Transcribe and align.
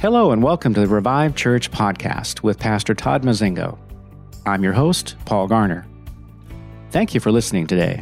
Hello, 0.00 0.32
and 0.32 0.42
welcome 0.42 0.72
to 0.72 0.80
the 0.80 0.86
Revive 0.86 1.36
Church 1.36 1.70
podcast 1.70 2.42
with 2.42 2.58
Pastor 2.58 2.94
Todd 2.94 3.22
Mazingo. 3.22 3.76
I'm 4.46 4.64
your 4.64 4.72
host, 4.72 5.14
Paul 5.26 5.46
Garner. 5.46 5.84
Thank 6.90 7.12
you 7.12 7.20
for 7.20 7.30
listening 7.30 7.66
today. 7.66 8.00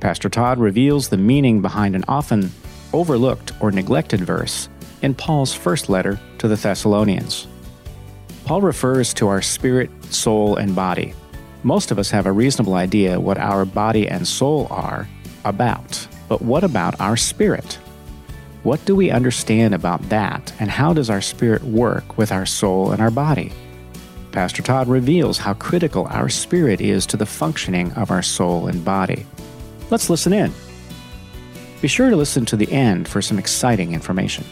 Pastor 0.00 0.28
Todd 0.28 0.58
reveals 0.58 1.08
the 1.08 1.16
meaning 1.16 1.62
behind 1.62 1.96
an 1.96 2.04
often 2.08 2.50
overlooked 2.92 3.52
or 3.58 3.70
neglected 3.70 4.20
verse 4.20 4.68
in 5.00 5.14
Paul's 5.14 5.54
first 5.54 5.88
letter 5.88 6.20
to 6.36 6.46
the 6.46 6.56
Thessalonians. 6.56 7.46
Paul 8.44 8.60
refers 8.60 9.14
to 9.14 9.28
our 9.28 9.40
spirit, 9.40 9.88
soul, 10.12 10.56
and 10.56 10.76
body. 10.76 11.14
Most 11.62 11.90
of 11.90 11.98
us 11.98 12.10
have 12.10 12.26
a 12.26 12.32
reasonable 12.32 12.74
idea 12.74 13.18
what 13.18 13.38
our 13.38 13.64
body 13.64 14.06
and 14.06 14.28
soul 14.28 14.66
are 14.68 15.08
about, 15.46 16.06
but 16.28 16.42
what 16.42 16.64
about 16.64 17.00
our 17.00 17.16
spirit? 17.16 17.78
What 18.62 18.84
do 18.84 18.94
we 18.94 19.10
understand 19.10 19.74
about 19.74 20.08
that, 20.08 20.52
and 20.60 20.70
how 20.70 20.92
does 20.92 21.10
our 21.10 21.20
spirit 21.20 21.64
work 21.64 22.16
with 22.16 22.30
our 22.30 22.46
soul 22.46 22.92
and 22.92 23.02
our 23.02 23.10
body? 23.10 23.52
Pastor 24.30 24.62
Todd 24.62 24.86
reveals 24.86 25.36
how 25.36 25.54
critical 25.54 26.06
our 26.10 26.28
spirit 26.28 26.80
is 26.80 27.04
to 27.06 27.16
the 27.16 27.26
functioning 27.26 27.92
of 27.94 28.12
our 28.12 28.22
soul 28.22 28.68
and 28.68 28.84
body. 28.84 29.26
Let's 29.90 30.08
listen 30.08 30.32
in. 30.32 30.52
Be 31.80 31.88
sure 31.88 32.08
to 32.08 32.16
listen 32.16 32.46
to 32.46 32.56
the 32.56 32.70
end 32.70 33.08
for 33.08 33.20
some 33.20 33.38
exciting 33.38 33.94
information. 33.94 34.44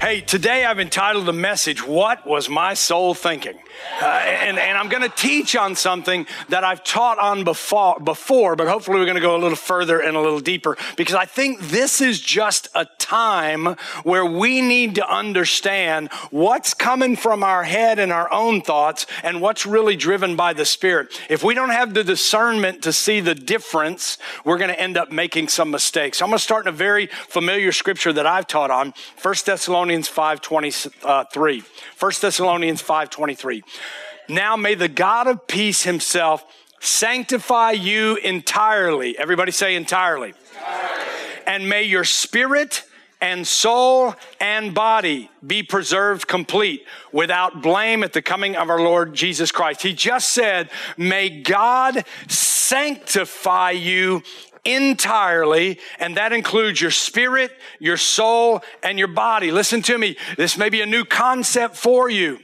Hey, 0.00 0.20
today 0.20 0.64
I've 0.64 0.78
entitled 0.78 1.26
the 1.26 1.32
message, 1.32 1.84
What 1.84 2.24
Was 2.24 2.48
My 2.48 2.74
Soul 2.74 3.14
Thinking? 3.14 3.58
Uh, 4.00 4.04
and, 4.04 4.58
and, 4.58 4.78
I'm 4.78 4.88
going 4.88 5.02
to 5.02 5.08
teach 5.08 5.56
on 5.56 5.74
something 5.74 6.26
that 6.48 6.62
I've 6.62 6.84
taught 6.84 7.18
on 7.18 7.42
before, 7.42 7.98
before, 7.98 8.54
but 8.54 8.68
hopefully 8.68 8.98
we're 8.98 9.06
going 9.06 9.16
to 9.16 9.20
go 9.20 9.36
a 9.36 9.38
little 9.38 9.56
further 9.56 10.00
and 10.00 10.16
a 10.16 10.20
little 10.20 10.40
deeper 10.40 10.76
because 10.96 11.14
I 11.14 11.24
think 11.24 11.60
this 11.60 12.00
is 12.00 12.20
just 12.20 12.68
a 12.74 12.86
time 12.98 13.76
where 14.04 14.24
we 14.24 14.60
need 14.60 14.96
to 14.96 15.08
understand 15.08 16.12
what's 16.30 16.74
coming 16.74 17.16
from 17.16 17.42
our 17.42 17.64
head 17.64 17.98
and 17.98 18.12
our 18.12 18.32
own 18.32 18.62
thoughts 18.62 19.06
and 19.22 19.40
what's 19.40 19.66
really 19.66 19.96
driven 19.96 20.36
by 20.36 20.52
the 20.52 20.64
Spirit. 20.64 21.20
If 21.28 21.42
we 21.42 21.54
don't 21.54 21.70
have 21.70 21.94
the 21.94 22.04
discernment 22.04 22.82
to 22.82 22.92
see 22.92 23.20
the 23.20 23.34
difference, 23.34 24.18
we're 24.44 24.58
going 24.58 24.70
to 24.70 24.80
end 24.80 24.96
up 24.96 25.10
making 25.10 25.48
some 25.48 25.70
mistakes. 25.70 26.22
I'm 26.22 26.28
going 26.28 26.38
to 26.38 26.44
start 26.44 26.66
in 26.66 26.74
a 26.74 26.76
very 26.76 27.06
familiar 27.06 27.72
scripture 27.72 28.12
that 28.12 28.26
I've 28.26 28.46
taught 28.46 28.70
on, 28.70 28.94
1 29.22 29.34
Thessalonians 29.44 29.87
5.23. 29.88 31.64
1 31.98 32.12
Thessalonians 32.20 32.82
5.23. 32.82 33.62
Now 34.28 34.56
may 34.56 34.74
the 34.74 34.88
God 34.88 35.26
of 35.26 35.46
peace 35.46 35.84
himself 35.84 36.44
sanctify 36.80 37.72
you 37.72 38.16
entirely. 38.16 39.18
Everybody 39.18 39.52
say 39.52 39.74
entirely. 39.74 40.28
entirely. 40.28 41.44
And 41.46 41.68
may 41.68 41.84
your 41.84 42.04
spirit 42.04 42.84
and 43.20 43.46
soul 43.46 44.14
and 44.40 44.74
body 44.74 45.28
be 45.44 45.62
preserved 45.62 46.28
complete 46.28 46.86
without 47.10 47.62
blame 47.62 48.04
at 48.04 48.12
the 48.12 48.22
coming 48.22 48.54
of 48.54 48.70
our 48.70 48.80
Lord 48.80 49.14
Jesus 49.14 49.50
Christ. 49.50 49.82
He 49.82 49.92
just 49.92 50.30
said, 50.30 50.70
may 50.96 51.28
God 51.28 52.04
sanctify 52.28 53.72
you 53.72 54.22
entirely, 54.64 55.78
and 55.98 56.16
that 56.16 56.32
includes 56.32 56.80
your 56.80 56.90
spirit, 56.90 57.52
your 57.78 57.96
soul, 57.96 58.62
and 58.82 58.98
your 58.98 59.08
body. 59.08 59.50
Listen 59.50 59.82
to 59.82 59.98
me. 59.98 60.16
This 60.36 60.56
may 60.58 60.68
be 60.68 60.80
a 60.80 60.86
new 60.86 61.04
concept 61.04 61.76
for 61.76 62.08
you. 62.08 62.38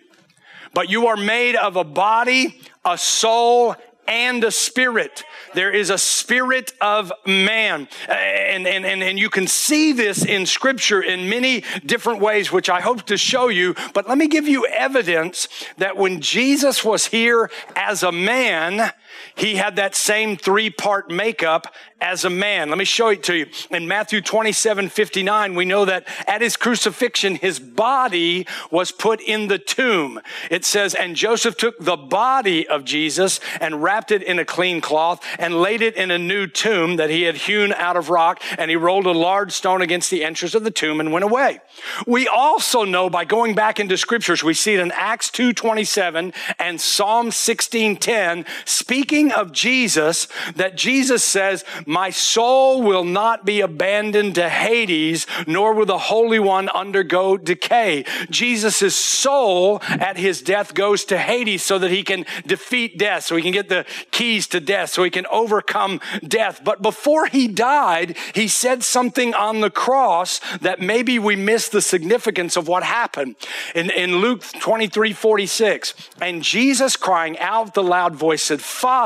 But 0.73 0.91
you 0.91 1.07
are 1.07 1.17
made 1.17 1.55
of 1.55 1.77
a 1.77 1.85
body, 1.85 2.61
a 2.85 2.99
soul, 2.99 3.77
and 4.07 4.43
a 4.45 4.51
spirit. 4.51 5.25
There 5.55 5.73
is 5.73 5.91
a 5.91 5.99
spirit 5.99 6.73
of 6.81 7.13
man. 7.27 7.89
And, 8.09 8.67
and, 8.67 8.85
and, 8.85 9.03
and 9.03 9.19
you 9.19 9.31
can 9.31 9.47
see 9.47 9.93
this 9.93 10.25
in 10.25 10.47
scripture 10.47 11.01
in 11.01 11.29
many 11.29 11.63
different 11.87 12.21
ways, 12.21 12.53
which 12.53 12.69
I 12.69 12.81
hope 12.81 13.05
to 13.05 13.17
show 13.17 13.49
you. 13.49 13.75
But 13.95 14.09
let 14.09 14.19
me 14.19 14.29
give 14.29 14.49
you 14.49 14.67
evidence 14.67 15.49
that 15.79 15.97
when 15.97 16.21
Jesus 16.21 16.85
was 16.85 17.07
here 17.07 17.51
as 17.77 18.03
a 18.03 18.13
man, 18.13 18.93
he 19.35 19.57
had 19.57 19.77
that 19.77 19.95
same 19.95 20.37
three 20.37 20.71
part 20.71 21.11
makeup 21.11 21.75
as 22.05 22.25
a 22.25 22.31
man. 22.31 22.69
Let 22.69 22.77
me 22.77 22.85
show 22.85 23.09
it 23.09 23.23
to 23.25 23.35
you. 23.35 23.47
In 23.71 23.89
Matthew 23.89 24.21
27 24.21 24.91
59, 24.91 25.55
we 25.55 25.65
know 25.65 25.87
that 25.87 26.07
at 26.27 26.43
his 26.43 26.57
crucifixion, 26.57 27.37
his 27.37 27.59
body 27.59 28.47
was 28.71 28.93
put 28.93 29.23
in 29.23 29.49
the 29.49 29.59
tomb. 29.59 30.21
It 30.51 30.67
says, 30.67 30.95
And 30.95 31.17
Joseph 31.17 31.57
took 31.57 31.79
the 31.79 31.97
body 31.97 32.69
of 32.69 32.85
Jesus 32.85 33.41
and 33.59 33.83
wrapped 33.83 34.11
it 34.11 34.23
in 34.23 34.39
a 34.39 34.45
clean 34.45 34.83
cloth 34.83 35.25
and 35.39 35.63
laid 35.63 35.81
it 35.81 35.97
in 35.97 36.11
a 36.11 36.19
new 36.19 36.47
tomb 36.47 36.97
that 36.97 37.09
he 37.09 37.23
had 37.23 37.37
hewn 37.37 37.73
out 37.73 37.97
of 37.97 38.11
rock. 38.11 38.43
And 38.59 38.71
he 38.71 38.77
rolled 38.77 39.07
a 39.07 39.13
large 39.13 39.53
stone 39.53 39.81
against 39.81 40.11
the 40.11 40.25
entrance 40.25 40.55
of 40.55 40.63
the 40.63 40.71
tomb 40.71 41.01
and 41.01 41.11
went 41.11 41.25
away. 41.25 41.61
We 42.07 42.29
also 42.29 42.85
know 42.85 43.09
by 43.09 43.25
going 43.25 43.55
back 43.55 43.81
into 43.81 43.97
scriptures, 43.97 44.45
we 44.45 44.53
see 44.53 44.75
it 44.75 44.81
in 44.81 44.93
Acts 44.93 45.31
2 45.31 45.55
27 45.55 46.35
and 46.59 46.81
Psalm 46.81 47.31
16 47.31 47.97
10, 47.97 48.45
speaking 48.67 49.14
of 49.23 49.53
Jesus, 49.53 50.29
that 50.57 50.77
Jesus 50.77 51.23
says, 51.23 51.65
my 51.87 52.11
soul 52.11 52.83
will 52.83 53.05
not 53.05 53.45
be 53.45 53.61
abandoned 53.61 54.35
to 54.37 54.49
Hades, 54.49 55.27
nor 55.47 55.75
will 55.75 55.87
the 55.87 55.99
Holy 55.99 56.39
One 56.39 56.69
undergo 56.71 57.37
decay. 57.37 58.05
Jesus' 58.31 58.97
soul 58.97 59.81
at 59.89 60.17
his 60.17 60.43
death 60.43 60.75
goes 60.75 61.05
to 61.07 61.19
Hades 61.19 61.63
so 61.63 61.79
that 61.79 61.91
he 61.91 62.03
can 62.03 62.27
defeat 62.47 62.99
death, 62.99 63.25
so 63.25 63.37
he 63.37 63.43
can 63.43 63.53
get 63.53 63.69
the 63.69 63.87
keys 64.11 64.47
to 64.49 64.61
death, 64.61 64.91
so 64.91 65.05
he 65.05 65.11
can 65.11 65.27
overcome 65.27 66.01
death. 66.27 66.63
But 66.65 66.83
before 66.83 67.27
he 67.27 67.49
died, 67.49 68.17
he 68.35 68.49
said 68.49 68.83
something 68.83 69.35
on 69.35 69.61
the 69.61 69.71
cross 69.71 70.41
that 70.61 70.81
maybe 70.81 71.19
we 71.19 71.37
miss 71.37 71.69
the 71.69 71.83
significance 71.83 72.57
of 72.57 72.69
what 72.69 72.83
happened. 72.83 73.37
In, 73.75 73.91
in 73.91 74.17
Luke 74.17 74.43
23 74.61 75.13
46, 75.13 75.95
and 76.21 76.43
Jesus 76.43 76.97
crying 76.97 77.39
out 77.39 77.67
with 77.67 77.77
a 77.77 77.83
loud 77.83 78.15
voice 78.15 78.43
said, 78.43 78.61
Father, 78.61 79.04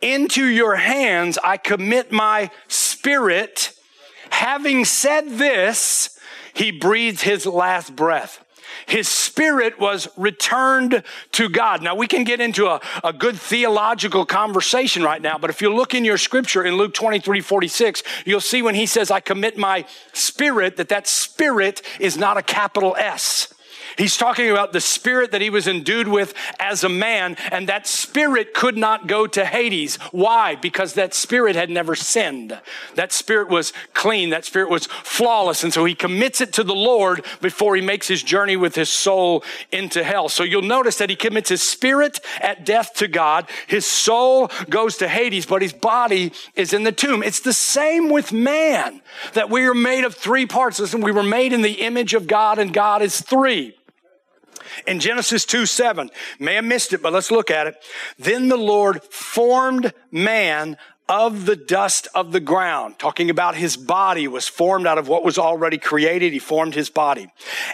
into 0.00 0.44
your 0.44 0.76
hands 0.76 1.38
I 1.42 1.56
commit 1.56 2.12
my 2.12 2.50
spirit. 2.68 3.72
Having 4.30 4.84
said 4.86 5.30
this, 5.30 6.18
he 6.54 6.70
breathed 6.70 7.22
his 7.22 7.46
last 7.46 7.94
breath. 7.94 8.44
His 8.86 9.08
spirit 9.08 9.80
was 9.80 10.08
returned 10.16 11.02
to 11.32 11.48
God. 11.48 11.82
Now, 11.82 11.94
we 11.94 12.06
can 12.06 12.24
get 12.24 12.40
into 12.40 12.66
a, 12.66 12.80
a 13.02 13.12
good 13.12 13.36
theological 13.36 14.24
conversation 14.24 15.02
right 15.02 15.20
now, 15.20 15.38
but 15.38 15.50
if 15.50 15.60
you 15.60 15.74
look 15.74 15.94
in 15.94 16.04
your 16.04 16.18
scripture 16.18 16.64
in 16.64 16.76
Luke 16.76 16.94
23 16.94 17.40
46, 17.40 18.02
you'll 18.24 18.40
see 18.40 18.62
when 18.62 18.74
he 18.74 18.86
says, 18.86 19.10
I 19.10 19.20
commit 19.20 19.58
my 19.58 19.86
spirit, 20.12 20.76
that 20.76 20.88
that 20.90 21.08
spirit 21.08 21.82
is 21.98 22.16
not 22.16 22.36
a 22.36 22.42
capital 22.42 22.94
S. 22.96 23.52
He's 23.96 24.16
talking 24.16 24.50
about 24.50 24.72
the 24.72 24.80
spirit 24.80 25.30
that 25.32 25.40
he 25.40 25.50
was 25.50 25.66
endued 25.66 26.08
with 26.08 26.34
as 26.60 26.84
a 26.84 26.88
man, 26.88 27.36
and 27.50 27.68
that 27.68 27.86
spirit 27.86 28.52
could 28.52 28.76
not 28.76 29.06
go 29.06 29.26
to 29.26 29.44
Hades. 29.44 29.96
Why? 30.12 30.54
Because 30.54 30.94
that 30.94 31.14
spirit 31.14 31.56
had 31.56 31.70
never 31.70 31.94
sinned. 31.94 32.58
That 32.94 33.12
spirit 33.12 33.48
was 33.48 33.72
clean. 33.94 34.30
That 34.30 34.44
spirit 34.44 34.68
was 34.68 34.86
flawless. 34.86 35.64
And 35.64 35.72
so 35.72 35.84
he 35.84 35.94
commits 35.94 36.40
it 36.40 36.52
to 36.54 36.64
the 36.64 36.74
Lord 36.74 37.24
before 37.40 37.74
he 37.74 37.82
makes 37.82 38.06
his 38.06 38.22
journey 38.22 38.56
with 38.56 38.74
his 38.74 38.90
soul 38.90 39.42
into 39.72 40.04
hell. 40.04 40.28
So 40.28 40.44
you'll 40.44 40.62
notice 40.62 40.98
that 40.98 41.10
he 41.10 41.16
commits 41.16 41.48
his 41.48 41.62
spirit 41.62 42.20
at 42.40 42.66
death 42.66 42.94
to 42.94 43.08
God. 43.08 43.48
His 43.66 43.86
soul 43.86 44.50
goes 44.68 44.98
to 44.98 45.08
Hades, 45.08 45.46
but 45.46 45.62
his 45.62 45.72
body 45.72 46.32
is 46.54 46.72
in 46.72 46.84
the 46.84 46.92
tomb. 46.92 47.22
It's 47.22 47.40
the 47.40 47.52
same 47.52 48.10
with 48.10 48.32
man 48.32 49.00
that 49.32 49.48
we 49.48 49.64
are 49.66 49.74
made 49.74 50.04
of 50.04 50.14
three 50.14 50.46
parts. 50.46 50.78
Listen, 50.78 51.00
we 51.00 51.12
were 51.12 51.22
made 51.22 51.52
in 51.52 51.62
the 51.62 51.80
image 51.80 52.14
of 52.14 52.26
God 52.26 52.58
and 52.58 52.72
God 52.72 53.00
is 53.00 53.20
three 53.20 53.74
in 54.86 55.00
Genesis 55.00 55.44
2 55.44 55.66
7. 55.66 56.10
May 56.38 56.54
have 56.54 56.64
missed 56.64 56.92
it, 56.92 57.02
but 57.02 57.12
let's 57.12 57.30
look 57.30 57.50
at 57.50 57.66
it. 57.66 57.76
Then 58.18 58.48
the 58.48 58.56
Lord 58.56 59.02
formed 59.04 59.92
man 60.10 60.76
of 61.08 61.46
the 61.46 61.54
dust 61.54 62.08
of 62.14 62.32
the 62.32 62.40
ground, 62.40 62.98
talking 62.98 63.30
about 63.30 63.54
his 63.54 63.76
body 63.76 64.26
was 64.26 64.48
formed 64.48 64.86
out 64.86 64.98
of 64.98 65.06
what 65.06 65.24
was 65.24 65.38
already 65.38 65.78
created. 65.78 66.32
He 66.32 66.40
formed 66.40 66.74
his 66.74 66.90
body. 66.90 67.28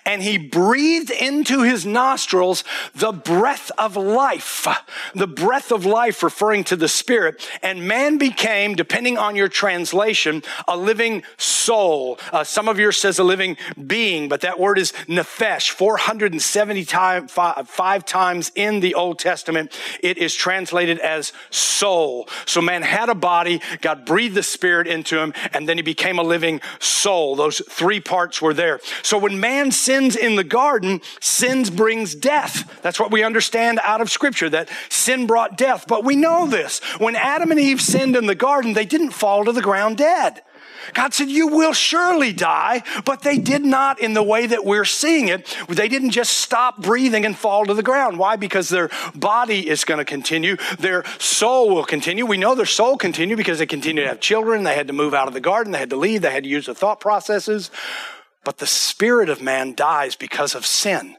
And 0.05 0.23
he 0.23 0.37
breathed 0.37 1.11
into 1.11 1.63
his 1.63 1.87
nostrils 1.87 2.63
the 2.95 3.13
breath 3.13 3.71
of 3.79 3.97
life, 3.97 4.67
the 5.15 5.27
breath 5.27 5.73
of 5.73 5.87
life 5.87 6.23
referring 6.23 6.65
to 6.65 6.77
the 6.77 6.89
spirit. 6.89 7.49
And 7.63 7.89
man 7.89 8.19
became, 8.19 8.75
depending 8.75 9.17
on 9.17 9.35
your 9.35 9.49
translation, 9.49 10.43
a 10.69 10.77
living 10.77 11.23
soul. 11.39 12.19
Uh, 12.33 12.45
some 12.45 12.69
of 12.69 12.79
yours 12.79 12.99
says 12.99 13.19
a 13.19 13.25
living 13.25 13.57
being, 13.87 14.29
but 14.29 14.43
that 14.43 14.61
word 14.61 14.79
is 14.79 14.93
nephesh, 15.09 15.71
470 15.71 16.85
time, 16.85 17.29
five, 17.29 17.67
five 17.67 18.05
times 18.05 18.53
in 18.55 18.81
the 18.81 18.95
Old 18.95 19.19
Testament. 19.19 19.73
It 20.03 20.19
is 20.19 20.35
translated 20.35 20.99
as 20.99 21.33
soul. 21.49 22.29
So 22.45 22.61
man 22.61 22.83
had 22.83 23.09
a 23.09 23.22
body, 23.23 23.63
God 23.81 24.05
breathed 24.05 24.35
the 24.35 24.43
spirit 24.43 24.87
into 24.87 25.19
him, 25.19 25.33
and 25.55 25.67
then 25.67 25.79
he 25.79 25.83
became 25.83 26.19
a 26.19 26.23
living 26.23 26.61
soul. 26.79 27.37
Those 27.37 27.63
three 27.71 28.01
parts 28.01 28.43
were 28.43 28.53
there. 28.53 28.81
So 29.03 29.17
when 29.17 29.41
man 29.41 29.71
sins 29.71 30.15
in 30.15 30.37
the 30.37 30.45
garden, 30.45 31.01
sins 31.21 31.71
brings 31.71 32.15
death. 32.15 32.83
That's 32.83 33.01
what 33.01 33.11
we 33.11 33.23
understand 33.23 33.81
out 33.83 34.03
of 34.03 34.11
scripture, 34.11 34.51
that 34.51 34.69
sin 34.91 35.27
brought 35.27 35.57
death. 35.57 35.87
But 35.89 36.05
we 36.05 36.17
know 36.17 36.47
this. 36.47 36.81
When 36.99 37.17
Adam 37.17 37.51
and 37.51 37.59
Eve 37.61 37.81
sinned 37.81 38.17
in 38.17 38.27
the 38.27 38.35
garden, 38.35 38.75
they 38.75 38.85
didn't 38.85 39.13
fall 39.13 39.47
to 39.47 39.53
the 39.53 39.63
ground 39.63 39.97
dead. 39.97 40.43
God 40.95 41.15
said, 41.15 41.29
You 41.29 41.49
will 41.49 41.73
surely 41.73 42.33
die, 42.33 42.83
but 43.05 43.23
they 43.23 43.39
did 43.39 43.65
not 43.65 44.01
in 44.01 44.15
the 44.15 44.23
way 44.23 44.47
that 44.47 44.65
we're 44.65 44.85
seeing 44.85 45.29
it. 45.29 45.57
They 45.69 45.89
didn't 45.89 46.11
just 46.11 46.37
stop 46.39 46.81
breathing 46.81 47.25
and 47.25 47.37
fall 47.37 47.67
to 47.67 47.75
the 47.75 47.83
ground. 47.83 48.19
Why? 48.19 48.37
Because 48.37 48.69
their 48.69 48.91
body 49.15 49.69
is 49.69 49.85
going 49.85 49.99
to 49.99 50.05
continue, 50.05 50.57
their 50.79 51.05
soul 51.19 51.75
will 51.75 51.85
continue. 51.85 52.27
We 52.27 52.37
know 52.37 52.55
their 52.55 52.67
soul 52.67 52.97
continued 52.97 53.37
because 53.37 53.59
they 53.59 53.67
continued 53.67 54.03
to 54.03 54.09
have 54.09 54.21
children, 54.21 54.65
they 54.65 54.75
had 54.75 54.87
to 54.87 54.93
move 54.93 55.15
out 55.15 55.29
of 55.29 55.35
the 55.35 55.41
garden, 55.41 55.73
they 55.73 55.79
had 55.79 55.91
to 55.91 55.97
leave, 55.97 56.23
they 56.23 56.31
had 56.31 56.45
to 56.45 56.51
use 56.51 56.67
the 56.67 56.75
thought 56.75 57.01
processes. 57.01 57.71
But 58.45 58.59
the 58.59 58.67
spirit 58.67 59.29
of 59.29 59.41
man 59.41 59.75
dies 59.75 60.17
because 60.17 60.55
of 60.55 60.67
sin. 60.67 61.17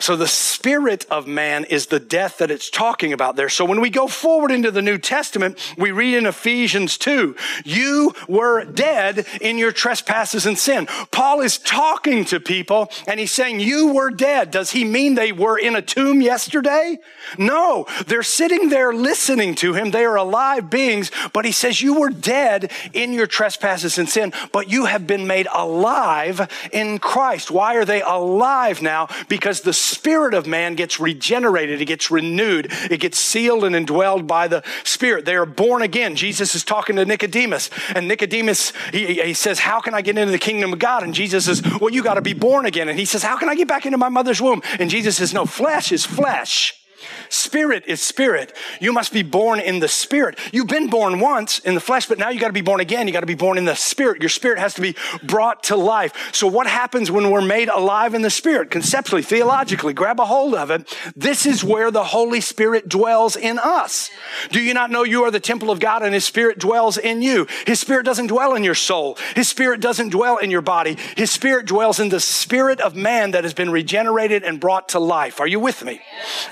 So 0.00 0.16
the 0.16 0.26
spirit 0.26 1.04
of 1.10 1.26
man 1.26 1.64
is 1.64 1.86
the 1.86 2.00
death 2.00 2.38
that 2.38 2.50
it's 2.50 2.70
talking 2.70 3.12
about 3.12 3.36
there. 3.36 3.50
So 3.50 3.66
when 3.66 3.82
we 3.82 3.90
go 3.90 4.08
forward 4.08 4.50
into 4.50 4.70
the 4.70 4.80
New 4.80 4.96
Testament, 4.96 5.58
we 5.76 5.90
read 5.90 6.14
in 6.14 6.24
Ephesians 6.24 6.96
2, 6.96 7.36
you 7.64 8.14
were 8.26 8.64
dead 8.64 9.26
in 9.42 9.58
your 9.58 9.72
trespasses 9.72 10.46
and 10.46 10.58
sin. 10.58 10.86
Paul 11.10 11.42
is 11.42 11.58
talking 11.58 12.24
to 12.26 12.40
people 12.40 12.90
and 13.06 13.20
he's 13.20 13.30
saying 13.30 13.60
you 13.60 13.92
were 13.92 14.10
dead. 14.10 14.50
Does 14.50 14.70
he 14.70 14.84
mean 14.84 15.16
they 15.16 15.32
were 15.32 15.58
in 15.58 15.76
a 15.76 15.82
tomb 15.82 16.22
yesterday? 16.22 16.98
No, 17.36 17.86
they're 18.06 18.22
sitting 18.22 18.70
there 18.70 18.94
listening 18.94 19.54
to 19.56 19.74
him. 19.74 19.90
They 19.90 20.04
are 20.04 20.16
alive 20.16 20.70
beings, 20.70 21.10
but 21.34 21.44
he 21.44 21.52
says 21.52 21.82
you 21.82 22.00
were 22.00 22.10
dead 22.10 22.72
in 22.94 23.12
your 23.12 23.26
trespasses 23.26 23.98
and 23.98 24.08
sin, 24.08 24.32
but 24.50 24.70
you 24.70 24.86
have 24.86 25.06
been 25.06 25.26
made 25.26 25.46
alive 25.52 26.50
in 26.72 26.98
Christ. 26.98 27.50
Why 27.50 27.74
are 27.74 27.84
they 27.84 28.00
alive 28.00 28.80
now? 28.80 29.08
Because 29.28 29.60
the 29.60 29.89
spirit 29.90 30.34
of 30.34 30.46
man 30.46 30.74
gets 30.74 31.00
regenerated, 31.00 31.80
it 31.80 31.86
gets 31.86 32.10
renewed, 32.10 32.68
it 32.90 33.00
gets 33.00 33.18
sealed 33.18 33.64
and 33.64 33.74
indwelled 33.74 34.26
by 34.26 34.48
the 34.48 34.62
spirit. 34.84 35.24
They 35.24 35.36
are 35.36 35.46
born 35.46 35.82
again. 35.82 36.16
Jesus 36.16 36.54
is 36.54 36.64
talking 36.64 36.96
to 36.96 37.04
Nicodemus, 37.04 37.70
and 37.94 38.08
Nicodemus, 38.08 38.72
he, 38.92 39.20
he 39.22 39.34
says, 39.34 39.58
How 39.58 39.80
can 39.80 39.94
I 39.94 40.02
get 40.02 40.16
into 40.16 40.32
the 40.32 40.38
kingdom 40.38 40.72
of 40.72 40.78
God? 40.78 41.02
And 41.02 41.14
Jesus 41.14 41.44
says, 41.46 41.62
Well, 41.80 41.90
you 41.90 42.02
got 42.02 42.14
to 42.14 42.22
be 42.22 42.34
born 42.34 42.66
again. 42.66 42.88
And 42.88 42.98
he 42.98 43.04
says, 43.04 43.22
How 43.22 43.36
can 43.36 43.48
I 43.48 43.54
get 43.54 43.68
back 43.68 43.86
into 43.86 43.98
my 43.98 44.08
mother's 44.08 44.40
womb? 44.40 44.62
And 44.78 44.90
Jesus 44.90 45.16
says, 45.16 45.34
No, 45.34 45.46
flesh 45.46 45.92
is 45.92 46.06
flesh. 46.06 46.79
Spirit 47.28 47.84
is 47.86 48.00
spirit. 48.00 48.56
You 48.80 48.92
must 48.92 49.12
be 49.12 49.22
born 49.22 49.60
in 49.60 49.80
the 49.80 49.88
spirit. 49.88 50.38
You've 50.52 50.66
been 50.68 50.88
born 50.88 51.20
once 51.20 51.58
in 51.60 51.74
the 51.74 51.80
flesh, 51.80 52.06
but 52.06 52.18
now 52.18 52.30
you 52.30 52.40
got 52.40 52.48
to 52.48 52.52
be 52.52 52.60
born 52.60 52.80
again. 52.80 53.06
You 53.06 53.12
got 53.12 53.20
to 53.20 53.26
be 53.26 53.34
born 53.34 53.58
in 53.58 53.64
the 53.64 53.74
spirit. 53.74 54.20
Your 54.20 54.28
spirit 54.28 54.58
has 54.58 54.74
to 54.74 54.80
be 54.80 54.96
brought 55.22 55.64
to 55.64 55.76
life. 55.76 56.34
So 56.34 56.46
what 56.46 56.66
happens 56.66 57.10
when 57.10 57.30
we're 57.30 57.40
made 57.40 57.68
alive 57.68 58.14
in 58.14 58.22
the 58.22 58.30
spirit? 58.30 58.70
Conceptually, 58.70 59.22
theologically, 59.22 59.92
grab 59.92 60.20
a 60.20 60.24
hold 60.24 60.54
of 60.54 60.70
it. 60.70 60.96
This 61.16 61.46
is 61.46 61.64
where 61.64 61.90
the 61.90 62.04
Holy 62.04 62.40
Spirit 62.40 62.88
dwells 62.88 63.36
in 63.36 63.58
us. 63.58 64.10
Do 64.50 64.60
you 64.60 64.74
not 64.74 64.90
know 64.90 65.02
you 65.04 65.24
are 65.24 65.30
the 65.30 65.40
temple 65.40 65.70
of 65.70 65.80
God 65.80 66.02
and 66.02 66.14
his 66.14 66.24
spirit 66.24 66.58
dwells 66.58 66.98
in 66.98 67.22
you? 67.22 67.46
His 67.66 67.80
spirit 67.80 68.04
doesn't 68.04 68.28
dwell 68.28 68.54
in 68.54 68.64
your 68.64 68.74
soul. 68.74 69.18
His 69.34 69.48
spirit 69.48 69.80
doesn't 69.80 70.10
dwell 70.10 70.38
in 70.38 70.50
your 70.50 70.62
body. 70.62 70.96
His 71.16 71.30
spirit 71.30 71.66
dwells 71.66 72.00
in 72.00 72.08
the 72.08 72.20
spirit 72.20 72.80
of 72.80 72.94
man 72.94 73.32
that 73.32 73.44
has 73.44 73.54
been 73.54 73.70
regenerated 73.70 74.42
and 74.42 74.60
brought 74.60 74.90
to 74.90 74.98
life. 74.98 75.40
Are 75.40 75.46
you 75.46 75.60
with 75.60 75.84
me? 75.84 76.00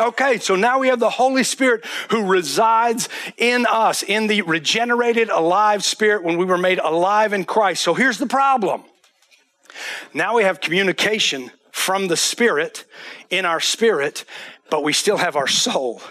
Okay. 0.00 0.37
So 0.42 0.56
now 0.56 0.78
we 0.78 0.88
have 0.88 1.00
the 1.00 1.10
Holy 1.10 1.44
Spirit 1.44 1.84
who 2.10 2.26
resides 2.26 3.08
in 3.36 3.66
us, 3.66 4.02
in 4.02 4.26
the 4.26 4.42
regenerated, 4.42 5.28
alive 5.28 5.84
spirit 5.84 6.24
when 6.24 6.38
we 6.38 6.44
were 6.44 6.58
made 6.58 6.78
alive 6.78 7.32
in 7.32 7.44
Christ. 7.44 7.82
So 7.82 7.94
here's 7.94 8.18
the 8.18 8.26
problem. 8.26 8.84
Now 10.14 10.36
we 10.36 10.44
have 10.44 10.60
communication 10.60 11.50
from 11.70 12.08
the 12.08 12.16
Spirit 12.16 12.84
in 13.30 13.44
our 13.44 13.60
spirit, 13.60 14.24
but 14.70 14.82
we 14.82 14.92
still 14.92 15.16
have 15.16 15.36
our 15.36 15.46
soul. 15.46 16.02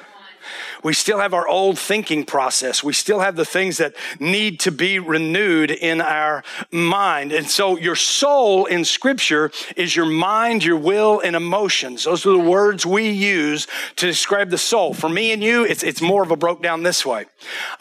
We 0.88 0.94
still 0.94 1.20
have 1.20 1.34
our 1.34 1.46
old 1.46 1.78
thinking 1.78 2.24
process. 2.24 2.82
We 2.82 2.94
still 2.94 3.20
have 3.20 3.36
the 3.36 3.44
things 3.44 3.76
that 3.76 3.94
need 4.22 4.62
to 4.62 4.72
be 4.72 5.00
renewed 5.00 5.70
in 5.70 6.00
our 6.00 6.46
mind. 6.72 7.34
And 7.34 7.46
so 7.50 7.76
your 7.76 7.98
soul 7.98 8.66
in 8.68 8.86
scripture 8.86 9.52
is 9.76 9.98
your 9.98 10.06
mind, 10.06 10.64
your 10.64 10.78
will, 10.78 11.20
and 11.20 11.36
emotions. 11.36 12.06
Those 12.06 12.26
are 12.26 12.32
the 12.32 12.38
words 12.38 12.86
we 12.86 13.10
use 13.10 13.68
to 13.98 14.06
describe 14.06 14.50
the 14.50 14.58
soul. 14.58 14.94
For 14.94 15.10
me 15.10 15.34
and 15.34 15.44
you, 15.44 15.66
it's, 15.66 15.84
it's 15.84 16.02
more 16.02 16.24
of 16.24 16.32
a 16.32 16.38
broke 16.38 16.64
down 16.64 16.84
this 16.84 17.06
way. 17.06 17.26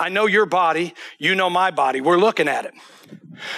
I 0.00 0.08
know 0.08 0.26
your 0.26 0.44
body. 0.44 0.92
You 1.16 1.36
know 1.36 1.48
my 1.48 1.70
body. 1.70 2.00
We're 2.00 2.18
looking 2.18 2.48
at 2.48 2.64
it. 2.64 2.74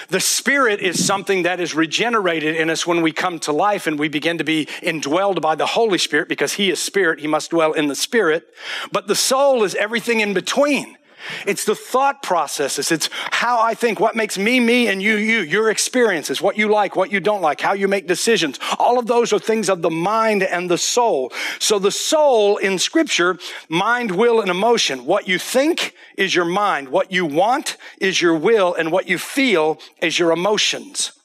The 0.09 0.19
Spirit 0.19 0.79
is 0.79 1.03
something 1.03 1.43
that 1.43 1.59
is 1.59 1.73
regenerated 1.73 2.55
in 2.55 2.69
us 2.69 2.85
when 2.85 3.01
we 3.01 3.11
come 3.11 3.39
to 3.39 3.51
life 3.51 3.87
and 3.87 3.97
we 3.97 4.09
begin 4.09 4.37
to 4.37 4.43
be 4.43 4.67
indwelled 4.81 5.41
by 5.41 5.55
the 5.55 5.65
Holy 5.65 5.97
Spirit 5.97 6.29
because 6.29 6.53
He 6.53 6.69
is 6.69 6.79
Spirit. 6.79 7.19
He 7.19 7.27
must 7.27 7.49
dwell 7.49 7.73
in 7.73 7.87
the 7.87 7.95
Spirit. 7.95 8.47
But 8.91 9.07
the 9.07 9.15
soul 9.15 9.63
is 9.63 9.75
everything 9.75 10.19
in 10.19 10.33
between. 10.33 10.97
It's 11.45 11.65
the 11.65 11.75
thought 11.75 12.23
processes. 12.23 12.91
It's 12.91 13.09
how 13.13 13.59
I 13.59 13.73
think, 13.73 13.99
what 13.99 14.15
makes 14.15 14.37
me 14.37 14.59
me 14.59 14.87
and 14.87 15.01
you 15.01 15.17
you, 15.17 15.39
your 15.41 15.69
experiences, 15.69 16.41
what 16.41 16.57
you 16.57 16.69
like, 16.69 16.95
what 16.95 17.11
you 17.11 17.19
don't 17.19 17.41
like, 17.41 17.61
how 17.61 17.73
you 17.73 17.87
make 17.87 18.07
decisions. 18.07 18.59
All 18.77 18.99
of 18.99 19.07
those 19.07 19.33
are 19.33 19.39
things 19.39 19.69
of 19.69 19.81
the 19.81 19.89
mind 19.89 20.43
and 20.43 20.69
the 20.69 20.77
soul. 20.77 21.31
So 21.59 21.79
the 21.79 21.91
soul 21.91 22.57
in 22.57 22.79
scripture, 22.79 23.37
mind, 23.67 24.11
will, 24.11 24.41
and 24.41 24.49
emotion. 24.49 25.05
What 25.05 25.27
you 25.27 25.39
think 25.39 25.93
is 26.17 26.33
your 26.33 26.45
mind. 26.45 26.89
What 26.89 27.11
you 27.11 27.25
want 27.25 27.77
is 27.99 28.21
your 28.21 28.35
will. 28.35 28.73
And 28.73 28.91
what 28.91 29.07
you 29.07 29.17
feel 29.17 29.79
is 30.01 30.19
your 30.19 30.31
emotions. 30.31 31.18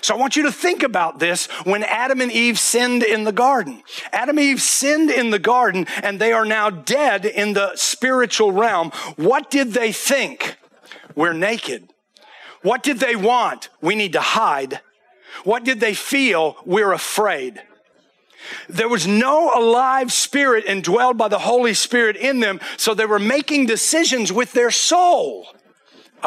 So 0.00 0.14
I 0.14 0.18
want 0.18 0.36
you 0.36 0.44
to 0.44 0.52
think 0.52 0.82
about 0.82 1.18
this 1.18 1.46
when 1.64 1.82
Adam 1.82 2.20
and 2.20 2.32
Eve 2.32 2.58
sinned 2.58 3.02
in 3.02 3.24
the 3.24 3.32
garden. 3.32 3.82
Adam 4.12 4.38
and 4.38 4.46
Eve 4.46 4.60
sinned 4.62 5.10
in 5.10 5.30
the 5.30 5.38
garden 5.38 5.86
and 6.02 6.20
they 6.20 6.32
are 6.32 6.44
now 6.44 6.70
dead 6.70 7.24
in 7.24 7.52
the 7.52 7.74
spiritual 7.76 8.52
realm. 8.52 8.90
What 9.16 9.50
did 9.50 9.72
they 9.72 9.92
think? 9.92 10.56
We're 11.14 11.32
naked. 11.32 11.90
What 12.62 12.82
did 12.82 12.98
they 12.98 13.14
want? 13.14 13.68
We 13.80 13.94
need 13.94 14.14
to 14.14 14.20
hide. 14.20 14.80
What 15.44 15.64
did 15.64 15.80
they 15.80 15.94
feel? 15.94 16.56
We're 16.64 16.92
afraid. 16.92 17.62
There 18.68 18.88
was 18.88 19.06
no 19.06 19.52
alive 19.54 20.12
spirit 20.12 20.66
indwelled 20.66 21.16
by 21.16 21.28
the 21.28 21.38
Holy 21.38 21.74
Spirit 21.74 22.16
in 22.16 22.40
them, 22.40 22.60
so 22.76 22.94
they 22.94 23.06
were 23.06 23.18
making 23.18 23.66
decisions 23.66 24.32
with 24.32 24.52
their 24.52 24.70
soul. 24.70 25.46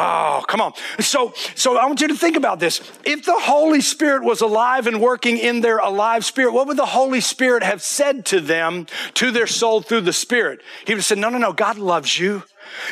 Oh, 0.00 0.44
come 0.46 0.60
on. 0.60 0.74
So, 1.00 1.34
so 1.56 1.76
I 1.76 1.84
want 1.86 2.00
you 2.00 2.06
to 2.06 2.14
think 2.14 2.36
about 2.36 2.60
this. 2.60 2.80
If 3.04 3.24
the 3.24 3.34
Holy 3.34 3.80
Spirit 3.80 4.22
was 4.22 4.40
alive 4.40 4.86
and 4.86 5.00
working 5.00 5.38
in 5.38 5.60
their 5.60 5.78
alive 5.78 6.24
spirit, 6.24 6.52
what 6.52 6.68
would 6.68 6.76
the 6.76 6.86
Holy 6.86 7.20
Spirit 7.20 7.64
have 7.64 7.82
said 7.82 8.24
to 8.26 8.40
them, 8.40 8.86
to 9.14 9.32
their 9.32 9.48
soul 9.48 9.80
through 9.82 10.02
the 10.02 10.12
Spirit? 10.12 10.60
He 10.86 10.92
would 10.92 10.98
have 10.98 11.04
said, 11.04 11.18
no, 11.18 11.30
no, 11.30 11.38
no, 11.38 11.52
God 11.52 11.78
loves 11.78 12.16
you. 12.16 12.44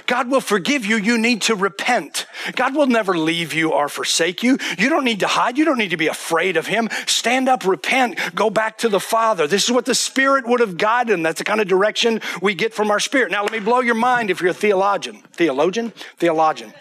God 0.06 0.30
will 0.30 0.40
forgive 0.40 0.84
you. 0.84 0.96
You 0.96 1.18
need 1.18 1.42
to 1.42 1.54
repent. 1.54 2.26
God 2.54 2.74
will 2.74 2.86
never 2.86 3.16
leave 3.16 3.52
you 3.52 3.72
or 3.72 3.88
forsake 3.88 4.42
you. 4.42 4.58
You 4.78 4.88
don't 4.88 5.04
need 5.04 5.20
to 5.20 5.26
hide. 5.26 5.58
You 5.58 5.64
don't 5.64 5.78
need 5.78 5.90
to 5.90 5.96
be 5.96 6.06
afraid 6.06 6.56
of 6.56 6.66
Him. 6.66 6.88
Stand 7.06 7.48
up, 7.48 7.64
repent, 7.64 8.18
go 8.34 8.50
back 8.50 8.78
to 8.78 8.88
the 8.88 8.98
Father. 9.00 9.46
This 9.46 9.64
is 9.64 9.70
what 9.70 9.84
the 9.84 9.94
Spirit 9.94 10.46
would 10.46 10.60
have 10.60 10.76
guided 10.76 11.12
them. 11.12 11.22
That's 11.22 11.38
the 11.38 11.44
kind 11.44 11.60
of 11.60 11.68
direction 11.68 12.20
we 12.40 12.54
get 12.54 12.74
from 12.74 12.90
our 12.90 13.00
Spirit. 13.00 13.30
Now, 13.30 13.42
let 13.42 13.52
me 13.52 13.60
blow 13.60 13.80
your 13.80 13.94
mind 13.94 14.30
if 14.30 14.40
you're 14.40 14.50
a 14.50 14.54
theologian. 14.54 15.22
Theologian? 15.32 15.92
Theologian. 16.16 16.72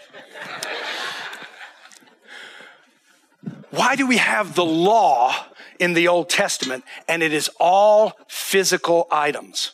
Why 3.70 3.94
do 3.94 4.06
we 4.06 4.16
have 4.16 4.54
the 4.54 4.64
law 4.64 5.34
in 5.78 5.92
the 5.92 6.08
Old 6.08 6.30
Testament 6.30 6.84
and 7.08 7.22
it 7.22 7.32
is 7.32 7.50
all 7.60 8.18
physical 8.26 9.06
items? 9.10 9.72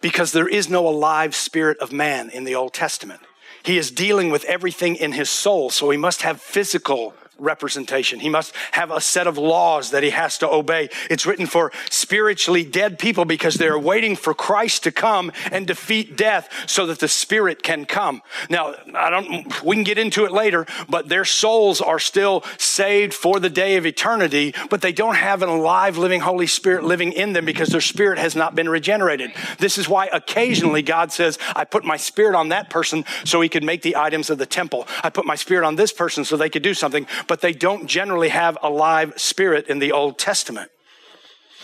Because 0.00 0.32
there 0.32 0.48
is 0.48 0.68
no 0.68 0.86
alive 0.86 1.34
spirit 1.34 1.78
of 1.78 1.92
man 1.92 2.30
in 2.30 2.44
the 2.44 2.54
Old 2.54 2.74
Testament. 2.74 3.20
He 3.62 3.78
is 3.78 3.90
dealing 3.90 4.30
with 4.30 4.44
everything 4.44 4.96
in 4.96 5.12
his 5.12 5.30
soul, 5.30 5.70
so 5.70 5.88
he 5.88 5.96
must 5.96 6.22
have 6.22 6.40
physical 6.40 7.14
representation. 7.38 8.20
He 8.20 8.28
must 8.28 8.54
have 8.72 8.90
a 8.90 9.00
set 9.00 9.26
of 9.26 9.38
laws 9.38 9.90
that 9.90 10.02
he 10.02 10.10
has 10.10 10.38
to 10.38 10.50
obey. 10.50 10.88
It's 11.10 11.26
written 11.26 11.46
for 11.46 11.72
spiritually 11.90 12.64
dead 12.64 12.98
people 12.98 13.24
because 13.24 13.54
they're 13.54 13.78
waiting 13.78 14.16
for 14.16 14.34
Christ 14.34 14.84
to 14.84 14.92
come 14.92 15.32
and 15.50 15.66
defeat 15.66 16.16
death 16.16 16.48
so 16.66 16.86
that 16.86 17.00
the 17.00 17.08
spirit 17.08 17.62
can 17.62 17.84
come. 17.84 18.22
Now, 18.48 18.74
I 18.94 19.10
don't, 19.10 19.62
we 19.62 19.76
can 19.76 19.84
get 19.84 19.98
into 19.98 20.24
it 20.24 20.32
later, 20.32 20.66
but 20.88 21.08
their 21.08 21.24
souls 21.24 21.80
are 21.80 21.98
still 21.98 22.44
saved 22.58 23.14
for 23.14 23.40
the 23.40 23.50
day 23.50 23.76
of 23.76 23.86
eternity, 23.86 24.54
but 24.70 24.80
they 24.80 24.92
don't 24.92 25.16
have 25.16 25.42
an 25.42 25.48
alive, 25.48 25.98
living 25.98 26.20
Holy 26.20 26.46
Spirit 26.46 26.84
living 26.84 27.12
in 27.12 27.32
them 27.32 27.44
because 27.44 27.68
their 27.68 27.80
spirit 27.80 28.18
has 28.18 28.34
not 28.36 28.54
been 28.54 28.68
regenerated. 28.68 29.32
This 29.58 29.78
is 29.78 29.88
why 29.88 30.06
occasionally 30.06 30.82
God 30.82 31.12
says, 31.12 31.38
I 31.54 31.64
put 31.64 31.84
my 31.84 31.96
spirit 31.96 32.34
on 32.34 32.50
that 32.50 32.70
person 32.70 33.04
so 33.24 33.40
he 33.40 33.48
could 33.48 33.64
make 33.64 33.82
the 33.82 33.96
items 33.96 34.30
of 34.30 34.38
the 34.38 34.46
temple. 34.46 34.86
I 35.02 35.10
put 35.10 35.26
my 35.26 35.34
spirit 35.34 35.66
on 35.66 35.76
this 35.76 35.92
person 35.92 36.24
so 36.24 36.36
they 36.36 36.50
could 36.50 36.62
do 36.62 36.74
something 36.74 37.06
but 37.26 37.40
they 37.40 37.52
don't 37.52 37.86
generally 37.86 38.28
have 38.28 38.58
a 38.62 38.70
live 38.70 39.18
spirit 39.20 39.68
in 39.68 39.78
the 39.78 39.92
Old 39.92 40.18
Testament. 40.18 40.70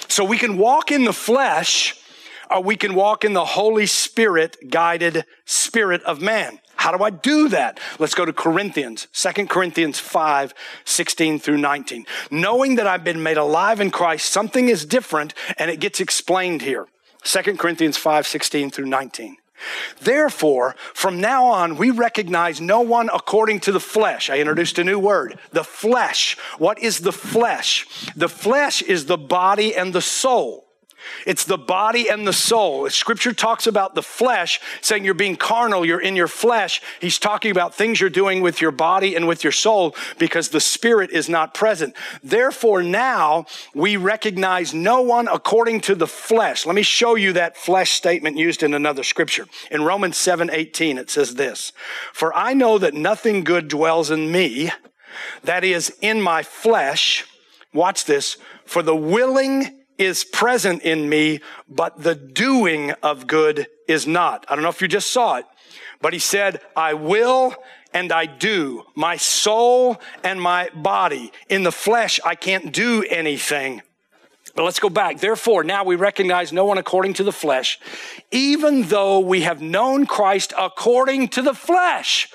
So 0.09 0.25
we 0.25 0.39
can 0.39 0.59
walk 0.59 0.91
in 0.91 1.05
the 1.05 1.13
flesh, 1.13 1.97
or 2.51 2.63
we 2.63 2.77
can 2.77 2.95
walk 2.95 3.25
in 3.25 3.33
the 3.33 3.45
Holy 3.45 3.87
Spirit 3.87 4.57
guided 4.71 5.25
spirit 5.45 6.03
of 6.03 6.21
man. 6.21 6.61
How 6.77 6.97
do 6.97 7.05
I 7.05 7.11
do 7.11 7.51
that? 7.51 7.79
Let's 7.99 8.15
go 8.15 8.25
to 8.25 8.33
Corinthians, 8.33 9.07
2 9.13 9.47
Corinthians 9.47 9.99
5, 9.99 10.55
16 10.87 11.39
through 11.39 11.59
19. 11.59 12.07
Knowing 12.31 12.77
that 12.77 12.87
I've 12.87 13.05
been 13.05 13.23
made 13.23 13.37
alive 13.37 13.81
in 13.81 13.91
Christ, 13.91 14.31
something 14.31 14.69
is 14.69 14.87
different 14.87 15.35
and 15.59 15.71
it 15.71 15.79
gets 15.79 16.01
explained 16.01 16.63
here. 16.63 16.87
2 17.23 17.57
Corinthians 17.59 17.99
5, 17.99 18.27
16 18.27 18.71
through 18.71 18.87
19. 18.87 19.37
Therefore, 20.01 20.77
from 20.95 21.21
now 21.21 21.47
on, 21.47 21.77
we 21.77 21.91
recognize 21.91 22.61
no 22.61 22.81
one 22.81 23.11
according 23.13 23.61
to 23.61 23.73
the 23.73 23.81
flesh. 23.81 24.31
I 24.31 24.39
introduced 24.39 24.79
a 24.79 24.85
new 24.85 24.99
word, 24.99 25.39
the 25.53 25.65
flesh. 25.65 26.37
What 26.59 26.79
is 26.79 27.01
the 27.01 27.13
flesh? 27.13 27.87
The 28.17 28.29
flesh 28.29 28.83
is 28.83 29.07
the 29.07 29.19
body 29.19 29.75
and 29.75 29.93
the 29.93 30.03
soul. 30.03 30.70
It's 31.27 31.45
the 31.45 31.59
body 31.59 32.09
and 32.09 32.27
the 32.27 32.33
soul. 32.33 32.89
Scripture 32.91 33.33
talks 33.33 33.67
about 33.67 33.95
the 33.95 34.03
flesh, 34.03 34.61
saying 34.81 35.05
you're 35.05 35.15
being 35.15 35.37
carnal, 35.37 35.85
you're 35.85 36.01
in 36.01 36.17
your 36.17 36.29
flesh. 36.29 36.81
He's 37.01 37.19
talking 37.19 37.51
about 37.51 37.75
things 37.75 38.01
you're 38.01 38.11
doing 38.11 38.41
with 38.41 38.61
your 38.61 38.71
body 38.71 39.15
and 39.17 39.29
with 39.29 39.45
your 39.45 39.53
soul 39.53 39.95
because 40.19 40.49
the 40.49 40.61
spirit 40.61 41.11
is 41.11 41.29
not 41.29 41.55
present. 41.55 41.95
Therefore, 42.23 42.83
now 42.83 43.47
we 43.75 43.97
recognize 43.97 44.75
no 44.75 45.03
one 45.03 45.29
according 45.29 45.81
to 45.83 45.95
the 45.95 46.07
flesh. 46.07 46.67
Let 46.67 46.75
me 46.75 46.83
show 46.83 47.15
you 47.15 47.33
that 47.35 47.57
flesh 47.57 47.93
statement 47.93 48.37
used 48.37 48.63
in 48.63 48.75
another 48.75 49.03
scripture. 49.03 49.47
In 49.71 49.83
Romans 49.83 50.17
7 50.17 50.51
18, 50.51 50.99
it 50.99 51.11
says 51.11 51.35
this 51.35 51.73
For 52.13 52.35
I 52.37 52.55
know 52.55 52.79
that 52.79 52.95
nothing 52.95 53.45
good 53.45 53.69
dwells 53.69 54.11
in 54.11 54.31
me, 54.31 54.71
that 55.45 55.65
is, 55.65 55.97
in 56.01 56.21
my 56.21 56.43
flesh. 56.43 57.27
Watch 57.73 58.05
this. 58.05 58.37
For 58.65 58.83
the 58.83 58.97
willing 58.97 59.80
is 60.01 60.25
present 60.25 60.83
in 60.83 61.09
me, 61.09 61.41
but 61.69 62.03
the 62.03 62.15
doing 62.15 62.93
of 63.03 63.27
good 63.27 63.67
is 63.87 64.07
not. 64.07 64.47
I 64.49 64.55
don't 64.55 64.63
know 64.63 64.71
if 64.71 64.81
you 64.81 64.89
just 64.89 65.13
saw 65.13 65.37
it, 65.37 65.45
but 66.01 66.15
he 66.15 66.19
said, 66.19 66.61
I 66.75 66.95
will 66.95 67.55
and 67.93 68.11
I 68.11 68.25
do. 68.25 68.85
My 68.95 69.17
soul 69.17 70.01
and 70.25 70.41
my 70.41 70.71
body. 70.75 71.33
In 71.51 71.65
the 71.65 71.73
flesh, 71.73 72.19
I 72.25 72.35
can't 72.35 72.73
do 72.73 73.05
anything. 73.11 73.83
But 74.55 74.65
let's 74.65 74.81
go 74.81 74.89
back. 74.89 75.21
Therefore, 75.21 75.65
now 75.65 75.85
we 75.85 75.97
recognize 75.97 76.53
no 76.53 76.65
one 76.65 76.79
according 76.79 77.15
to 77.15 77.25
the 77.25 77.33
flesh, 77.33 77.79
even 78.31 78.85
though 78.85 79.21
we 79.21 79.43
have 79.43 79.61
known 79.61 80.07
Christ 80.07 80.55
according 80.59 81.29
to 81.29 81.43
the 81.43 81.55
flesh. 81.55 82.29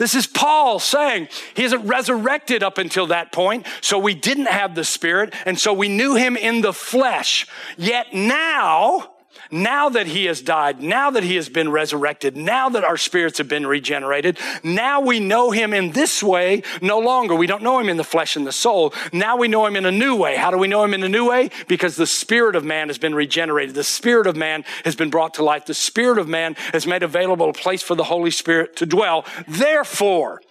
This 0.00 0.14
is 0.14 0.26
Paul 0.26 0.78
saying 0.78 1.28
he 1.52 1.62
isn't 1.64 1.86
resurrected 1.86 2.62
up 2.62 2.78
until 2.78 3.08
that 3.08 3.32
point, 3.32 3.66
so 3.82 3.98
we 3.98 4.14
didn't 4.14 4.48
have 4.48 4.74
the 4.74 4.82
Spirit, 4.82 5.34
and 5.44 5.60
so 5.60 5.74
we 5.74 5.90
knew 5.90 6.14
him 6.14 6.38
in 6.38 6.62
the 6.62 6.72
flesh. 6.72 7.46
Yet 7.76 8.14
now, 8.14 9.10
now 9.50 9.88
that 9.88 10.06
he 10.06 10.26
has 10.26 10.40
died, 10.40 10.82
now 10.82 11.10
that 11.10 11.22
he 11.22 11.36
has 11.36 11.48
been 11.48 11.70
resurrected, 11.70 12.36
now 12.36 12.68
that 12.68 12.84
our 12.84 12.96
spirits 12.96 13.38
have 13.38 13.48
been 13.48 13.66
regenerated, 13.66 14.38
now 14.62 15.00
we 15.00 15.20
know 15.20 15.50
him 15.50 15.72
in 15.72 15.92
this 15.92 16.22
way 16.22 16.62
no 16.80 16.98
longer. 16.98 17.34
We 17.34 17.46
don't 17.46 17.62
know 17.62 17.78
him 17.78 17.88
in 17.88 17.96
the 17.96 18.04
flesh 18.04 18.36
and 18.36 18.46
the 18.46 18.52
soul. 18.52 18.94
Now 19.12 19.36
we 19.36 19.48
know 19.48 19.66
him 19.66 19.76
in 19.76 19.86
a 19.86 19.92
new 19.92 20.16
way. 20.16 20.36
How 20.36 20.50
do 20.50 20.58
we 20.58 20.68
know 20.68 20.84
him 20.84 20.94
in 20.94 21.02
a 21.02 21.08
new 21.08 21.28
way? 21.28 21.50
Because 21.68 21.96
the 21.96 22.06
spirit 22.06 22.56
of 22.56 22.64
man 22.64 22.88
has 22.88 22.98
been 22.98 23.14
regenerated. 23.14 23.74
The 23.74 23.84
spirit 23.84 24.26
of 24.26 24.36
man 24.36 24.64
has 24.84 24.94
been 24.94 25.10
brought 25.10 25.34
to 25.34 25.44
life. 25.44 25.66
The 25.66 25.74
spirit 25.74 26.18
of 26.18 26.28
man 26.28 26.54
has 26.72 26.86
made 26.86 27.02
available 27.02 27.50
a 27.50 27.52
place 27.52 27.82
for 27.82 27.94
the 27.94 28.04
Holy 28.04 28.30
Spirit 28.30 28.76
to 28.76 28.86
dwell. 28.86 29.24
Therefore, 29.48 30.42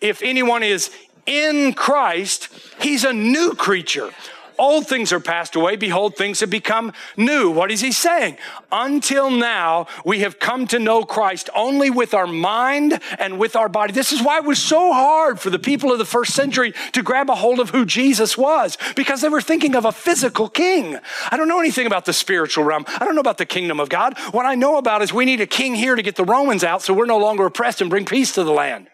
if 0.00 0.22
anyone 0.22 0.62
is 0.62 0.90
in 1.26 1.74
Christ, 1.74 2.48
he's 2.80 3.04
a 3.04 3.12
new 3.12 3.52
creature. 3.54 4.10
Old 4.58 4.86
things 4.88 5.12
are 5.12 5.20
passed 5.20 5.54
away. 5.54 5.76
Behold, 5.76 6.16
things 6.16 6.40
have 6.40 6.50
become 6.50 6.92
new. 7.16 7.50
What 7.50 7.70
is 7.70 7.80
he 7.80 7.92
saying? 7.92 8.38
Until 8.72 9.30
now, 9.30 9.86
we 10.04 10.20
have 10.20 10.38
come 10.38 10.66
to 10.68 10.78
know 10.78 11.04
Christ 11.04 11.48
only 11.54 11.90
with 11.90 12.12
our 12.12 12.26
mind 12.26 13.00
and 13.18 13.38
with 13.38 13.54
our 13.54 13.68
body. 13.68 13.92
This 13.92 14.12
is 14.12 14.22
why 14.22 14.38
it 14.38 14.44
was 14.44 14.60
so 14.60 14.92
hard 14.92 15.38
for 15.38 15.50
the 15.50 15.58
people 15.58 15.92
of 15.92 15.98
the 15.98 16.04
first 16.04 16.34
century 16.34 16.74
to 16.92 17.02
grab 17.02 17.30
a 17.30 17.36
hold 17.36 17.60
of 17.60 17.70
who 17.70 17.84
Jesus 17.84 18.36
was 18.36 18.76
because 18.96 19.20
they 19.20 19.28
were 19.28 19.40
thinking 19.40 19.76
of 19.76 19.84
a 19.84 19.92
physical 19.92 20.48
king. 20.48 20.98
I 21.30 21.36
don't 21.36 21.48
know 21.48 21.60
anything 21.60 21.86
about 21.86 22.04
the 22.04 22.12
spiritual 22.12 22.64
realm. 22.64 22.84
I 22.98 23.04
don't 23.04 23.14
know 23.14 23.20
about 23.20 23.38
the 23.38 23.46
kingdom 23.46 23.78
of 23.78 23.88
God. 23.88 24.18
What 24.32 24.46
I 24.46 24.56
know 24.56 24.76
about 24.76 25.02
is 25.02 25.12
we 25.12 25.24
need 25.24 25.40
a 25.40 25.46
king 25.46 25.74
here 25.74 25.94
to 25.94 26.02
get 26.02 26.16
the 26.16 26.24
Romans 26.24 26.64
out 26.64 26.82
so 26.82 26.92
we're 26.92 27.06
no 27.06 27.18
longer 27.18 27.46
oppressed 27.46 27.80
and 27.80 27.88
bring 27.88 28.04
peace 28.04 28.32
to 28.32 28.44
the 28.44 28.52
land. 28.52 28.88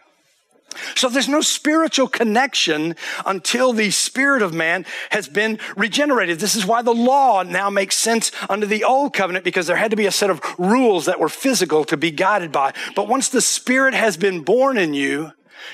So 0.94 1.08
there's 1.08 1.28
no 1.28 1.40
spiritual 1.40 2.08
connection 2.08 2.96
until 3.24 3.72
the 3.72 3.90
spirit 3.90 4.42
of 4.42 4.52
man 4.52 4.84
has 5.10 5.28
been 5.28 5.58
regenerated. 5.76 6.40
This 6.40 6.56
is 6.56 6.66
why 6.66 6.82
the 6.82 6.94
law 6.94 7.42
now 7.42 7.70
makes 7.70 7.96
sense 7.96 8.30
under 8.48 8.66
the 8.66 8.84
old 8.84 9.12
covenant 9.12 9.44
because 9.44 9.66
there 9.66 9.76
had 9.76 9.90
to 9.90 9.96
be 9.96 10.06
a 10.06 10.12
set 10.12 10.30
of 10.30 10.40
rules 10.58 11.06
that 11.06 11.20
were 11.20 11.28
physical 11.28 11.84
to 11.84 11.96
be 11.96 12.10
guided 12.10 12.52
by. 12.52 12.72
But 12.94 13.08
once 13.08 13.28
the 13.28 13.40
spirit 13.40 13.94
has 13.94 14.16
been 14.16 14.42
born 14.42 14.78
in 14.78 14.94
you, 14.94 15.32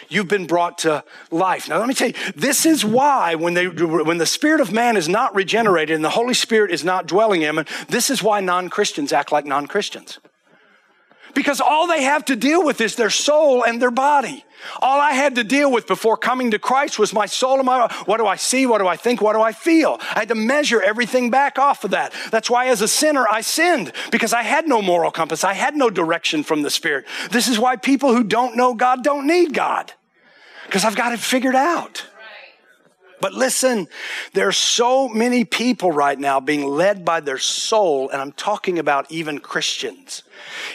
you've 0.08 0.28
been 0.28 0.46
brought 0.46 0.78
to 0.78 1.04
life. 1.30 1.68
Now 1.68 1.78
let 1.78 1.88
me 1.88 1.94
tell 1.94 2.08
you, 2.08 2.14
this 2.36 2.64
is 2.64 2.84
why 2.84 3.34
when 3.34 3.54
they, 3.54 3.66
when 3.66 4.18
the 4.18 4.26
spirit 4.26 4.60
of 4.60 4.72
man 4.72 4.96
is 4.96 5.08
not 5.08 5.34
regenerated 5.34 5.94
and 5.94 6.04
the 6.04 6.10
Holy 6.10 6.34
Spirit 6.34 6.70
is 6.70 6.84
not 6.84 7.06
dwelling 7.06 7.42
in 7.42 7.58
him, 7.58 7.64
this 7.88 8.10
is 8.10 8.22
why 8.22 8.40
non-Christians 8.40 9.12
act 9.12 9.32
like 9.32 9.46
non-Christians. 9.46 10.18
Because 11.34 11.60
all 11.60 11.86
they 11.86 12.02
have 12.02 12.24
to 12.26 12.36
deal 12.36 12.64
with 12.64 12.80
is 12.80 12.96
their 12.96 13.10
soul 13.10 13.64
and 13.64 13.80
their 13.80 13.90
body. 13.90 14.44
All 14.80 15.00
I 15.00 15.12
had 15.12 15.36
to 15.36 15.44
deal 15.44 15.70
with 15.70 15.86
before 15.86 16.16
coming 16.16 16.50
to 16.50 16.58
Christ 16.58 16.98
was 16.98 17.12
my 17.12 17.26
soul 17.26 17.56
and 17.56 17.66
my, 17.66 17.92
what 18.04 18.18
do 18.18 18.26
I 18.26 18.36
see? 18.36 18.66
What 18.66 18.78
do 18.78 18.86
I 18.86 18.96
think? 18.96 19.20
What 19.20 19.32
do 19.32 19.40
I 19.40 19.52
feel? 19.52 19.98
I 20.14 20.20
had 20.20 20.28
to 20.28 20.34
measure 20.34 20.82
everything 20.82 21.30
back 21.30 21.58
off 21.58 21.84
of 21.84 21.92
that. 21.92 22.12
That's 22.30 22.50
why 22.50 22.66
as 22.66 22.82
a 22.82 22.88
sinner, 22.88 23.26
I 23.26 23.40
sinned 23.40 23.92
because 24.10 24.32
I 24.32 24.42
had 24.42 24.68
no 24.68 24.82
moral 24.82 25.10
compass. 25.10 25.44
I 25.44 25.54
had 25.54 25.76
no 25.76 25.90
direction 25.90 26.42
from 26.42 26.62
the 26.62 26.70
Spirit. 26.70 27.06
This 27.30 27.48
is 27.48 27.58
why 27.58 27.76
people 27.76 28.14
who 28.14 28.24
don't 28.24 28.56
know 28.56 28.74
God 28.74 29.02
don't 29.02 29.26
need 29.26 29.54
God 29.54 29.92
because 30.66 30.84
I've 30.84 30.96
got 30.96 31.12
it 31.12 31.20
figured 31.20 31.56
out. 31.56 32.06
But 33.20 33.34
listen, 33.34 33.86
there 34.32 34.48
are 34.48 34.52
so 34.52 35.08
many 35.08 35.44
people 35.44 35.92
right 35.92 36.18
now 36.18 36.40
being 36.40 36.66
led 36.66 37.04
by 37.04 37.20
their 37.20 37.38
soul, 37.38 38.08
and 38.08 38.20
I'm 38.20 38.32
talking 38.32 38.78
about 38.78 39.10
even 39.10 39.38
Christians. 39.38 40.22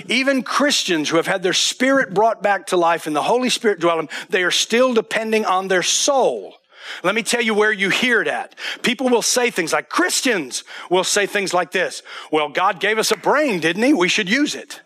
Even 0.07 0.43
Christians 0.43 1.09
who 1.09 1.17
have 1.17 1.27
had 1.27 1.41
their 1.41 1.53
spirit 1.53 2.13
brought 2.13 2.43
back 2.43 2.67
to 2.67 2.77
life 2.77 3.07
and 3.07 3.15
the 3.15 3.23
Holy 3.23 3.49
Spirit 3.49 3.79
dwelling, 3.79 4.09
they 4.29 4.43
are 4.43 4.51
still 4.51 4.93
depending 4.93 5.43
on 5.45 5.67
their 5.67 5.83
soul. 5.83 6.55
Let 7.03 7.15
me 7.15 7.23
tell 7.23 7.41
you 7.41 7.55
where 7.55 7.71
you 7.71 7.89
hear 7.89 8.21
it 8.21 8.27
at. 8.27 8.55
People 8.83 9.09
will 9.09 9.23
say 9.23 9.49
things 9.49 9.73
like, 9.73 9.89
Christians 9.89 10.63
will 10.89 11.03
say 11.03 11.25
things 11.25 11.51
like 11.51 11.71
this. 11.71 12.03
Well, 12.31 12.49
God 12.49 12.79
gave 12.79 12.99
us 12.99 13.11
a 13.11 13.17
brain, 13.17 13.59
didn't 13.59 13.81
he? 13.81 13.93
We 13.93 14.07
should 14.07 14.29
use 14.29 14.53
it. 14.53 14.81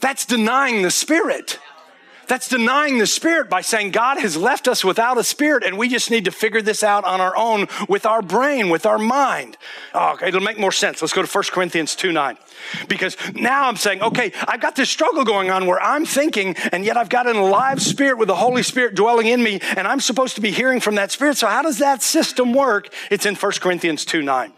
That's 0.00 0.26
denying 0.26 0.82
the 0.82 0.90
Spirit. 0.90 1.58
That's 2.28 2.48
denying 2.48 2.98
the 2.98 3.06
Spirit 3.06 3.48
by 3.48 3.62
saying 3.62 3.90
God 3.90 4.18
has 4.18 4.36
left 4.36 4.68
us 4.68 4.84
without 4.84 5.18
a 5.18 5.24
Spirit 5.24 5.64
and 5.64 5.78
we 5.78 5.88
just 5.88 6.10
need 6.10 6.26
to 6.26 6.30
figure 6.30 6.62
this 6.62 6.82
out 6.82 7.04
on 7.04 7.20
our 7.20 7.36
own 7.36 7.68
with 7.88 8.06
our 8.06 8.22
brain, 8.22 8.68
with 8.68 8.86
our 8.86 8.98
mind. 8.98 9.56
Oh, 9.94 10.12
okay, 10.12 10.28
it'll 10.28 10.40
make 10.40 10.58
more 10.58 10.72
sense. 10.72 11.00
Let's 11.00 11.14
go 11.14 11.22
to 11.22 11.28
1 11.28 11.44
Corinthians 11.50 11.96
2 11.96 12.12
9. 12.12 12.36
Because 12.88 13.16
now 13.34 13.68
I'm 13.68 13.76
saying, 13.76 14.02
okay, 14.02 14.32
I've 14.46 14.60
got 14.60 14.76
this 14.76 14.90
struggle 14.90 15.24
going 15.24 15.50
on 15.50 15.66
where 15.66 15.80
I'm 15.80 16.04
thinking, 16.04 16.54
and 16.72 16.84
yet 16.84 16.96
I've 16.96 17.08
got 17.08 17.26
an 17.26 17.36
alive 17.36 17.80
spirit 17.80 18.18
with 18.18 18.28
the 18.28 18.36
Holy 18.36 18.62
Spirit 18.62 18.94
dwelling 18.94 19.28
in 19.28 19.42
me, 19.42 19.60
and 19.76 19.86
I'm 19.86 20.00
supposed 20.00 20.34
to 20.34 20.40
be 20.40 20.50
hearing 20.50 20.80
from 20.80 20.96
that 20.96 21.10
spirit. 21.10 21.36
So, 21.36 21.46
how 21.46 21.62
does 21.62 21.78
that 21.78 22.02
system 22.02 22.52
work? 22.52 22.92
It's 23.10 23.26
in 23.26 23.36
1 23.36 23.52
Corinthians 23.60 24.04
2 24.04 24.22
9. 24.22 24.52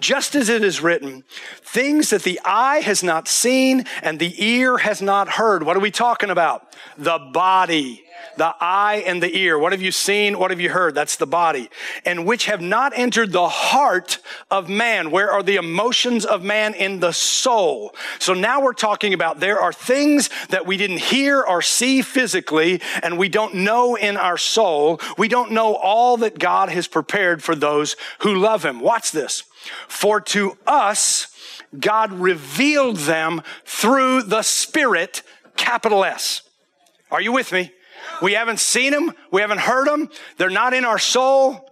Just 0.00 0.34
as 0.34 0.48
it 0.48 0.62
is 0.62 0.80
written, 0.80 1.24
things 1.62 2.10
that 2.10 2.22
the 2.22 2.40
eye 2.44 2.80
has 2.80 3.02
not 3.02 3.28
seen 3.28 3.84
and 4.02 4.18
the 4.18 4.34
ear 4.44 4.78
has 4.78 5.00
not 5.02 5.28
heard. 5.30 5.62
What 5.62 5.76
are 5.76 5.80
we 5.80 5.90
talking 5.90 6.30
about? 6.30 6.74
The 6.96 7.18
body. 7.18 8.04
The 8.36 8.54
eye 8.60 9.04
and 9.06 9.22
the 9.22 9.36
ear. 9.36 9.58
What 9.58 9.72
have 9.72 9.82
you 9.82 9.92
seen? 9.92 10.38
What 10.38 10.50
have 10.50 10.60
you 10.60 10.70
heard? 10.70 10.94
That's 10.94 11.16
the 11.16 11.26
body. 11.26 11.70
And 12.04 12.26
which 12.26 12.46
have 12.46 12.60
not 12.60 12.92
entered 12.96 13.30
the 13.30 13.48
heart 13.48 14.18
of 14.50 14.68
man. 14.68 15.10
Where 15.10 15.30
are 15.30 15.42
the 15.42 15.56
emotions 15.56 16.24
of 16.24 16.42
man 16.42 16.74
in 16.74 16.98
the 16.98 17.12
soul? 17.12 17.94
So 18.18 18.34
now 18.34 18.60
we're 18.60 18.72
talking 18.72 19.14
about 19.14 19.38
there 19.38 19.60
are 19.60 19.72
things 19.72 20.30
that 20.48 20.66
we 20.66 20.76
didn't 20.76 20.98
hear 20.98 21.42
or 21.42 21.62
see 21.62 22.02
physically 22.02 22.80
and 23.02 23.18
we 23.18 23.28
don't 23.28 23.54
know 23.54 23.94
in 23.94 24.16
our 24.16 24.38
soul. 24.38 25.00
We 25.16 25.28
don't 25.28 25.52
know 25.52 25.74
all 25.74 26.16
that 26.18 26.38
God 26.38 26.70
has 26.70 26.88
prepared 26.88 27.42
for 27.42 27.54
those 27.54 27.94
who 28.20 28.34
love 28.34 28.64
him. 28.64 28.80
Watch 28.80 29.12
this. 29.12 29.44
For 29.88 30.20
to 30.20 30.56
us, 30.66 31.28
God 31.78 32.12
revealed 32.12 32.98
them 32.98 33.42
through 33.64 34.22
the 34.22 34.42
Spirit, 34.42 35.22
capital 35.56 36.04
S. 36.04 36.42
Are 37.10 37.20
you 37.20 37.32
with 37.32 37.52
me? 37.52 37.72
We 38.22 38.32
haven't 38.34 38.60
seen 38.60 38.92
them. 38.92 39.12
We 39.30 39.40
haven't 39.40 39.60
heard 39.60 39.86
them. 39.86 40.08
They're 40.36 40.50
not 40.50 40.74
in 40.74 40.84
our 40.84 40.98
soul, 40.98 41.70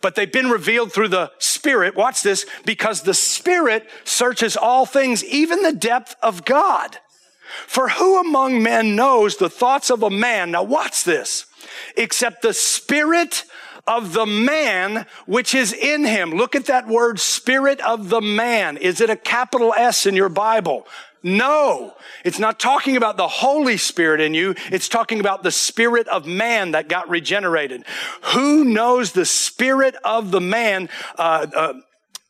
but 0.00 0.14
they've 0.14 0.30
been 0.30 0.50
revealed 0.50 0.92
through 0.92 1.08
the 1.08 1.32
Spirit. 1.38 1.96
Watch 1.96 2.22
this, 2.22 2.46
because 2.64 3.02
the 3.02 3.14
Spirit 3.14 3.88
searches 4.04 4.56
all 4.56 4.86
things, 4.86 5.24
even 5.24 5.62
the 5.62 5.72
depth 5.72 6.16
of 6.22 6.44
God. 6.44 6.98
For 7.66 7.88
who 7.88 8.20
among 8.20 8.62
men 8.62 8.94
knows 8.94 9.36
the 9.36 9.48
thoughts 9.48 9.90
of 9.90 10.02
a 10.02 10.10
man? 10.10 10.50
Now 10.50 10.62
watch 10.62 11.04
this. 11.04 11.46
Except 11.96 12.42
the 12.42 12.52
Spirit 12.52 13.44
of 13.88 14.12
the 14.12 14.26
man 14.26 15.06
which 15.26 15.54
is 15.54 15.72
in 15.72 16.04
him. 16.04 16.30
Look 16.30 16.54
at 16.54 16.66
that 16.66 16.86
word, 16.86 17.18
spirit 17.18 17.80
of 17.80 18.10
the 18.10 18.20
man. 18.20 18.76
Is 18.76 19.00
it 19.00 19.10
a 19.10 19.16
capital 19.16 19.74
S 19.74 20.06
in 20.06 20.14
your 20.14 20.28
Bible? 20.28 20.86
No, 21.22 21.94
it's 22.24 22.38
not 22.38 22.60
talking 22.60 22.96
about 22.96 23.16
the 23.16 23.26
Holy 23.26 23.76
Spirit 23.76 24.20
in 24.20 24.34
you. 24.34 24.54
It's 24.70 24.88
talking 24.88 25.18
about 25.18 25.42
the 25.42 25.50
spirit 25.50 26.06
of 26.06 26.26
man 26.26 26.70
that 26.70 26.88
got 26.88 27.10
regenerated. 27.10 27.82
Who 28.34 28.64
knows 28.64 29.12
the 29.12 29.26
spirit 29.26 29.96
of 30.04 30.30
the 30.30 30.40
man? 30.40 30.88
Uh, 31.18 31.46
uh, 31.52 31.72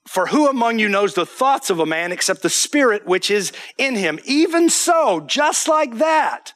For 0.07 0.29
who 0.29 0.49
among 0.49 0.79
you 0.79 0.89
knows 0.89 1.13
the 1.13 1.27
thoughts 1.27 1.69
of 1.69 1.81
a 1.81 1.87
man 1.87 2.13
except 2.13 2.41
the 2.41 2.49
spirit 2.49 3.07
which 3.07 3.31
is 3.31 3.53
in 3.77 3.95
him? 3.95 4.19
Even 4.25 4.71
so, 4.71 5.21
just 5.21 5.69
like 5.69 5.99
that, 5.99 6.55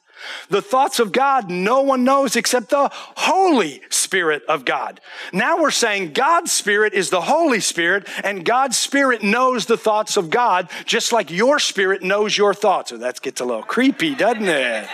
the 0.49 0.61
thoughts 0.61 0.99
of 0.99 1.11
God 1.11 1.49
no 1.49 1.81
one 1.81 2.03
knows 2.03 2.35
except 2.35 2.69
the 2.69 2.89
Holy 2.91 3.81
Spirit 3.89 4.43
of 4.47 4.65
God. 4.65 4.99
Now 5.31 5.61
we're 5.61 5.71
saying 5.71 6.13
God's 6.13 6.51
Spirit 6.51 6.93
is 6.93 7.09
the 7.09 7.21
Holy 7.21 7.59
Spirit 7.59 8.07
and 8.23 8.45
God's 8.45 8.77
Spirit 8.77 9.23
knows 9.23 9.65
the 9.65 9.77
thoughts 9.77 10.17
of 10.17 10.29
God 10.29 10.69
just 10.85 11.11
like 11.11 11.31
your 11.31 11.59
Spirit 11.59 12.03
knows 12.03 12.37
your 12.37 12.53
thoughts. 12.53 12.89
So 12.89 12.97
that 12.97 13.21
gets 13.21 13.41
a 13.41 13.45
little 13.45 13.63
creepy, 13.63 14.15
doesn't 14.15 14.43
it? 14.43 14.87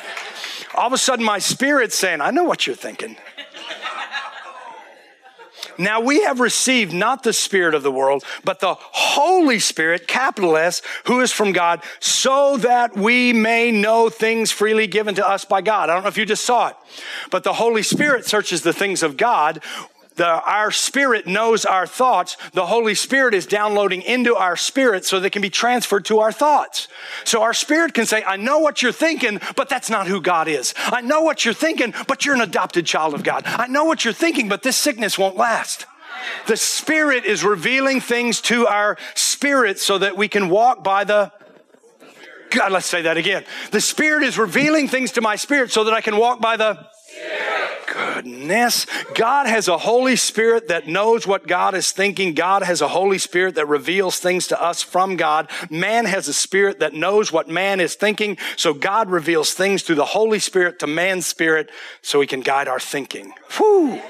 All 0.76 0.88
of 0.88 0.94
a 0.94 0.98
sudden 0.98 1.26
my 1.26 1.40
Spirit's 1.40 1.98
saying, 1.98 2.22
I 2.22 2.32
know 2.32 2.44
what 2.44 2.68
you're 2.68 2.76
thinking. 2.76 3.18
Now 5.80 6.02
we 6.02 6.24
have 6.24 6.40
received 6.42 6.94
not 6.94 7.24
the 7.24 7.34
Spirit 7.34 7.74
of 7.74 7.84
the 7.84 7.92
world, 7.92 8.24
but 8.44 8.60
the 8.60 8.76
Holy 8.78 9.60
Spirit, 9.60 10.08
capital 10.08 10.58
S, 10.58 10.82
who 11.06 11.22
is 11.22 11.32
from 11.32 11.54
God, 11.54 11.82
so 12.00 12.58
that 12.58 12.96
we 12.96 13.32
may 13.32 13.72
know 13.72 14.10
things 14.10 14.52
freely 14.52 14.88
given 14.88 15.16
to 15.16 15.28
us 15.28 15.46
by 15.46 15.62
God. 15.62 15.90
I 15.90 15.94
don't 15.94 16.04
know 16.04 16.10
if 16.10 16.18
you 16.18 16.26
just 16.26 16.46
saw 16.46 16.68
it, 16.68 16.76
but 17.32 17.44
the 17.44 17.54
Holy 17.54 17.82
Spirit 17.82 18.26
searches 18.26 18.62
the 18.62 18.74
things 18.74 19.02
of 19.02 19.16
God 19.16 19.64
the, 20.20 20.44
our 20.44 20.70
spirit 20.70 21.28
knows 21.28 21.64
our 21.64 21.88
thoughts. 21.88 22.36
The 22.52 22.66
Holy 22.66 22.94
Spirit 22.94 23.34
is 23.34 23.46
downloading 23.46 24.02
into 24.02 24.36
our 24.36 24.58
spirit 24.58 25.06
so 25.06 25.18
they 25.18 25.30
can 25.30 25.42
be 25.42 25.50
transferred 25.50 26.04
to 26.06 26.20
our 26.20 26.34
thoughts. 26.34 26.90
So 27.24 27.42
our 27.42 27.54
spirit 27.54 27.94
can 27.94 28.06
say, 28.06 28.22
I 28.26 28.36
know 28.36 28.60
what 28.60 28.82
you're 28.82 28.92
thinking, 28.92 29.40
but 29.56 29.70
that's 29.70 29.90
not 29.90 30.08
who 30.08 30.20
God 30.20 30.50
is. 30.50 30.74
I 30.78 31.00
know 31.00 31.22
what 31.22 31.46
you're 31.46 31.54
thinking, 31.54 31.94
but 32.06 32.26
you're 32.26 32.36
an 32.36 32.42
adopted 32.42 32.86
child 32.86 33.14
of 33.14 33.24
God. 33.24 33.44
I 33.46 33.68
know 33.68 33.86
what 33.86 34.04
you're 34.04 34.14
thinking, 34.14 34.50
but 34.50 34.62
this 34.62 34.76
sickness 34.76 35.18
won't 35.18 35.38
last. 35.38 35.86
The 36.48 36.58
Spirit 36.58 37.24
is 37.24 37.46
revealing 37.46 38.02
things 38.02 38.42
to 38.42 38.68
our 38.68 38.98
spirit 39.16 39.80
so 39.80 40.00
that 40.00 40.18
we 40.18 40.28
can 40.28 40.50
walk 40.50 40.84
by 40.84 41.06
the 41.06 41.32
God, 42.50 42.72
let's 42.74 42.88
say 42.88 43.04
that 43.04 43.16
again. 43.16 43.46
The 43.72 43.80
Spirit 43.80 44.24
is 44.24 44.38
revealing 44.38 44.90
things 44.90 45.14
to 45.14 45.22
my 45.22 45.38
spirit 45.38 45.72
so 45.72 45.86
that 45.86 45.94
I 45.94 46.02
can 46.02 46.18
walk 46.18 46.42
by 46.42 46.58
the 46.58 46.89
Goodness. 47.92 48.86
God 49.16 49.48
has 49.48 49.68
a 49.68 49.78
Holy 49.78 50.16
Spirit 50.16 50.68
that 50.68 50.88
knows 50.88 51.26
what 51.26 51.48
God 51.48 51.74
is 51.74 51.92
thinking. 51.92 52.34
God 52.34 52.64
has 52.64 52.82
a 52.82 52.88
Holy 52.88 53.18
Spirit 53.18 53.56
that 53.56 53.68
reveals 53.68 54.20
things 54.20 54.48
to 54.48 54.62
us 54.62 54.82
from 54.82 55.16
God. 55.16 55.50
Man 55.70 56.06
has 56.06 56.28
a 56.28 56.34
spirit 56.34 56.80
that 56.80 56.94
knows 56.94 57.32
what 57.32 57.48
man 57.48 57.80
is 57.80 57.96
thinking. 57.96 58.38
So 58.58 58.74
God 58.74 59.10
reveals 59.10 59.54
things 59.54 59.84
through 59.84 59.96
the 59.96 60.06
Holy 60.06 60.40
Spirit 60.40 60.80
to 60.80 60.88
man's 60.88 61.28
spirit 61.28 61.70
so 62.02 62.22
he 62.22 62.28
can 62.28 62.42
guide 62.42 62.68
our 62.68 62.80
thinking. 62.80 63.34
Whew. 63.58 64.02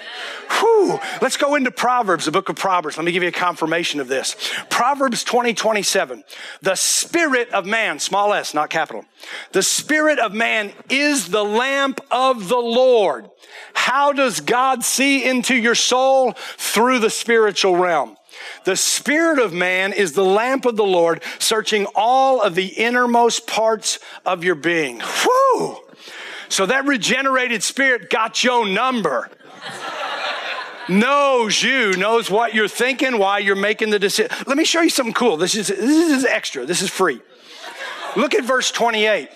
Whew. 0.59 0.99
Let's 1.21 1.37
go 1.37 1.55
into 1.55 1.71
Proverbs, 1.71 2.25
the 2.25 2.31
book 2.31 2.49
of 2.49 2.55
Proverbs. 2.55 2.97
Let 2.97 3.05
me 3.05 3.11
give 3.11 3.23
you 3.23 3.29
a 3.29 3.33
confirmation 3.33 3.99
of 3.99 4.07
this. 4.07 4.35
Proverbs 4.69 5.23
20, 5.23 5.53
27. 5.53 6.23
The 6.61 6.75
spirit 6.75 7.49
of 7.51 7.65
man, 7.65 7.99
small 7.99 8.33
s, 8.33 8.53
not 8.53 8.69
capital. 8.69 9.05
The 9.51 9.63
spirit 9.63 10.19
of 10.19 10.33
man 10.33 10.73
is 10.89 11.29
the 11.29 11.43
lamp 11.43 12.01
of 12.09 12.49
the 12.49 12.57
Lord. 12.57 12.88
How 13.73 14.13
does 14.13 14.41
God 14.41 14.83
see 14.83 15.23
into 15.23 15.55
your 15.55 15.75
soul? 15.75 16.33
Through 16.33 16.99
the 16.99 17.09
spiritual 17.09 17.75
realm. 17.75 18.17
The 18.63 18.75
spirit 18.75 19.39
of 19.39 19.53
man 19.53 19.93
is 19.93 20.13
the 20.13 20.23
lamp 20.23 20.65
of 20.65 20.75
the 20.75 20.85
Lord, 20.85 21.23
searching 21.39 21.85
all 21.95 22.41
of 22.41 22.55
the 22.55 22.67
innermost 22.67 23.47
parts 23.47 23.99
of 24.25 24.43
your 24.43 24.55
being. 24.55 25.01
Whew. 25.01 25.77
So 26.47 26.65
that 26.65 26.85
regenerated 26.85 27.63
spirit 27.63 28.09
got 28.09 28.43
your 28.43 28.67
number 28.67 29.29
knows 30.89 31.61
you, 31.61 31.93
knows 31.93 32.29
what 32.29 32.53
you're 32.53 32.67
thinking, 32.67 33.17
why 33.17 33.39
you're 33.39 33.55
making 33.55 33.91
the 33.91 33.99
decision. 33.99 34.35
Let 34.47 34.57
me 34.57 34.65
show 34.65 34.81
you 34.81 34.89
something 34.89 35.13
cool. 35.13 35.37
This 35.37 35.55
is, 35.55 35.67
this 35.67 36.17
is 36.17 36.25
extra. 36.25 36.65
This 36.65 36.81
is 36.81 36.89
free. 36.89 37.21
Look 38.15 38.33
at 38.33 38.43
verse 38.43 38.71
28. 38.71 39.29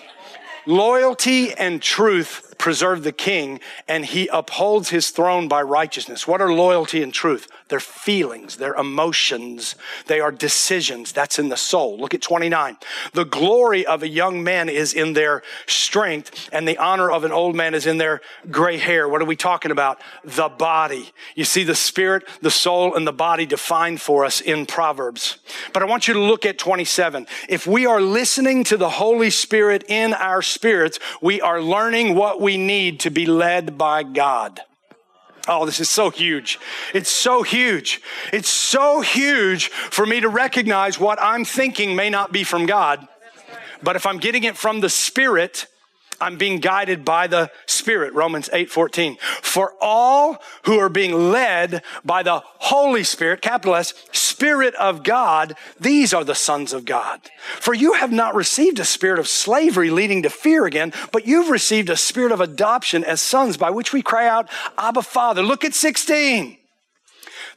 Loyalty 0.66 1.52
and 1.52 1.80
truth 1.80 2.53
preserve 2.64 3.02
the 3.02 3.12
king, 3.12 3.60
and 3.86 4.06
he 4.06 4.26
upholds 4.28 4.88
his 4.88 5.10
throne 5.10 5.48
by 5.48 5.60
righteousness. 5.60 6.26
What 6.26 6.40
are 6.40 6.50
loyalty 6.50 7.02
and 7.02 7.12
truth? 7.12 7.46
They're 7.68 7.78
feelings, 7.78 8.56
they're 8.56 8.74
emotions, 8.74 9.74
they 10.06 10.18
are 10.18 10.32
decisions. 10.32 11.12
That's 11.12 11.38
in 11.38 11.50
the 11.50 11.58
soul. 11.58 11.98
Look 11.98 12.14
at 12.14 12.22
29. 12.22 12.78
The 13.12 13.26
glory 13.26 13.84
of 13.84 14.02
a 14.02 14.08
young 14.08 14.42
man 14.42 14.70
is 14.70 14.94
in 14.94 15.12
their 15.12 15.42
strength, 15.66 16.48
and 16.52 16.66
the 16.66 16.78
honor 16.78 17.10
of 17.10 17.24
an 17.24 17.32
old 17.32 17.54
man 17.54 17.74
is 17.74 17.84
in 17.84 17.98
their 17.98 18.22
gray 18.50 18.78
hair. 18.78 19.10
What 19.10 19.20
are 19.20 19.26
we 19.26 19.36
talking 19.36 19.70
about? 19.70 20.00
The 20.24 20.48
body. 20.48 21.12
You 21.34 21.44
see 21.44 21.64
the 21.64 21.74
spirit, 21.74 22.26
the 22.40 22.50
soul, 22.50 22.94
and 22.94 23.06
the 23.06 23.12
body 23.12 23.44
defined 23.44 24.00
for 24.00 24.24
us 24.24 24.40
in 24.40 24.64
Proverbs. 24.64 25.36
But 25.74 25.82
I 25.82 25.86
want 25.86 26.08
you 26.08 26.14
to 26.14 26.20
look 26.20 26.46
at 26.46 26.56
27. 26.56 27.26
If 27.46 27.66
we 27.66 27.84
are 27.84 28.00
listening 28.00 28.64
to 28.64 28.78
the 28.78 28.88
Holy 28.88 29.28
Spirit 29.28 29.84
in 29.88 30.14
our 30.14 30.40
spirits, 30.40 30.98
we 31.20 31.42
are 31.42 31.60
learning 31.60 32.14
what 32.14 32.40
we 32.40 32.53
need 32.56 33.00
to 33.00 33.10
be 33.10 33.26
led 33.26 33.76
by 33.78 34.02
God. 34.02 34.60
Oh, 35.46 35.66
this 35.66 35.80
is 35.80 35.90
so 35.90 36.10
huge. 36.10 36.58
It's 36.94 37.10
so 37.10 37.42
huge. 37.42 38.00
It's 38.32 38.48
so 38.48 39.02
huge 39.02 39.68
for 39.68 40.06
me 40.06 40.20
to 40.20 40.28
recognize 40.28 40.98
what 40.98 41.18
I'm 41.20 41.44
thinking 41.44 41.94
may 41.94 42.08
not 42.08 42.32
be 42.32 42.44
from 42.44 42.66
God. 42.66 43.06
But 43.82 43.96
if 43.96 44.06
I'm 44.06 44.18
getting 44.18 44.44
it 44.44 44.56
from 44.56 44.80
the 44.80 44.88
Spirit, 44.88 45.66
I'm 46.20 46.38
being 46.38 46.60
guided 46.60 47.04
by 47.04 47.26
the 47.26 47.50
Spirit, 47.66 48.14
Romans 48.14 48.48
8 48.52 48.70
14. 48.70 49.16
For 49.42 49.74
all 49.80 50.42
who 50.64 50.78
are 50.78 50.88
being 50.88 51.30
led 51.30 51.82
by 52.04 52.22
the 52.22 52.42
Holy 52.44 53.04
Spirit, 53.04 53.42
capital 53.42 53.74
S, 53.74 53.94
Spirit 54.12 54.74
of 54.74 55.02
God, 55.02 55.54
these 55.78 56.12
are 56.12 56.24
the 56.24 56.34
sons 56.34 56.72
of 56.72 56.84
God. 56.84 57.20
For 57.60 57.74
you 57.74 57.94
have 57.94 58.12
not 58.12 58.34
received 58.34 58.78
a 58.78 58.84
spirit 58.84 59.18
of 59.18 59.28
slavery 59.28 59.90
leading 59.90 60.22
to 60.22 60.30
fear 60.30 60.66
again, 60.66 60.92
but 61.12 61.26
you've 61.26 61.50
received 61.50 61.90
a 61.90 61.96
spirit 61.96 62.32
of 62.32 62.40
adoption 62.40 63.04
as 63.04 63.20
sons 63.20 63.56
by 63.56 63.70
which 63.70 63.92
we 63.92 64.02
cry 64.02 64.26
out, 64.26 64.48
Abba 64.76 65.02
Father. 65.02 65.42
Look 65.42 65.64
at 65.64 65.74
16. 65.74 66.58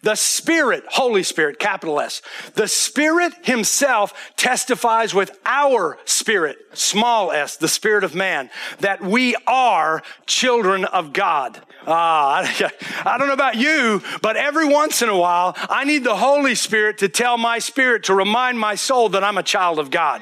The 0.02 0.16
Spirit, 0.16 0.84
Holy 0.88 1.24
Spirit, 1.24 1.60
capital 1.60 2.00
S, 2.00 2.22
the 2.56 2.68
Spirit 2.68 3.34
Himself 3.44 4.14
testifies 4.36 5.14
with 5.14 5.38
our 5.46 5.98
spirit, 6.06 6.58
small 6.74 7.32
s, 7.32 7.58
the 7.58 7.68
Spirit 7.68 8.04
of 8.04 8.16
man, 8.16 8.50
that 8.80 9.02
we 9.02 9.36
are 9.48 10.04
children 10.26 10.86
of 10.86 11.14
God. 11.14 11.62
Ah, 11.90 12.44
I 13.06 13.18
don't 13.18 13.28
know 13.28 13.34
about 13.34 13.56
you, 13.56 14.02
but 14.22 14.36
every 14.36 14.68
once 14.68 15.02
in 15.02 15.08
a 15.08 15.18
while, 15.18 15.56
I 15.70 15.86
need 15.86 16.04
the 16.04 16.18
Holy 16.18 16.54
Spirit 16.54 16.98
to 17.00 17.08
tell 17.08 17.38
my 17.38 17.60
spirit, 17.60 18.04
to 18.06 18.14
remind 18.14 18.60
my 18.60 18.76
soul 18.76 19.10
that 19.10 19.24
I'm 19.24 19.38
a 19.38 19.44
child 19.44 19.80
of 19.80 19.90
God. 19.90 20.22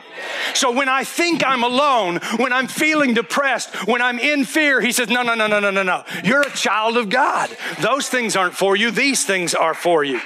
So 0.54 0.72
when 0.72 0.88
I 0.88 1.04
think 1.04 1.46
I'm 1.46 1.64
alone, 1.64 2.18
when 2.38 2.54
I'm 2.54 2.68
feeling 2.68 3.16
depressed, 3.16 3.88
when 3.88 4.02
I'm 4.02 4.20
in 4.20 4.46
fear, 4.46 4.80
He 4.80 4.92
says, 4.92 5.10
No, 5.10 5.24
no, 5.24 5.34
no, 5.34 5.48
no, 5.48 5.60
no, 5.60 5.72
no, 5.72 5.82
no. 5.82 6.04
You're 6.24 6.44
a 6.44 6.52
child 6.52 6.98
of 6.98 7.10
God. 7.10 7.50
Those 7.82 8.10
things 8.10 8.36
aren't 8.36 8.56
for 8.56 8.76
you, 8.76 8.92
these 8.92 9.26
things 9.26 9.56
are 9.56 9.65
for 9.74 10.04
you. 10.04 10.20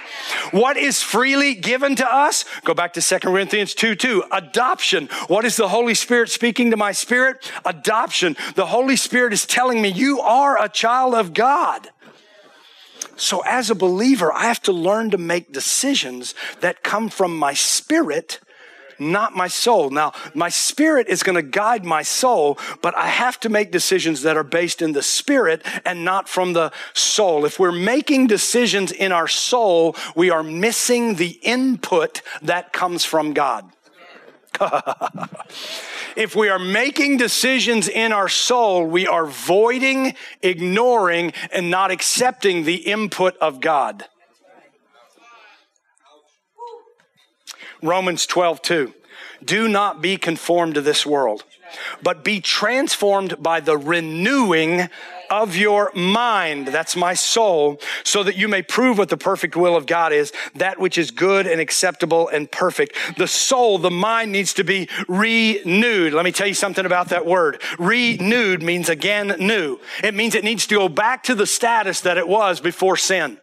What 0.51 0.77
is 0.77 1.01
freely 1.01 1.55
given 1.55 1.95
to 1.97 2.13
us? 2.13 2.45
Go 2.63 2.73
back 2.73 2.93
to 2.93 3.01
2 3.01 3.19
Corinthians 3.19 3.73
2 3.73 3.95
2. 3.95 4.23
Adoption. 4.31 5.07
What 5.27 5.45
is 5.45 5.55
the 5.55 5.69
Holy 5.69 5.95
Spirit 5.95 6.29
speaking 6.29 6.71
to 6.71 6.77
my 6.77 6.91
spirit? 6.91 7.51
Adoption. 7.65 8.35
The 8.55 8.65
Holy 8.65 8.95
Spirit 8.95 9.33
is 9.33 9.45
telling 9.45 9.81
me, 9.81 9.89
You 9.89 10.19
are 10.21 10.61
a 10.61 10.69
child 10.69 11.15
of 11.15 11.33
God. 11.33 11.89
So 13.15 13.41
as 13.41 13.69
a 13.69 13.75
believer, 13.75 14.31
I 14.31 14.43
have 14.43 14.61
to 14.63 14.71
learn 14.71 15.11
to 15.11 15.17
make 15.17 15.51
decisions 15.51 16.33
that 16.61 16.83
come 16.83 17.09
from 17.09 17.37
my 17.37 17.53
spirit, 17.53 18.39
not 18.99 19.35
my 19.35 19.47
soul. 19.47 19.89
Now, 19.89 20.13
my 20.33 20.49
spirit 20.49 21.07
is 21.07 21.23
going 21.23 21.35
to 21.35 21.41
guide 21.41 21.85
my 21.85 22.03
soul, 22.03 22.57
but 22.81 22.95
I 22.97 23.07
have 23.07 23.39
to 23.41 23.49
make 23.49 23.71
decisions 23.71 24.21
that 24.23 24.37
are 24.37 24.43
based 24.43 24.81
in 24.81 24.93
the 24.93 25.03
spirit 25.03 25.65
and 25.85 26.03
not 26.03 26.27
from 26.29 26.53
the 26.53 26.71
soul. 26.93 27.45
If 27.45 27.59
we're 27.59 27.71
making 27.71 28.27
decisions 28.27 28.91
in 28.91 29.11
our 29.11 29.27
soul, 29.27 29.95
we 30.15 30.29
are 30.29 30.43
missing 30.43 31.15
the 31.15 31.39
input 31.41 32.21
that 32.41 32.73
comes 32.73 33.05
from 33.05 33.33
God. 33.33 33.65
if 36.15 36.35
we 36.35 36.49
are 36.49 36.59
making 36.59 37.17
decisions 37.17 37.87
in 37.87 38.11
our 38.11 38.29
soul, 38.29 38.85
we 38.85 39.07
are 39.07 39.25
voiding, 39.25 40.15
ignoring, 40.41 41.33
and 41.51 41.69
not 41.69 41.91
accepting 41.91 42.63
the 42.63 42.75
input 42.75 43.37
of 43.37 43.61
God. 43.61 44.05
Romans 47.81 48.25
12, 48.25 48.61
2. 48.61 48.93
Do 49.43 49.67
not 49.67 50.01
be 50.01 50.17
conformed 50.17 50.75
to 50.75 50.81
this 50.81 51.05
world, 51.05 51.43
but 52.03 52.23
be 52.23 52.41
transformed 52.41 53.41
by 53.41 53.59
the 53.59 53.77
renewing 53.77 54.89
of 55.29 55.55
your 55.55 55.91
mind. 55.93 56.67
That's 56.67 56.95
my 56.95 57.13
soul, 57.13 57.79
so 58.03 58.23
that 58.23 58.35
you 58.35 58.47
may 58.47 58.61
prove 58.61 58.97
what 58.97 59.09
the 59.09 59.17
perfect 59.17 59.55
will 59.55 59.75
of 59.75 59.85
God 59.85 60.11
is, 60.11 60.33
that 60.55 60.79
which 60.79 60.97
is 60.97 61.11
good 61.11 61.47
and 61.47 61.61
acceptable 61.61 62.27
and 62.27 62.51
perfect. 62.51 62.97
The 63.17 63.27
soul, 63.27 63.77
the 63.77 63.91
mind 63.91 64.31
needs 64.31 64.53
to 64.55 64.63
be 64.63 64.89
renewed. 65.07 66.13
Let 66.13 66.25
me 66.25 66.31
tell 66.31 66.47
you 66.47 66.53
something 66.53 66.85
about 66.85 67.09
that 67.09 67.25
word. 67.25 67.61
Renewed 67.77 68.63
means 68.63 68.89
again 68.89 69.35
new. 69.39 69.79
It 70.03 70.15
means 70.15 70.35
it 70.35 70.43
needs 70.43 70.67
to 70.67 70.75
go 70.75 70.89
back 70.89 71.23
to 71.23 71.35
the 71.35 71.47
status 71.47 72.01
that 72.01 72.17
it 72.17 72.27
was 72.27 72.59
before 72.59 72.97
sin. 72.97 73.39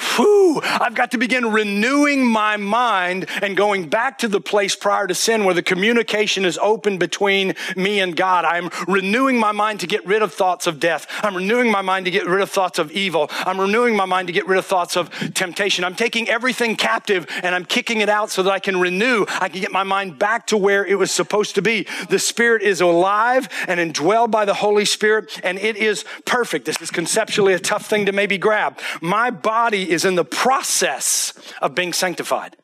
Whew, 0.00 0.60
I've 0.62 0.94
got 0.94 1.10
to 1.12 1.18
begin 1.18 1.50
renewing 1.50 2.26
my 2.26 2.56
mind 2.56 3.26
and 3.42 3.56
going 3.56 3.88
back 3.88 4.18
to 4.18 4.28
the 4.28 4.40
place 4.40 4.76
prior 4.76 5.06
to 5.06 5.14
sin 5.14 5.44
where 5.44 5.54
the 5.54 5.62
communication 5.62 6.44
is 6.44 6.58
open 6.58 6.98
between 6.98 7.54
me 7.76 8.00
and 8.00 8.16
God. 8.16 8.44
I'm 8.44 8.70
renewing 8.86 9.38
my 9.38 9.52
mind 9.52 9.80
to 9.80 9.86
get 9.86 10.04
rid 10.06 10.22
of 10.22 10.32
thoughts 10.32 10.66
of 10.66 10.80
death. 10.80 11.06
I'm 11.22 11.36
renewing 11.36 11.70
my 11.70 11.82
mind 11.82 12.04
to 12.04 12.10
get 12.10 12.26
rid 12.26 12.40
of 12.40 12.50
thoughts 12.50 12.78
of 12.78 12.90
evil. 12.92 13.28
I'm 13.30 13.60
renewing 13.60 13.96
my 13.96 14.04
mind 14.04 14.28
to 14.28 14.32
get 14.32 14.46
rid 14.46 14.58
of 14.58 14.66
thoughts 14.66 14.96
of 14.96 15.10
temptation. 15.34 15.84
I'm 15.84 15.94
taking 15.94 16.28
everything 16.28 16.76
captive 16.76 17.26
and 17.42 17.54
I'm 17.54 17.64
kicking 17.64 18.00
it 18.00 18.08
out 18.08 18.30
so 18.30 18.42
that 18.42 18.52
I 18.52 18.58
can 18.58 18.80
renew. 18.80 19.24
I 19.28 19.48
can 19.48 19.60
get 19.60 19.72
my 19.72 19.82
mind 19.82 20.18
back 20.18 20.46
to 20.48 20.56
where 20.56 20.84
it 20.84 20.98
was 20.98 21.10
supposed 21.10 21.54
to 21.56 21.62
be. 21.62 21.86
The 22.08 22.18
Spirit 22.18 22.62
is 22.62 22.80
alive 22.80 23.48
and 23.68 23.80
indwelled 23.80 24.30
by 24.30 24.44
the 24.44 24.54
Holy 24.54 24.84
Spirit, 24.84 25.40
and 25.42 25.58
it 25.58 25.76
is 25.76 26.04
perfect. 26.24 26.64
This 26.64 26.80
is 26.80 26.90
conceptually 26.90 27.54
a 27.54 27.58
tough 27.58 27.86
thing 27.86 28.06
to 28.06 28.12
maybe 28.12 28.38
grab. 28.38 28.78
My 29.00 29.30
body 29.30 29.90
is 29.94 30.04
in 30.04 30.14
the 30.14 30.24
process 30.24 31.32
of 31.62 31.74
being 31.74 31.92
sanctified. 31.92 32.56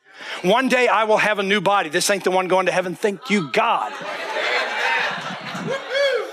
One 0.42 0.68
day 0.68 0.86
I 0.88 1.04
will 1.04 1.16
have 1.16 1.38
a 1.38 1.42
new 1.42 1.60
body. 1.60 1.88
This 1.88 2.10
ain't 2.10 2.24
the 2.24 2.30
one 2.30 2.48
going 2.48 2.66
to 2.66 2.72
heaven. 2.72 2.94
Thank 2.94 3.30
you, 3.30 3.50
God. 3.52 3.92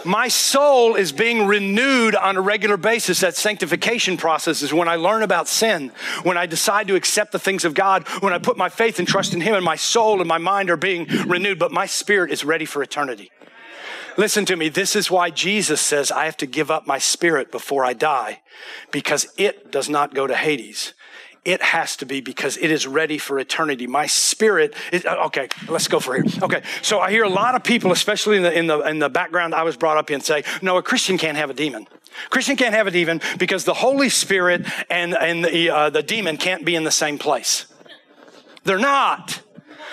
My 0.08 0.30
soul 0.30 0.96
is 0.96 1.12
being 1.12 1.48
renewed 1.48 2.16
on 2.16 2.38
a 2.38 2.42
regular 2.42 2.78
basis. 2.78 3.20
That 3.20 3.36
sanctification 3.36 4.16
process 4.16 4.62
is 4.62 4.74
when 4.74 4.88
I 4.88 4.96
learn 4.96 5.22
about 5.22 5.50
sin, 5.50 5.92
when 6.24 6.38
I 6.38 6.46
decide 6.46 6.88
to 6.88 6.96
accept 6.96 7.34
the 7.34 7.40
things 7.40 7.66
of 7.66 7.74
God, 7.74 8.08
when 8.22 8.32
I 8.32 8.38
put 8.38 8.56
my 8.56 8.70
faith 8.70 9.00
and 9.00 9.08
trust 9.08 9.34
in 9.34 9.42
Him, 9.42 9.56
and 9.56 9.66
my 9.66 9.76
soul 9.76 10.22
and 10.22 10.28
my 10.28 10.38
mind 10.38 10.70
are 10.70 10.78
being 10.78 11.08
renewed, 11.28 11.60
but 11.60 11.74
my 11.74 11.86
spirit 11.88 12.32
is 12.32 12.46
ready 12.46 12.64
for 12.64 12.82
eternity. 12.82 13.32
Listen 14.18 14.46
to 14.46 14.56
me. 14.56 14.68
This 14.68 14.96
is 14.96 15.12
why 15.12 15.30
Jesus 15.30 15.80
says 15.80 16.12
I 16.12 16.26
have 16.26 16.38
to 16.38 16.48
give 16.48 16.72
up 16.72 16.88
my 16.88 16.98
spirit 16.98 17.52
before 17.52 17.86
I 17.86 17.94
die 17.94 18.42
because 18.92 19.28
it 19.38 19.72
does 19.72 19.88
not 19.90 20.16
go 20.16 20.26
to 20.26 20.36
Hades. 20.36 20.94
It 21.46 21.62
has 21.62 21.96
to 21.98 22.06
be 22.06 22.20
because 22.20 22.58
it 22.58 22.72
is 22.72 22.86
ready 22.86 23.18
for 23.18 23.40
eternity. 23.40 23.88
My 23.88 24.06
spirit 24.06 24.76
is, 24.92 25.06
okay, 25.06 25.48
let's 25.70 25.88
go 25.88 26.02
for 26.02 26.16
here. 26.16 26.26
Okay. 26.42 26.62
So 26.82 27.00
I 27.00 27.10
hear 27.10 27.24
a 27.24 27.30
lot 27.30 27.56
of 27.56 27.64
people, 27.64 27.94
especially 27.94 28.36
in 28.36 28.44
the, 28.44 28.52
in 28.52 28.68
the, 28.68 28.80
in 28.82 29.00
the 29.00 29.08
background 29.08 29.56
I 29.56 29.64
was 29.64 29.78
brought 29.78 29.98
up 29.98 30.12
in 30.12 30.20
say, 30.20 30.44
no, 30.62 30.78
a 30.78 30.84
Christian 30.84 31.18
can't 31.18 31.38
have 31.38 31.50
a 31.50 31.54
demon. 31.54 31.88
Christian 32.30 32.58
can't 32.58 32.74
have 32.74 32.88
a 32.88 32.92
demon 32.92 33.22
because 33.38 33.64
the 33.64 33.76
Holy 33.76 34.10
Spirit 34.10 34.66
and, 34.90 35.16
and 35.16 35.46
the, 35.46 35.70
uh, 35.70 35.90
the 35.90 36.04
demon 36.04 36.36
can't 36.36 36.66
be 36.66 36.76
in 36.76 36.84
the 36.84 36.92
same 36.92 37.18
place. 37.18 37.68
They're 38.66 38.80
not. 38.80 39.42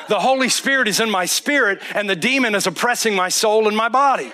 The 0.09 0.21
Holy 0.21 0.49
Spirit 0.49 0.89
is 0.89 1.01
in 1.01 1.11
my 1.11 1.25
spirit 1.25 1.81
and 1.95 2.09
the 2.09 2.17
demon 2.17 2.55
is 2.55 2.67
oppressing 2.67 3.15
my 3.15 3.29
soul 3.29 3.69
and 3.69 3.77
my 3.77 3.89
body. 3.89 4.33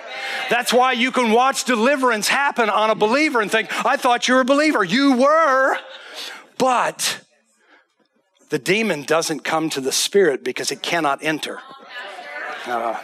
That's 0.49 0.73
why 0.73 0.93
you 0.93 1.11
can 1.11 1.31
watch 1.31 1.63
deliverance 1.63 2.27
happen 2.27 2.69
on 2.69 2.89
a 2.89 2.95
believer 2.95 3.41
and 3.41 3.51
think, 3.51 3.69
I 3.85 3.97
thought 3.97 4.27
you 4.27 4.35
were 4.35 4.41
a 4.41 4.45
believer. 4.45 4.83
You 4.83 5.17
were, 5.17 5.77
but 6.57 7.21
the 8.49 8.59
demon 8.59 9.03
doesn't 9.03 9.43
come 9.45 9.69
to 9.71 9.81
the 9.81 9.93
spirit 9.93 10.43
because 10.43 10.71
it 10.71 10.81
cannot 10.81 11.23
enter. 11.23 11.59
Uh, 12.65 12.99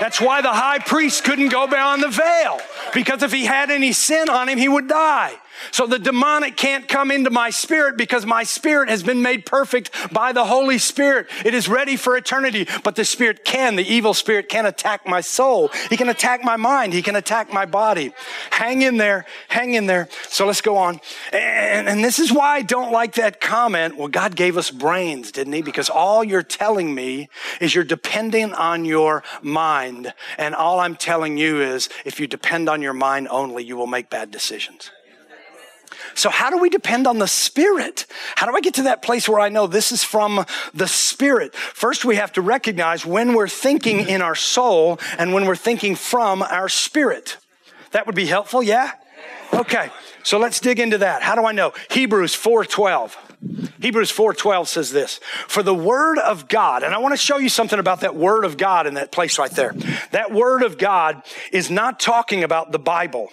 that's 0.00 0.20
why 0.20 0.42
the 0.42 0.52
high 0.52 0.78
priest 0.78 1.24
couldn't 1.24 1.48
go 1.48 1.66
beyond 1.66 2.02
the 2.02 2.08
veil 2.08 2.58
because 2.92 3.22
if 3.22 3.32
he 3.32 3.44
had 3.44 3.70
any 3.70 3.92
sin 3.92 4.28
on 4.28 4.48
him, 4.48 4.58
he 4.58 4.68
would 4.68 4.88
die. 4.88 5.34
So 5.70 5.86
the 5.86 5.98
demonic 5.98 6.56
can't 6.56 6.88
come 6.88 7.10
into 7.10 7.30
my 7.30 7.50
spirit 7.50 7.96
because 7.96 8.26
my 8.26 8.44
spirit 8.44 8.88
has 8.88 9.02
been 9.02 9.22
made 9.22 9.46
perfect 9.46 9.90
by 10.12 10.32
the 10.32 10.44
Holy 10.44 10.78
Spirit. 10.78 11.28
It 11.44 11.54
is 11.54 11.68
ready 11.68 11.96
for 11.96 12.16
eternity, 12.16 12.66
but 12.84 12.96
the 12.96 13.04
spirit 13.04 13.44
can, 13.44 13.76
the 13.76 13.84
evil 13.84 14.14
spirit 14.14 14.48
can 14.48 14.66
attack 14.66 15.06
my 15.06 15.20
soul. 15.20 15.68
He 15.88 15.96
can 15.96 16.08
attack 16.08 16.44
my 16.44 16.56
mind. 16.56 16.92
He 16.92 17.02
can 17.02 17.16
attack 17.16 17.52
my 17.52 17.66
body. 17.66 18.12
Hang 18.50 18.82
in 18.82 18.96
there. 18.96 19.26
Hang 19.48 19.74
in 19.74 19.86
there. 19.86 20.08
So 20.28 20.46
let's 20.46 20.60
go 20.60 20.76
on. 20.76 21.00
And, 21.32 21.88
and 21.88 22.04
this 22.04 22.18
is 22.18 22.32
why 22.32 22.56
I 22.56 22.62
don't 22.62 22.92
like 22.92 23.14
that 23.14 23.40
comment. 23.40 23.96
Well, 23.96 24.08
God 24.08 24.36
gave 24.36 24.56
us 24.56 24.70
brains, 24.70 25.32
didn't 25.32 25.52
he? 25.52 25.62
Because 25.62 25.88
all 25.88 26.24
you're 26.24 26.42
telling 26.42 26.94
me 26.94 27.28
is 27.60 27.74
you're 27.74 27.84
depending 27.84 28.52
on 28.54 28.84
your 28.84 29.22
mind. 29.42 30.12
And 30.38 30.54
all 30.54 30.80
I'm 30.80 30.96
telling 30.96 31.38
you 31.38 31.60
is 31.60 31.88
if 32.04 32.20
you 32.20 32.26
depend 32.26 32.68
on 32.68 32.82
your 32.82 32.94
mind 32.94 33.28
only, 33.30 33.64
you 33.64 33.76
will 33.76 33.86
make 33.86 34.10
bad 34.10 34.30
decisions. 34.30 34.90
So 36.14 36.30
how 36.30 36.50
do 36.50 36.58
we 36.58 36.68
depend 36.68 37.06
on 37.06 37.18
the 37.18 37.28
Spirit? 37.28 38.06
How 38.36 38.46
do 38.46 38.56
I 38.56 38.60
get 38.60 38.74
to 38.74 38.82
that 38.84 39.02
place 39.02 39.28
where 39.28 39.40
I 39.40 39.48
know 39.48 39.66
this 39.66 39.92
is 39.92 40.04
from 40.04 40.44
the 40.74 40.88
Spirit? 40.88 41.54
First, 41.54 42.04
we 42.04 42.16
have 42.16 42.32
to 42.32 42.42
recognize 42.42 43.06
when 43.06 43.34
we're 43.34 43.48
thinking 43.48 43.98
mm-hmm. 43.98 44.10
in 44.10 44.22
our 44.22 44.34
soul 44.34 44.98
and 45.18 45.32
when 45.32 45.46
we're 45.46 45.56
thinking 45.56 45.96
from 45.96 46.42
our 46.42 46.68
spirit. 46.68 47.36
That 47.92 48.06
would 48.06 48.14
be 48.14 48.26
helpful, 48.26 48.62
yeah? 48.62 48.92
Okay. 49.52 49.90
So 50.22 50.38
let's 50.38 50.60
dig 50.60 50.78
into 50.78 50.98
that. 50.98 51.22
How 51.22 51.34
do 51.34 51.44
I 51.44 51.52
know? 51.52 51.72
Hebrews 51.90 52.36
4:12. 52.36 53.16
Hebrews 53.80 54.12
4:12 54.12 54.68
says 54.68 54.92
this, 54.92 55.18
"For 55.48 55.62
the 55.62 55.74
word 55.74 56.18
of 56.18 56.46
God, 56.48 56.82
and 56.82 56.94
I 56.94 56.98
want 56.98 57.12
to 57.12 57.16
show 57.16 57.38
you 57.38 57.48
something 57.48 57.78
about 57.78 58.00
that 58.00 58.14
word 58.14 58.44
of 58.44 58.56
God 58.56 58.86
in 58.86 58.94
that 58.94 59.10
place 59.10 59.38
right 59.38 59.50
there. 59.50 59.74
That 60.10 60.30
word 60.30 60.62
of 60.62 60.76
God 60.78 61.22
is 61.52 61.70
not 61.70 61.98
talking 61.98 62.44
about 62.44 62.72
the 62.72 62.78
Bible. 62.78 63.32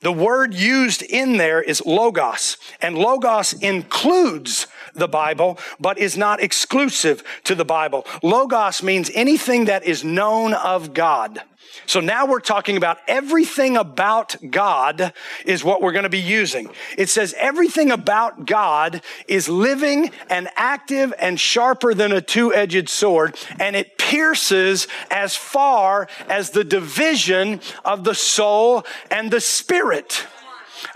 The 0.00 0.12
word 0.12 0.54
used 0.54 1.02
in 1.02 1.36
there 1.36 1.60
is 1.62 1.84
logos, 1.84 2.58
and 2.80 2.96
logos 2.98 3.52
includes 3.54 4.66
the 4.94 5.08
Bible, 5.08 5.58
but 5.80 5.98
is 5.98 6.16
not 6.16 6.42
exclusive 6.42 7.22
to 7.44 7.54
the 7.54 7.64
Bible. 7.64 8.06
Logos 8.22 8.82
means 8.82 9.10
anything 9.14 9.66
that 9.66 9.84
is 9.84 10.04
known 10.04 10.54
of 10.54 10.94
God. 10.94 11.42
So 11.84 12.00
now 12.00 12.26
we're 12.26 12.40
talking 12.40 12.76
about 12.76 12.98
everything 13.06 13.76
about 13.76 14.36
God 14.50 15.12
is 15.44 15.62
what 15.62 15.82
we're 15.82 15.92
going 15.92 16.04
to 16.04 16.08
be 16.08 16.18
using. 16.18 16.70
It 16.96 17.08
says 17.08 17.34
everything 17.38 17.90
about 17.90 18.46
God 18.46 19.02
is 19.28 19.48
living 19.48 20.10
and 20.30 20.48
active 20.56 21.12
and 21.18 21.38
sharper 21.38 21.92
than 21.92 22.12
a 22.12 22.20
two-edged 22.20 22.88
sword, 22.88 23.36
and 23.60 23.76
it 23.76 23.98
pierces 23.98 24.88
as 25.10 25.36
far 25.36 26.08
as 26.28 26.50
the 26.50 26.64
division 26.64 27.60
of 27.84 28.04
the 28.04 28.14
soul 28.14 28.86
and 29.10 29.30
the 29.30 29.40
spirit 29.40 30.26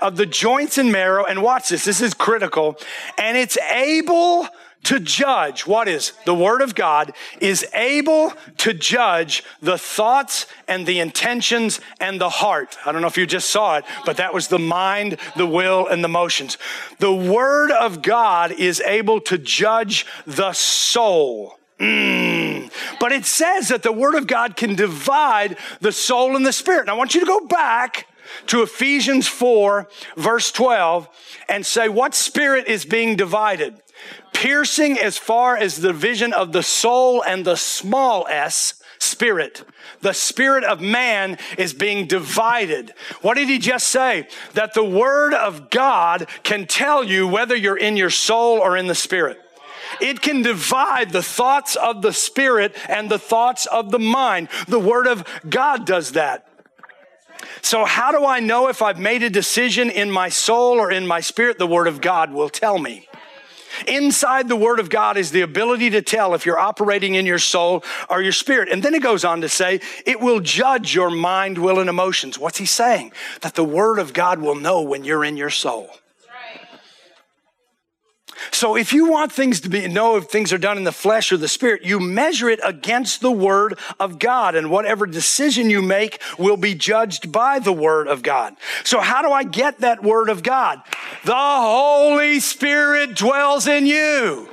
of 0.00 0.16
the 0.16 0.26
joints 0.26 0.78
and 0.78 0.92
marrow. 0.92 1.24
And 1.24 1.42
watch 1.42 1.70
this. 1.70 1.84
This 1.84 2.00
is 2.00 2.14
critical. 2.14 2.78
And 3.18 3.36
it's 3.36 3.58
able 3.58 4.46
to 4.84 4.98
judge 4.98 5.66
what 5.66 5.88
is 5.88 6.12
the 6.24 6.34
word 6.34 6.62
of 6.62 6.74
God 6.74 7.12
is 7.40 7.66
able 7.74 8.32
to 8.58 8.72
judge 8.72 9.44
the 9.60 9.76
thoughts 9.76 10.46
and 10.66 10.86
the 10.86 11.00
intentions 11.00 11.80
and 12.00 12.20
the 12.20 12.30
heart. 12.30 12.78
I 12.84 12.92
don't 12.92 13.02
know 13.02 13.08
if 13.08 13.18
you 13.18 13.26
just 13.26 13.50
saw 13.50 13.76
it, 13.76 13.84
but 14.06 14.16
that 14.16 14.32
was 14.32 14.48
the 14.48 14.58
mind, 14.58 15.18
the 15.36 15.46
will, 15.46 15.86
and 15.86 16.02
the 16.02 16.08
motions. 16.08 16.56
The 16.98 17.12
word 17.12 17.70
of 17.70 18.02
God 18.02 18.52
is 18.52 18.80
able 18.80 19.20
to 19.22 19.38
judge 19.38 20.06
the 20.26 20.52
soul. 20.52 21.58
Mm. 21.78 22.70
But 22.98 23.12
it 23.12 23.24
says 23.24 23.68
that 23.68 23.82
the 23.82 23.92
word 23.92 24.14
of 24.14 24.26
God 24.26 24.56
can 24.56 24.74
divide 24.74 25.56
the 25.80 25.92
soul 25.92 26.36
and 26.36 26.44
the 26.44 26.52
spirit. 26.52 26.82
And 26.82 26.90
I 26.90 26.94
want 26.94 27.14
you 27.14 27.20
to 27.20 27.26
go 27.26 27.46
back 27.46 28.06
to 28.46 28.62
Ephesians 28.62 29.26
4, 29.26 29.88
verse 30.16 30.52
12, 30.52 31.08
and 31.48 31.64
say, 31.64 31.88
What 31.88 32.14
spirit 32.14 32.66
is 32.66 32.84
being 32.84 33.16
divided? 33.16 33.80
Piercing 34.32 34.98
as 34.98 35.18
far 35.18 35.56
as 35.56 35.76
the 35.76 35.92
vision 35.92 36.32
of 36.32 36.52
the 36.52 36.62
soul 36.62 37.22
and 37.22 37.44
the 37.44 37.56
small 37.56 38.26
s 38.28 38.74
spirit. 38.98 39.64
The 40.02 40.12
spirit 40.14 40.64
of 40.64 40.80
man 40.80 41.38
is 41.58 41.74
being 41.74 42.06
divided. 42.06 42.94
What 43.22 43.34
did 43.34 43.48
he 43.48 43.58
just 43.58 43.88
say? 43.88 44.28
That 44.54 44.74
the 44.74 44.84
word 44.84 45.34
of 45.34 45.70
God 45.70 46.26
can 46.42 46.66
tell 46.66 47.04
you 47.04 47.26
whether 47.26 47.56
you're 47.56 47.76
in 47.76 47.96
your 47.96 48.10
soul 48.10 48.58
or 48.58 48.76
in 48.76 48.86
the 48.86 48.94
spirit. 48.94 49.38
It 50.00 50.22
can 50.22 50.42
divide 50.42 51.10
the 51.10 51.22
thoughts 51.22 51.76
of 51.76 52.02
the 52.02 52.12
spirit 52.12 52.76
and 52.88 53.10
the 53.10 53.18
thoughts 53.18 53.66
of 53.66 53.90
the 53.90 53.98
mind. 53.98 54.48
The 54.68 54.78
word 54.78 55.06
of 55.06 55.24
God 55.48 55.84
does 55.84 56.12
that. 56.12 56.46
So 57.62 57.84
how 57.84 58.12
do 58.12 58.24
I 58.24 58.40
know 58.40 58.68
if 58.68 58.82
I've 58.82 58.98
made 58.98 59.22
a 59.22 59.30
decision 59.30 59.90
in 59.90 60.10
my 60.10 60.28
soul 60.28 60.78
or 60.78 60.90
in 60.90 61.06
my 61.06 61.20
spirit? 61.20 61.58
The 61.58 61.66
word 61.66 61.88
of 61.88 62.00
God 62.00 62.32
will 62.32 62.48
tell 62.48 62.78
me. 62.78 63.08
Inside 63.86 64.48
the 64.48 64.56
Word 64.56 64.80
of 64.80 64.90
God 64.90 65.16
is 65.16 65.30
the 65.30 65.42
ability 65.42 65.90
to 65.90 66.02
tell 66.02 66.34
if 66.34 66.46
you're 66.46 66.58
operating 66.58 67.14
in 67.14 67.26
your 67.26 67.38
soul 67.38 67.84
or 68.08 68.22
your 68.22 68.32
spirit. 68.32 68.68
And 68.68 68.82
then 68.82 68.94
it 68.94 69.02
goes 69.02 69.24
on 69.24 69.40
to 69.40 69.48
say, 69.48 69.80
it 70.06 70.20
will 70.20 70.40
judge 70.40 70.94
your 70.94 71.10
mind, 71.10 71.58
will, 71.58 71.78
and 71.78 71.88
emotions. 71.88 72.38
What's 72.38 72.58
he 72.58 72.66
saying? 72.66 73.12
That 73.42 73.54
the 73.54 73.64
Word 73.64 73.98
of 73.98 74.12
God 74.12 74.40
will 74.40 74.54
know 74.54 74.82
when 74.82 75.04
you're 75.04 75.24
in 75.24 75.36
your 75.36 75.50
soul. 75.50 75.90
So 78.50 78.76
if 78.76 78.92
you 78.92 79.10
want 79.10 79.32
things 79.32 79.60
to 79.60 79.68
be, 79.68 79.86
know 79.88 80.16
if 80.16 80.24
things 80.24 80.52
are 80.52 80.58
done 80.58 80.76
in 80.76 80.84
the 80.84 80.92
flesh 80.92 81.32
or 81.32 81.36
the 81.36 81.48
spirit, 81.48 81.84
you 81.84 82.00
measure 82.00 82.48
it 82.48 82.60
against 82.62 83.20
the 83.20 83.30
word 83.30 83.78
of 83.98 84.18
God 84.18 84.54
and 84.54 84.70
whatever 84.70 85.06
decision 85.06 85.70
you 85.70 85.82
make 85.82 86.20
will 86.38 86.56
be 86.56 86.74
judged 86.74 87.30
by 87.30 87.58
the 87.58 87.72
word 87.72 88.08
of 88.08 88.22
God. 88.22 88.56
So 88.84 89.00
how 89.00 89.22
do 89.22 89.30
I 89.30 89.44
get 89.44 89.80
that 89.80 90.02
word 90.02 90.28
of 90.28 90.42
God? 90.42 90.80
The 91.24 91.34
Holy 91.34 92.40
Spirit 92.40 93.14
dwells 93.14 93.66
in 93.66 93.86
you. 93.86 94.48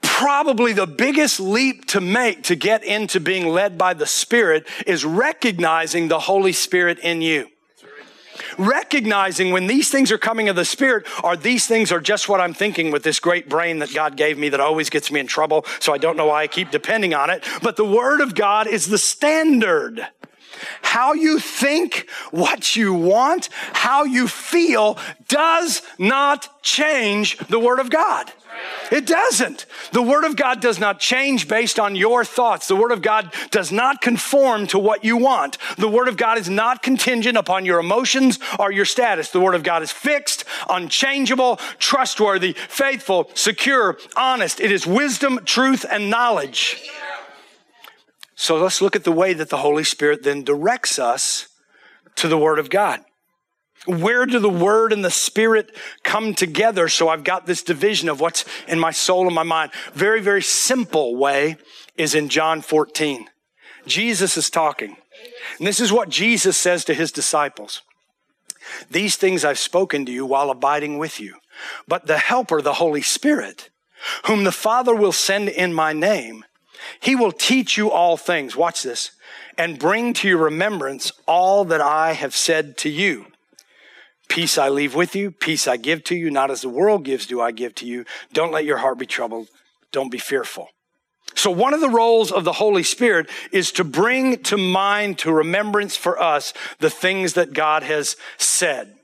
Probably 0.00 0.72
the 0.72 0.86
biggest 0.86 1.40
leap 1.40 1.86
to 1.88 2.00
make 2.00 2.44
to 2.44 2.56
get 2.56 2.82
into 2.84 3.20
being 3.20 3.48
led 3.48 3.76
by 3.76 3.92
the 3.92 4.06
Spirit 4.06 4.66
is 4.86 5.04
recognizing 5.04 6.08
the 6.08 6.20
Holy 6.20 6.52
Spirit 6.52 6.98
in 7.00 7.20
you. 7.20 7.48
Recognizing 8.58 9.52
when 9.52 9.66
these 9.66 9.90
things 9.90 10.12
are 10.12 10.18
coming 10.18 10.48
of 10.48 10.56
the 10.56 10.64
Spirit, 10.64 11.06
are 11.22 11.36
these 11.36 11.66
things 11.66 11.92
are 11.92 12.00
just 12.00 12.28
what 12.28 12.40
I'm 12.40 12.54
thinking 12.54 12.90
with 12.90 13.02
this 13.02 13.20
great 13.20 13.48
brain 13.48 13.78
that 13.80 13.94
God 13.94 14.16
gave 14.16 14.38
me 14.38 14.48
that 14.50 14.60
always 14.60 14.90
gets 14.90 15.10
me 15.10 15.20
in 15.20 15.26
trouble, 15.26 15.64
so 15.80 15.92
I 15.92 15.98
don't 15.98 16.16
know 16.16 16.26
why 16.26 16.42
I 16.42 16.46
keep 16.46 16.70
depending 16.70 17.14
on 17.14 17.30
it. 17.30 17.44
But 17.62 17.76
the 17.76 17.84
Word 17.84 18.20
of 18.20 18.34
God 18.34 18.66
is 18.66 18.86
the 18.86 18.98
standard. 18.98 20.06
How 20.82 21.12
you 21.12 21.38
think, 21.38 22.08
what 22.30 22.76
you 22.76 22.94
want, 22.94 23.48
how 23.72 24.04
you 24.04 24.26
feel 24.26 24.98
does 25.28 25.82
not 25.98 26.62
change 26.62 27.38
the 27.48 27.58
Word 27.58 27.78
of 27.78 27.90
God. 27.90 28.32
It 28.90 29.06
doesn't. 29.06 29.66
The 29.92 30.02
Word 30.02 30.24
of 30.24 30.36
God 30.36 30.60
does 30.60 30.78
not 30.78 31.00
change 31.00 31.48
based 31.48 31.78
on 31.78 31.96
your 31.96 32.24
thoughts. 32.24 32.68
The 32.68 32.76
Word 32.76 32.92
of 32.92 33.02
God 33.02 33.32
does 33.50 33.72
not 33.72 34.00
conform 34.00 34.66
to 34.68 34.78
what 34.78 35.04
you 35.04 35.16
want. 35.16 35.58
The 35.76 35.88
Word 35.88 36.08
of 36.08 36.16
God 36.16 36.38
is 36.38 36.48
not 36.48 36.82
contingent 36.82 37.36
upon 37.36 37.64
your 37.64 37.80
emotions 37.80 38.38
or 38.58 38.70
your 38.70 38.84
status. 38.84 39.30
The 39.30 39.40
Word 39.40 39.54
of 39.54 39.62
God 39.62 39.82
is 39.82 39.90
fixed, 39.90 40.44
unchangeable, 40.68 41.56
trustworthy, 41.78 42.52
faithful, 42.52 43.30
secure, 43.34 43.98
honest. 44.16 44.60
It 44.60 44.70
is 44.70 44.86
wisdom, 44.86 45.40
truth, 45.44 45.84
and 45.90 46.08
knowledge. 46.08 46.88
So 48.36 48.62
let's 48.62 48.82
look 48.82 48.94
at 48.94 49.04
the 49.04 49.12
way 49.12 49.32
that 49.32 49.48
the 49.48 49.56
Holy 49.58 49.84
Spirit 49.84 50.22
then 50.22 50.44
directs 50.44 50.98
us 50.98 51.48
to 52.16 52.28
the 52.28 52.38
Word 52.38 52.58
of 52.58 52.70
God. 52.70 53.02
Where 53.84 54.26
do 54.26 54.38
the 54.38 54.48
Word 54.48 54.92
and 54.92 55.04
the 55.04 55.10
Spirit 55.10 55.76
come 56.02 56.34
together? 56.34 56.88
So 56.88 57.08
I've 57.08 57.24
got 57.24 57.46
this 57.46 57.62
division 57.62 58.08
of 58.08 58.20
what's 58.20 58.44
in 58.66 58.80
my 58.80 58.90
soul 58.90 59.26
and 59.26 59.34
my 59.34 59.44
mind. 59.44 59.70
Very, 59.92 60.20
very 60.20 60.42
simple 60.42 61.14
way 61.16 61.56
is 61.96 62.14
in 62.14 62.28
John 62.28 62.62
14. 62.62 63.28
Jesus 63.86 64.36
is 64.36 64.50
talking. 64.50 64.96
And 65.58 65.66
this 65.66 65.80
is 65.80 65.92
what 65.92 66.08
Jesus 66.08 66.56
says 66.56 66.84
to 66.86 66.94
his 66.94 67.12
disciples. 67.12 67.82
These 68.90 69.16
things 69.16 69.44
I've 69.44 69.58
spoken 69.58 70.04
to 70.06 70.12
you 70.12 70.26
while 70.26 70.50
abiding 70.50 70.98
with 70.98 71.20
you. 71.20 71.36
But 71.86 72.06
the 72.06 72.18
Helper, 72.18 72.60
the 72.60 72.74
Holy 72.74 73.02
Spirit, 73.02 73.70
whom 74.26 74.44
the 74.44 74.52
Father 74.52 74.94
will 74.94 75.12
send 75.12 75.48
in 75.48 75.72
my 75.72 75.92
name, 75.92 76.44
he 77.00 77.14
will 77.14 77.32
teach 77.32 77.76
you 77.76 77.90
all 77.90 78.16
things. 78.16 78.56
Watch 78.56 78.82
this. 78.82 79.12
And 79.56 79.78
bring 79.78 80.12
to 80.14 80.28
your 80.28 80.38
remembrance 80.38 81.12
all 81.26 81.64
that 81.66 81.80
I 81.80 82.12
have 82.12 82.34
said 82.34 82.76
to 82.78 82.90
you. 82.90 83.26
Peace 84.28 84.58
I 84.58 84.68
leave 84.68 84.94
with 84.94 85.14
you. 85.14 85.30
Peace 85.30 85.68
I 85.68 85.76
give 85.76 86.04
to 86.04 86.14
you. 86.14 86.30
Not 86.30 86.50
as 86.50 86.62
the 86.62 86.68
world 86.68 87.04
gives 87.04 87.26
do 87.26 87.40
I 87.40 87.52
give 87.52 87.74
to 87.76 87.86
you. 87.86 88.04
Don't 88.32 88.52
let 88.52 88.64
your 88.64 88.78
heart 88.78 88.98
be 88.98 89.06
troubled. 89.06 89.48
Don't 89.92 90.10
be 90.10 90.18
fearful. 90.18 90.68
So 91.34 91.50
one 91.50 91.74
of 91.74 91.80
the 91.80 91.90
roles 91.90 92.32
of 92.32 92.44
the 92.44 92.52
Holy 92.52 92.82
Spirit 92.82 93.28
is 93.52 93.72
to 93.72 93.84
bring 93.84 94.42
to 94.44 94.56
mind, 94.56 95.18
to 95.18 95.32
remembrance 95.32 95.96
for 95.96 96.20
us, 96.20 96.54
the 96.78 96.90
things 96.90 97.34
that 97.34 97.52
God 97.52 97.82
has 97.82 98.16
said. 98.38 98.94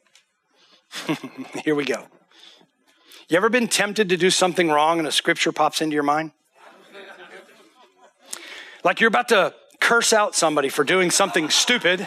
Here 1.65 1.75
we 1.75 1.85
go. 1.85 2.07
You 3.29 3.37
ever 3.37 3.49
been 3.49 3.69
tempted 3.69 4.09
to 4.11 4.17
do 4.17 4.31
something 4.31 4.69
wrong 4.69 4.99
and 4.99 5.09
a 5.09 5.13
scripture 5.13 5.53
pops 5.53 5.81
into 5.81 5.95
your 5.95 6.03
mind? 6.03 6.33
Like 8.85 9.01
you're 9.01 9.09
about 9.09 9.29
to 9.29 9.55
curse 9.81 10.13
out 10.13 10.35
somebody 10.35 10.69
for 10.69 10.85
doing 10.85 11.11
something 11.11 11.51
stupid. 11.51 12.07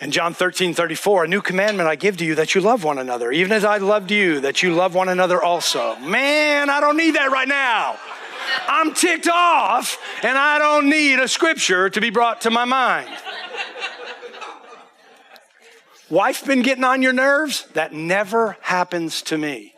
And 0.00 0.14
John 0.14 0.32
13, 0.32 0.72
34, 0.72 1.24
a 1.24 1.28
new 1.28 1.42
commandment 1.42 1.86
I 1.86 1.94
give 1.94 2.16
to 2.18 2.24
you 2.24 2.34
that 2.36 2.54
you 2.54 2.62
love 2.62 2.84
one 2.84 2.98
another, 2.98 3.30
even 3.30 3.52
as 3.52 3.64
I 3.64 3.76
loved 3.76 4.10
you, 4.10 4.40
that 4.40 4.62
you 4.62 4.74
love 4.74 4.94
one 4.94 5.10
another 5.10 5.42
also. 5.42 5.96
Man, 5.96 6.70
I 6.70 6.80
don't 6.80 6.96
need 6.96 7.16
that 7.16 7.30
right 7.30 7.48
now. 7.48 7.98
I'm 8.66 8.94
ticked 8.94 9.28
off 9.28 9.98
and 10.22 10.38
I 10.38 10.58
don't 10.58 10.88
need 10.88 11.18
a 11.18 11.28
scripture 11.28 11.90
to 11.90 12.00
be 12.00 12.08
brought 12.08 12.40
to 12.42 12.50
my 12.50 12.64
mind. 12.64 13.10
Wife 16.08 16.46
been 16.46 16.62
getting 16.62 16.82
on 16.82 17.02
your 17.02 17.12
nerves? 17.12 17.66
That 17.74 17.92
never 17.92 18.56
happens 18.62 19.22
to 19.22 19.36
me. 19.36 19.74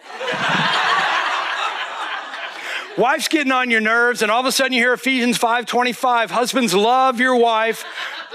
Wife's 2.99 3.29
getting 3.29 3.53
on 3.53 3.71
your 3.71 3.81
nerves, 3.81 4.21
and 4.21 4.31
all 4.31 4.41
of 4.41 4.47
a 4.47 4.53
sudden 4.53 4.75
you 4.75 4.81
hear 4.81 4.93
Ephesians 4.93 5.39
5:25. 5.39 6.31
Husbands, 6.31 6.75
love 6.75 7.21
your 7.21 7.37
wife 7.37 7.85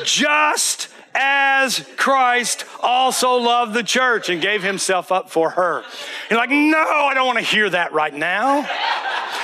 just 0.03 0.76
as 1.17 1.85
Christ 1.97 2.63
also 2.79 3.35
loved 3.37 3.73
the 3.73 3.83
church 3.83 4.29
and 4.29 4.41
gave 4.41 4.63
himself 4.63 5.11
up 5.11 5.31
for 5.31 5.49
her. 5.51 5.83
You're 6.29 6.39
like, 6.39 6.51
no, 6.51 6.77
I 6.77 7.13
don't 7.15 7.25
want 7.25 7.39
to 7.39 7.43
hear 7.45 7.69
that 7.69 7.91
right 7.91 8.13
now. 8.13 8.69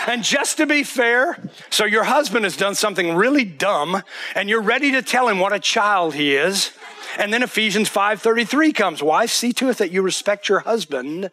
And 0.08 0.24
just 0.24 0.58
to 0.58 0.68
be 0.68 0.84
fair, 0.84 1.38
so 1.70 1.86
your 1.86 2.04
husband 2.04 2.44
has 2.46 2.56
done 2.56 2.76
something 2.76 3.16
really 3.16 3.46
dumb, 3.46 4.04
and 4.36 4.50
you're 4.50 4.62
ready 4.62 4.92
to 4.92 5.02
tell 5.02 5.28
him 5.28 5.40
what 5.40 5.54
a 5.54 5.60
child 5.60 6.14
he 6.14 6.36
is. 6.36 6.72
And 7.18 7.34
then 7.34 7.42
Ephesians 7.44 7.90
5:33 7.90 8.74
comes. 8.74 9.02
Wife, 9.02 9.32
see 9.32 9.54
to 9.54 9.70
it 9.70 9.78
that 9.78 9.92
you 9.92 10.02
respect 10.02 10.50
your 10.50 10.60
husband. 10.60 11.32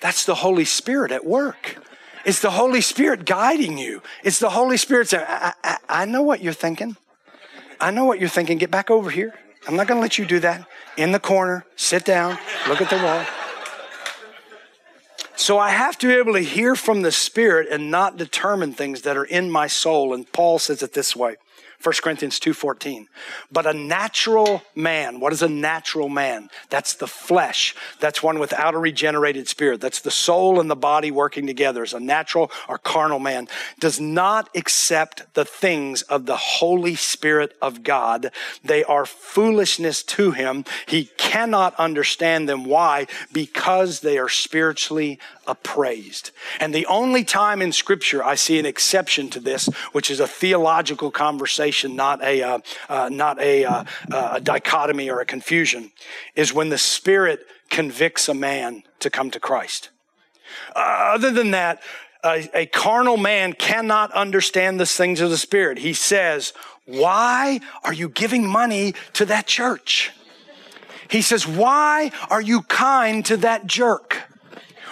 That's 0.00 0.24
the 0.24 0.36
Holy 0.36 0.64
Spirit 0.64 1.12
at 1.12 1.24
work. 1.24 1.76
It's 2.24 2.40
the 2.40 2.52
Holy 2.52 2.80
Spirit 2.80 3.24
guiding 3.24 3.78
you. 3.78 4.02
It's 4.22 4.38
the 4.38 4.50
Holy 4.50 4.76
Spirit 4.76 5.08
saying, 5.08 5.26
I, 5.28 5.54
I, 5.62 5.76
I 5.88 6.04
know 6.04 6.22
what 6.22 6.42
you're 6.42 6.52
thinking. 6.52 6.96
I 7.80 7.90
know 7.90 8.04
what 8.04 8.20
you're 8.20 8.28
thinking. 8.28 8.58
Get 8.58 8.70
back 8.70 8.90
over 8.90 9.10
here. 9.10 9.34
I'm 9.66 9.76
not 9.76 9.86
going 9.86 9.98
to 9.98 10.02
let 10.02 10.18
you 10.18 10.26
do 10.26 10.40
that. 10.40 10.66
In 10.96 11.12
the 11.12 11.20
corner, 11.20 11.64
sit 11.76 12.04
down, 12.04 12.38
look 12.68 12.80
at 12.80 12.90
the 12.90 12.96
wall. 12.96 13.24
So 15.36 15.58
I 15.58 15.70
have 15.70 15.98
to 15.98 16.08
be 16.08 16.14
able 16.14 16.34
to 16.34 16.40
hear 16.40 16.76
from 16.76 17.02
the 17.02 17.12
Spirit 17.12 17.68
and 17.70 17.90
not 17.90 18.16
determine 18.16 18.74
things 18.74 19.02
that 19.02 19.16
are 19.16 19.24
in 19.24 19.50
my 19.50 19.66
soul. 19.66 20.14
And 20.14 20.30
Paul 20.30 20.58
says 20.58 20.82
it 20.82 20.92
this 20.92 21.16
way 21.16 21.36
1 21.82 22.02
Corinthians 22.02 22.38
2:14. 22.38 23.08
But 23.50 23.66
a 23.66 23.72
natural 23.72 24.62
man, 24.74 25.18
what 25.20 25.32
is 25.32 25.42
a 25.42 25.48
natural 25.48 26.08
man? 26.08 26.48
That's 26.70 26.94
the 26.94 27.06
flesh. 27.08 27.74
That's 27.98 28.22
one 28.22 28.38
without 28.38 28.74
a 28.74 28.78
regenerated 28.78 29.48
spirit. 29.48 29.80
That's 29.80 30.00
the 30.00 30.10
soul 30.10 30.60
and 30.60 30.70
the 30.70 30.76
body 30.76 31.10
working 31.10 31.46
together 31.46 31.82
as 31.82 31.92
a 31.92 32.00
natural 32.00 32.50
or 32.68 32.78
carnal 32.78 33.18
man 33.18 33.48
does 33.80 33.98
not 33.98 34.48
accept 34.54 35.34
the 35.34 35.44
things 35.44 36.02
of 36.02 36.26
the 36.26 36.36
Holy 36.36 36.94
Spirit 36.94 37.56
of 37.60 37.82
God. 37.82 38.30
They 38.64 38.84
are 38.84 39.04
foolishness 39.04 40.02
to 40.04 40.30
him. 40.30 40.64
He 40.86 41.06
cannot 41.16 41.74
understand 41.76 42.48
them. 42.48 42.64
Why? 42.64 43.06
Because 43.32 44.00
they 44.00 44.18
are 44.18 44.28
spiritually 44.28 45.18
appraised. 45.46 46.30
And 46.60 46.74
the 46.74 46.86
only 46.86 47.24
time 47.24 47.62
in 47.62 47.72
scripture 47.72 48.22
I 48.24 48.34
see 48.34 48.58
an 48.58 48.66
exception 48.66 49.30
to 49.30 49.40
this, 49.40 49.66
which 49.92 50.10
is 50.10 50.20
a 50.20 50.26
theological 50.26 51.10
conversation, 51.10 51.96
not 51.96 52.22
a, 52.22 52.42
uh, 52.42 52.58
uh, 52.88 53.08
not 53.10 53.40
a, 53.40 53.64
uh, 53.64 53.84
uh, 54.10 54.30
a 54.34 54.40
dichotomy 54.40 55.10
or 55.10 55.20
a 55.20 55.26
confusion, 55.26 55.92
is 56.34 56.52
when 56.52 56.68
the 56.68 56.78
Spirit 56.78 57.46
convicts 57.70 58.28
a 58.28 58.34
man 58.34 58.82
to 59.00 59.10
come 59.10 59.30
to 59.30 59.40
Christ. 59.40 59.90
Other 60.74 61.30
than 61.30 61.52
that, 61.52 61.82
a, 62.24 62.48
a 62.54 62.66
carnal 62.66 63.16
man 63.16 63.52
cannot 63.52 64.12
understand 64.12 64.78
the 64.78 64.86
things 64.86 65.20
of 65.20 65.30
the 65.30 65.38
Spirit. 65.38 65.78
He 65.78 65.92
says, 65.92 66.52
why 66.84 67.60
are 67.84 67.92
you 67.92 68.08
giving 68.08 68.46
money 68.46 68.94
to 69.14 69.24
that 69.26 69.46
church? 69.46 70.12
He 71.08 71.22
says, 71.22 71.46
why 71.46 72.10
are 72.30 72.40
you 72.40 72.62
kind 72.62 73.24
to 73.26 73.36
that 73.38 73.66
jerk? 73.66 74.22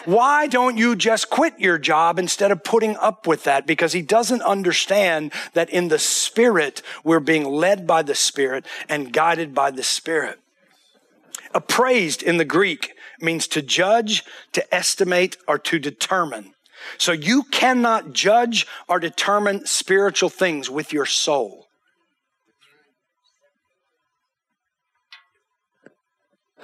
Why 0.05 0.47
don't 0.47 0.77
you 0.77 0.97
just 0.97 1.31
quit 1.31 1.59
your 1.59 1.79
job 1.79 2.19
instead 2.19 2.51
of 2.51 2.65
putting 2.65 2.97
up 2.97 3.27
with 3.27 3.45
that? 3.45 3.67
Because 3.67 3.93
he 3.93 4.03
doesn't 4.03 4.43
understand 4.43 5.33
that 5.53 5.71
in 5.71 5.89
the 5.89 5.99
Spirit, 5.99 6.83
we're 7.05 7.21
being 7.21 7.45
led 7.45 7.87
by 7.87 8.03
the 8.03 8.15
Spirit 8.15 8.65
and 8.89 9.13
guided 9.13 9.55
by 9.55 9.71
the 9.71 9.83
Spirit. 9.83 10.41
Appraised 11.53 12.23
in 12.23 12.37
the 12.37 12.45
Greek 12.45 12.93
means 13.21 13.49
to 13.49 13.61
judge, 13.61 14.25
to 14.53 14.75
estimate, 14.75 15.37
or 15.49 15.59
to 15.59 15.79
determine. 15.79 16.55
So 16.97 17.13
you 17.13 17.43
cannot 17.43 18.13
judge 18.13 18.67
or 18.89 18.99
determine 18.99 19.67
spiritual 19.67 20.31
things 20.31 20.71
with 20.71 20.93
your 20.93 21.07
soul. 21.07 21.67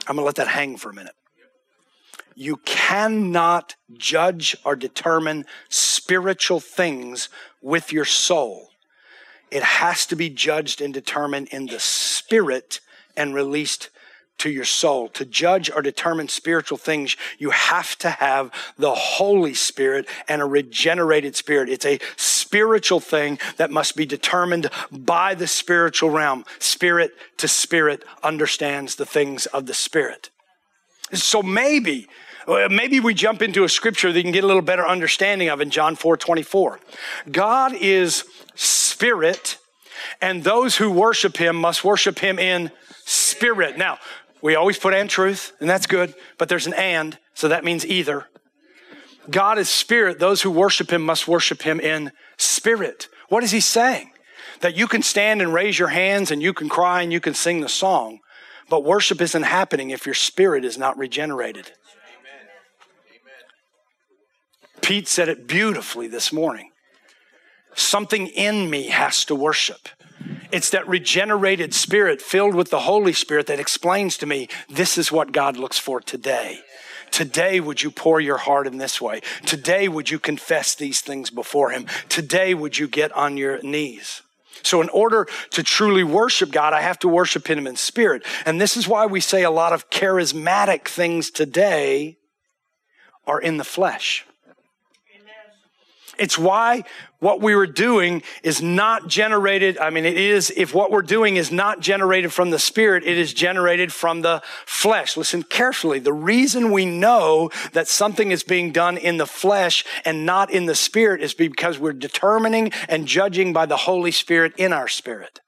I'm 0.08 0.14
going 0.14 0.18
to 0.18 0.26
let 0.26 0.36
that 0.36 0.48
hang 0.48 0.76
for 0.76 0.90
a 0.90 0.94
minute. 0.94 1.15
You 2.38 2.58
cannot 2.58 3.76
judge 3.94 4.54
or 4.62 4.76
determine 4.76 5.46
spiritual 5.70 6.60
things 6.60 7.30
with 7.62 7.92
your 7.92 8.04
soul. 8.04 8.68
It 9.50 9.62
has 9.62 10.04
to 10.06 10.16
be 10.16 10.28
judged 10.28 10.82
and 10.82 10.92
determined 10.92 11.48
in 11.48 11.66
the 11.66 11.80
spirit 11.80 12.80
and 13.16 13.34
released 13.34 13.88
to 14.38 14.50
your 14.50 14.66
soul. 14.66 15.08
To 15.08 15.24
judge 15.24 15.70
or 15.70 15.80
determine 15.80 16.28
spiritual 16.28 16.76
things, 16.76 17.16
you 17.38 17.50
have 17.50 17.96
to 17.98 18.10
have 18.10 18.50
the 18.76 18.94
Holy 18.94 19.54
Spirit 19.54 20.06
and 20.28 20.42
a 20.42 20.44
regenerated 20.44 21.36
spirit. 21.36 21.70
It's 21.70 21.86
a 21.86 22.00
spiritual 22.16 23.00
thing 23.00 23.38
that 23.56 23.70
must 23.70 23.96
be 23.96 24.04
determined 24.04 24.68
by 24.90 25.34
the 25.34 25.46
spiritual 25.46 26.10
realm. 26.10 26.44
Spirit 26.58 27.12
to 27.38 27.48
spirit 27.48 28.04
understands 28.22 28.96
the 28.96 29.06
things 29.06 29.46
of 29.46 29.64
the 29.64 29.74
spirit. 29.74 30.28
So 31.14 31.42
maybe 31.42 32.08
Maybe 32.46 33.00
we 33.00 33.12
jump 33.12 33.42
into 33.42 33.64
a 33.64 33.68
scripture 33.68 34.12
that 34.12 34.18
you 34.18 34.22
can 34.22 34.32
get 34.32 34.44
a 34.44 34.46
little 34.46 34.62
better 34.62 34.86
understanding 34.86 35.48
of 35.48 35.60
in 35.60 35.70
John 35.70 35.96
4 35.96 36.16
24. 36.16 36.78
God 37.30 37.74
is 37.74 38.24
spirit, 38.54 39.58
and 40.20 40.44
those 40.44 40.76
who 40.76 40.90
worship 40.90 41.36
him 41.36 41.56
must 41.56 41.84
worship 41.84 42.18
him 42.20 42.38
in 42.38 42.70
spirit. 43.04 43.76
Now, 43.76 43.98
we 44.42 44.54
always 44.54 44.78
put 44.78 44.94
and 44.94 45.10
truth, 45.10 45.52
and 45.60 45.68
that's 45.68 45.86
good, 45.86 46.14
but 46.38 46.48
there's 46.48 46.66
an 46.66 46.74
and, 46.74 47.18
so 47.34 47.48
that 47.48 47.64
means 47.64 47.84
either. 47.84 48.26
God 49.28 49.58
is 49.58 49.68
spirit. 49.68 50.20
Those 50.20 50.42
who 50.42 50.50
worship 50.50 50.92
him 50.92 51.02
must 51.02 51.26
worship 51.26 51.62
him 51.62 51.80
in 51.80 52.12
spirit. 52.36 53.08
What 53.28 53.42
is 53.42 53.50
he 53.50 53.60
saying? 53.60 54.12
That 54.60 54.76
you 54.76 54.86
can 54.86 55.02
stand 55.02 55.42
and 55.42 55.52
raise 55.52 55.78
your 55.78 55.88
hands 55.88 56.30
and 56.30 56.40
you 56.40 56.52
can 56.52 56.68
cry 56.68 57.02
and 57.02 57.12
you 57.12 57.20
can 57.20 57.34
sing 57.34 57.60
the 57.60 57.68
song, 57.68 58.20
but 58.68 58.84
worship 58.84 59.20
isn't 59.20 59.42
happening 59.42 59.90
if 59.90 60.06
your 60.06 60.14
spirit 60.14 60.64
is 60.64 60.78
not 60.78 60.96
regenerated. 60.96 61.72
Pete 64.86 65.08
said 65.08 65.28
it 65.28 65.48
beautifully 65.48 66.06
this 66.06 66.32
morning. 66.32 66.70
Something 67.74 68.28
in 68.28 68.70
me 68.70 68.86
has 68.86 69.24
to 69.24 69.34
worship. 69.34 69.88
It's 70.52 70.70
that 70.70 70.86
regenerated 70.86 71.74
spirit 71.74 72.22
filled 72.22 72.54
with 72.54 72.70
the 72.70 72.78
Holy 72.78 73.12
Spirit 73.12 73.48
that 73.48 73.58
explains 73.58 74.16
to 74.18 74.26
me 74.26 74.46
this 74.68 74.96
is 74.96 75.10
what 75.10 75.32
God 75.32 75.56
looks 75.56 75.76
for 75.76 76.00
today. 76.00 76.60
Today, 77.10 77.58
would 77.58 77.82
you 77.82 77.90
pour 77.90 78.20
your 78.20 78.36
heart 78.36 78.68
in 78.68 78.78
this 78.78 79.00
way? 79.00 79.22
Today, 79.44 79.88
would 79.88 80.08
you 80.08 80.20
confess 80.20 80.76
these 80.76 81.00
things 81.00 81.30
before 81.30 81.70
Him? 81.70 81.88
Today, 82.08 82.54
would 82.54 82.78
you 82.78 82.86
get 82.86 83.10
on 83.10 83.36
your 83.36 83.60
knees? 83.62 84.22
So, 84.62 84.80
in 84.82 84.88
order 84.90 85.26
to 85.50 85.64
truly 85.64 86.04
worship 86.04 86.52
God, 86.52 86.72
I 86.72 86.82
have 86.82 87.00
to 87.00 87.08
worship 87.08 87.50
Him 87.50 87.66
in 87.66 87.74
spirit. 87.74 88.22
And 88.44 88.60
this 88.60 88.76
is 88.76 88.86
why 88.86 89.06
we 89.06 89.18
say 89.18 89.42
a 89.42 89.50
lot 89.50 89.72
of 89.72 89.90
charismatic 89.90 90.86
things 90.86 91.32
today 91.32 92.18
are 93.26 93.40
in 93.40 93.56
the 93.56 93.64
flesh. 93.64 94.24
It's 96.18 96.38
why 96.38 96.84
what 97.18 97.40
we 97.40 97.54
were 97.54 97.66
doing 97.66 98.22
is 98.42 98.60
not 98.62 99.08
generated. 99.08 99.78
I 99.78 99.90
mean, 99.90 100.04
it 100.04 100.16
is, 100.16 100.52
if 100.56 100.74
what 100.74 100.90
we're 100.90 101.02
doing 101.02 101.36
is 101.36 101.50
not 101.50 101.80
generated 101.80 102.32
from 102.32 102.50
the 102.50 102.58
spirit, 102.58 103.04
it 103.04 103.16
is 103.16 103.32
generated 103.32 103.92
from 103.92 104.22
the 104.22 104.42
flesh. 104.66 105.16
Listen 105.16 105.42
carefully. 105.42 105.98
The 105.98 106.12
reason 106.12 106.70
we 106.70 106.84
know 106.84 107.50
that 107.72 107.88
something 107.88 108.30
is 108.30 108.42
being 108.42 108.72
done 108.72 108.98
in 108.98 109.16
the 109.16 109.26
flesh 109.26 109.84
and 110.04 110.26
not 110.26 110.50
in 110.50 110.66
the 110.66 110.74
spirit 110.74 111.22
is 111.22 111.34
because 111.34 111.78
we're 111.78 111.92
determining 111.92 112.72
and 112.88 113.06
judging 113.06 113.52
by 113.52 113.66
the 113.66 113.76
Holy 113.76 114.12
Spirit 114.12 114.52
in 114.56 114.72
our 114.72 114.88
spirit. 114.88 115.40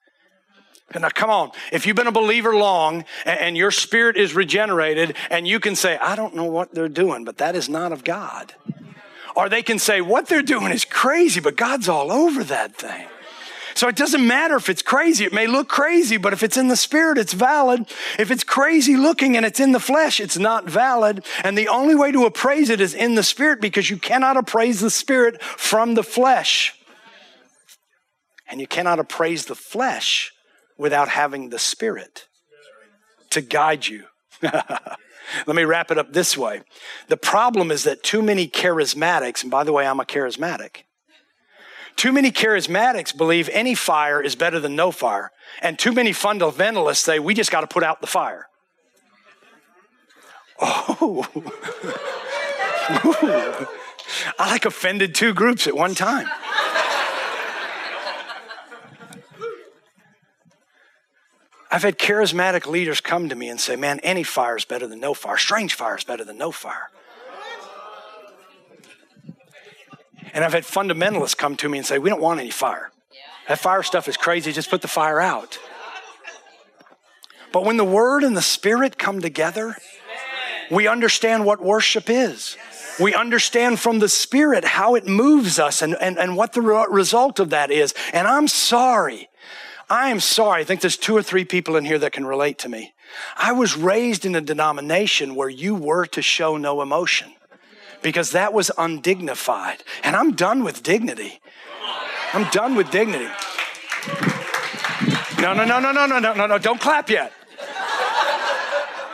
Now, 0.98 1.10
come 1.10 1.28
on. 1.28 1.50
If 1.70 1.86
you've 1.86 1.96
been 1.96 2.06
a 2.06 2.12
believer 2.12 2.56
long 2.56 3.04
and 3.26 3.58
your 3.58 3.70
spirit 3.70 4.16
is 4.16 4.34
regenerated 4.34 5.16
and 5.30 5.46
you 5.46 5.60
can 5.60 5.76
say, 5.76 5.98
I 5.98 6.16
don't 6.16 6.34
know 6.34 6.46
what 6.46 6.74
they're 6.74 6.88
doing, 6.88 7.24
but 7.24 7.36
that 7.38 7.54
is 7.54 7.68
not 7.68 7.92
of 7.92 8.04
God. 8.04 8.54
Or 9.38 9.48
they 9.48 9.62
can 9.62 9.78
say, 9.78 10.00
what 10.00 10.26
they're 10.26 10.42
doing 10.42 10.72
is 10.72 10.84
crazy, 10.84 11.38
but 11.38 11.54
God's 11.54 11.88
all 11.88 12.10
over 12.10 12.42
that 12.42 12.74
thing. 12.74 13.06
So 13.74 13.86
it 13.86 13.94
doesn't 13.94 14.26
matter 14.26 14.56
if 14.56 14.68
it's 14.68 14.82
crazy. 14.82 15.24
It 15.24 15.32
may 15.32 15.46
look 15.46 15.68
crazy, 15.68 16.16
but 16.16 16.32
if 16.32 16.42
it's 16.42 16.56
in 16.56 16.66
the 16.66 16.74
spirit, 16.74 17.18
it's 17.18 17.34
valid. 17.34 17.88
If 18.18 18.32
it's 18.32 18.42
crazy 18.42 18.96
looking 18.96 19.36
and 19.36 19.46
it's 19.46 19.60
in 19.60 19.70
the 19.70 19.78
flesh, 19.78 20.18
it's 20.18 20.36
not 20.36 20.68
valid. 20.68 21.24
And 21.44 21.56
the 21.56 21.68
only 21.68 21.94
way 21.94 22.10
to 22.10 22.26
appraise 22.26 22.68
it 22.68 22.80
is 22.80 22.94
in 22.94 23.14
the 23.14 23.22
spirit 23.22 23.60
because 23.60 23.88
you 23.88 23.96
cannot 23.96 24.36
appraise 24.36 24.80
the 24.80 24.90
spirit 24.90 25.40
from 25.40 25.94
the 25.94 26.02
flesh. 26.02 26.74
And 28.48 28.60
you 28.60 28.66
cannot 28.66 28.98
appraise 28.98 29.46
the 29.46 29.54
flesh 29.54 30.32
without 30.76 31.10
having 31.10 31.50
the 31.50 31.60
spirit 31.60 32.26
to 33.30 33.40
guide 33.40 33.86
you. 33.86 34.06
Let 35.46 35.56
me 35.56 35.64
wrap 35.64 35.90
it 35.90 35.98
up 35.98 36.12
this 36.12 36.36
way. 36.36 36.62
The 37.08 37.16
problem 37.16 37.70
is 37.70 37.84
that 37.84 38.02
too 38.02 38.22
many 38.22 38.48
charismatics, 38.48 39.42
and 39.42 39.50
by 39.50 39.64
the 39.64 39.72
way, 39.72 39.86
I'm 39.86 40.00
a 40.00 40.04
charismatic, 40.04 40.84
too 41.98 42.12
many 42.12 42.30
charismatics 42.30 43.14
believe 43.14 43.50
any 43.52 43.74
fire 43.74 44.22
is 44.22 44.36
better 44.36 44.60
than 44.60 44.76
no 44.76 44.92
fire. 44.92 45.32
And 45.60 45.76
too 45.76 45.90
many 45.90 46.12
fundamentalists 46.12 46.98
say 46.98 47.18
we 47.18 47.34
just 47.34 47.50
got 47.50 47.62
to 47.62 47.66
put 47.66 47.82
out 47.82 48.00
the 48.00 48.06
fire. 48.06 48.46
Oh. 50.60 51.24
I 54.38 54.50
like 54.50 54.64
offended 54.64 55.14
two 55.14 55.34
groups 55.34 55.68
at 55.68 55.76
one 55.76 55.94
time. 55.94 56.26
I've 61.70 61.82
had 61.82 61.98
charismatic 61.98 62.66
leaders 62.66 63.00
come 63.00 63.28
to 63.28 63.34
me 63.34 63.48
and 63.48 63.60
say, 63.60 63.76
Man, 63.76 64.00
any 64.00 64.22
fire 64.22 64.56
is 64.56 64.64
better 64.64 64.86
than 64.86 65.00
no 65.00 65.14
fire. 65.14 65.36
Strange 65.36 65.74
fire 65.74 65.96
is 65.96 66.04
better 66.04 66.24
than 66.24 66.38
no 66.38 66.50
fire. 66.50 66.90
And 70.32 70.44
I've 70.44 70.52
had 70.52 70.64
fundamentalists 70.64 71.36
come 71.36 71.56
to 71.56 71.68
me 71.68 71.78
and 71.78 71.86
say, 71.86 71.98
We 71.98 72.10
don't 72.10 72.22
want 72.22 72.40
any 72.40 72.50
fire. 72.50 72.90
That 73.48 73.58
fire 73.58 73.82
stuff 73.82 74.08
is 74.08 74.16
crazy. 74.16 74.52
Just 74.52 74.70
put 74.70 74.82
the 74.82 74.88
fire 74.88 75.20
out. 75.20 75.58
But 77.52 77.64
when 77.64 77.78
the 77.78 77.84
Word 77.84 78.24
and 78.24 78.36
the 78.36 78.42
Spirit 78.42 78.98
come 78.98 79.20
together, 79.20 79.76
we 80.70 80.86
understand 80.86 81.46
what 81.46 81.62
worship 81.62 82.10
is. 82.10 82.56
We 83.00 83.14
understand 83.14 83.78
from 83.78 84.00
the 84.00 84.08
Spirit 84.08 84.64
how 84.64 84.96
it 84.96 85.06
moves 85.06 85.58
us 85.58 85.82
and, 85.82 85.96
and, 86.00 86.18
and 86.18 86.36
what 86.36 86.52
the 86.52 86.60
result 86.60 87.38
of 87.38 87.50
that 87.50 87.70
is. 87.70 87.94
And 88.12 88.26
I'm 88.26 88.48
sorry 88.48 89.28
I 89.90 90.10
am 90.10 90.20
sorry. 90.20 90.62
I 90.62 90.64
think 90.64 90.80
there's 90.80 90.96
two 90.96 91.16
or 91.16 91.22
three 91.22 91.44
people 91.44 91.76
in 91.76 91.84
here 91.84 91.98
that 91.98 92.12
can 92.12 92.26
relate 92.26 92.58
to 92.58 92.68
me. 92.68 92.92
I 93.36 93.52
was 93.52 93.76
raised 93.76 94.26
in 94.26 94.34
a 94.34 94.40
denomination 94.40 95.34
where 95.34 95.48
you 95.48 95.74
were 95.74 96.04
to 96.06 96.20
show 96.20 96.56
no 96.56 96.82
emotion 96.82 97.32
because 98.02 98.32
that 98.32 98.52
was 98.52 98.70
undignified. 98.76 99.82
And 100.02 100.14
I'm 100.14 100.32
done 100.32 100.62
with 100.62 100.82
dignity. 100.82 101.40
I'm 102.34 102.48
done 102.50 102.74
with 102.74 102.90
dignity. 102.90 103.28
No, 105.40 105.54
no, 105.54 105.64
no, 105.64 105.80
no, 105.80 105.92
no, 105.92 106.06
no, 106.06 106.18
no, 106.18 106.34
no, 106.34 106.46
no. 106.46 106.58
Don't 106.58 106.80
clap 106.80 107.08
yet. 107.08 107.32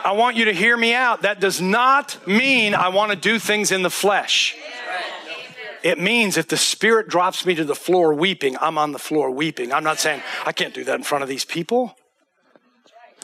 I 0.03 0.11
want 0.11 0.35
you 0.35 0.45
to 0.45 0.53
hear 0.53 0.75
me 0.75 0.93
out. 0.93 1.21
That 1.21 1.39
does 1.39 1.61
not 1.61 2.27
mean 2.27 2.75
I 2.75 2.89
want 2.89 3.11
to 3.11 3.17
do 3.17 3.39
things 3.39 3.71
in 3.71 3.81
the 3.81 3.89
flesh. 3.89 4.55
It 5.85 5.99
means 5.99 6.35
if 6.35 6.47
the 6.47 6.57
Spirit 6.57 7.07
drops 7.07 7.45
me 7.45 7.53
to 7.53 7.63
the 7.63 7.75
floor 7.75 8.11
weeping, 8.11 8.57
I'm 8.59 8.79
on 8.79 8.91
the 8.91 8.97
floor 8.97 9.29
weeping. 9.29 9.71
I'm 9.71 9.83
not 9.83 9.99
saying 9.99 10.23
I 10.43 10.51
can't 10.51 10.73
do 10.73 10.83
that 10.83 10.95
in 10.95 11.03
front 11.03 11.21
of 11.21 11.29
these 11.29 11.45
people. 11.45 11.95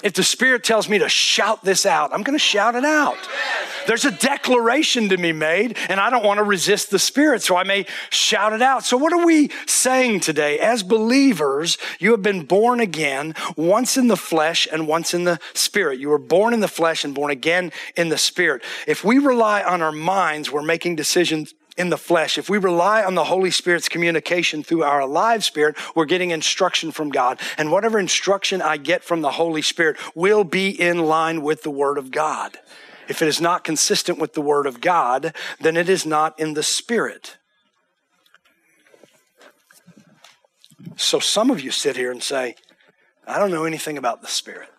If 0.03 0.13
the 0.13 0.23
Spirit 0.23 0.63
tells 0.63 0.87
me 0.87 0.99
to 0.99 1.09
shout 1.09 1.63
this 1.63 1.87
out, 1.87 2.13
I'm 2.13 2.21
going 2.21 2.37
to 2.37 2.39
shout 2.39 2.75
it 2.75 2.85
out. 2.85 3.17
There's 3.87 4.05
a 4.05 4.11
declaration 4.11 5.09
to 5.09 5.17
be 5.17 5.31
made, 5.31 5.75
and 5.89 5.99
I 5.99 6.11
don't 6.11 6.23
want 6.23 6.37
to 6.37 6.43
resist 6.43 6.91
the 6.91 6.99
Spirit, 6.99 7.41
so 7.41 7.57
I 7.57 7.63
may 7.63 7.87
shout 8.11 8.53
it 8.53 8.61
out. 8.61 8.85
So, 8.85 8.95
what 8.95 9.11
are 9.11 9.25
we 9.25 9.49
saying 9.65 10.19
today? 10.19 10.59
As 10.59 10.83
believers, 10.83 11.79
you 11.97 12.11
have 12.11 12.21
been 12.21 12.45
born 12.45 12.79
again, 12.79 13.33
once 13.57 13.97
in 13.97 14.07
the 14.07 14.15
flesh 14.15 14.67
and 14.71 14.87
once 14.87 15.15
in 15.15 15.23
the 15.23 15.39
Spirit. 15.55 15.99
You 15.99 16.09
were 16.09 16.19
born 16.19 16.53
in 16.53 16.59
the 16.59 16.67
flesh 16.67 17.03
and 17.03 17.15
born 17.15 17.31
again 17.31 17.71
in 17.95 18.09
the 18.09 18.19
Spirit. 18.19 18.63
If 18.85 19.03
we 19.03 19.17
rely 19.17 19.63
on 19.63 19.81
our 19.81 19.91
minds, 19.91 20.51
we're 20.51 20.61
making 20.61 20.95
decisions 20.95 21.55
in 21.77 21.89
the 21.89 21.97
flesh. 21.97 22.37
If 22.37 22.49
we 22.49 22.57
rely 22.57 23.03
on 23.03 23.15
the 23.15 23.23
Holy 23.23 23.51
Spirit's 23.51 23.89
communication 23.89 24.63
through 24.63 24.83
our 24.83 24.99
alive 24.99 25.43
spirit, 25.43 25.75
we're 25.95 26.05
getting 26.05 26.31
instruction 26.31 26.91
from 26.91 27.09
God. 27.09 27.39
And 27.57 27.71
whatever 27.71 27.99
instruction 27.99 28.61
I 28.61 28.77
get 28.77 29.03
from 29.03 29.21
the 29.21 29.31
Holy 29.31 29.61
Spirit 29.61 29.97
will 30.15 30.43
be 30.43 30.69
in 30.69 30.99
line 31.05 31.41
with 31.41 31.63
the 31.63 31.71
Word 31.71 31.97
of 31.97 32.11
God. 32.11 32.57
If 33.07 33.21
it 33.21 33.27
is 33.27 33.41
not 33.41 33.63
consistent 33.63 34.19
with 34.19 34.33
the 34.33 34.41
Word 34.41 34.65
of 34.65 34.79
God, 34.81 35.35
then 35.59 35.75
it 35.75 35.89
is 35.89 36.05
not 36.05 36.39
in 36.39 36.53
the 36.53 36.63
Spirit. 36.63 37.37
So 40.95 41.19
some 41.19 41.49
of 41.49 41.61
you 41.61 41.71
sit 41.71 41.95
here 41.95 42.11
and 42.11 42.21
say, 42.21 42.55
I 43.27 43.39
don't 43.39 43.51
know 43.51 43.65
anything 43.65 43.97
about 43.97 44.21
the 44.21 44.27
Spirit. 44.27 44.69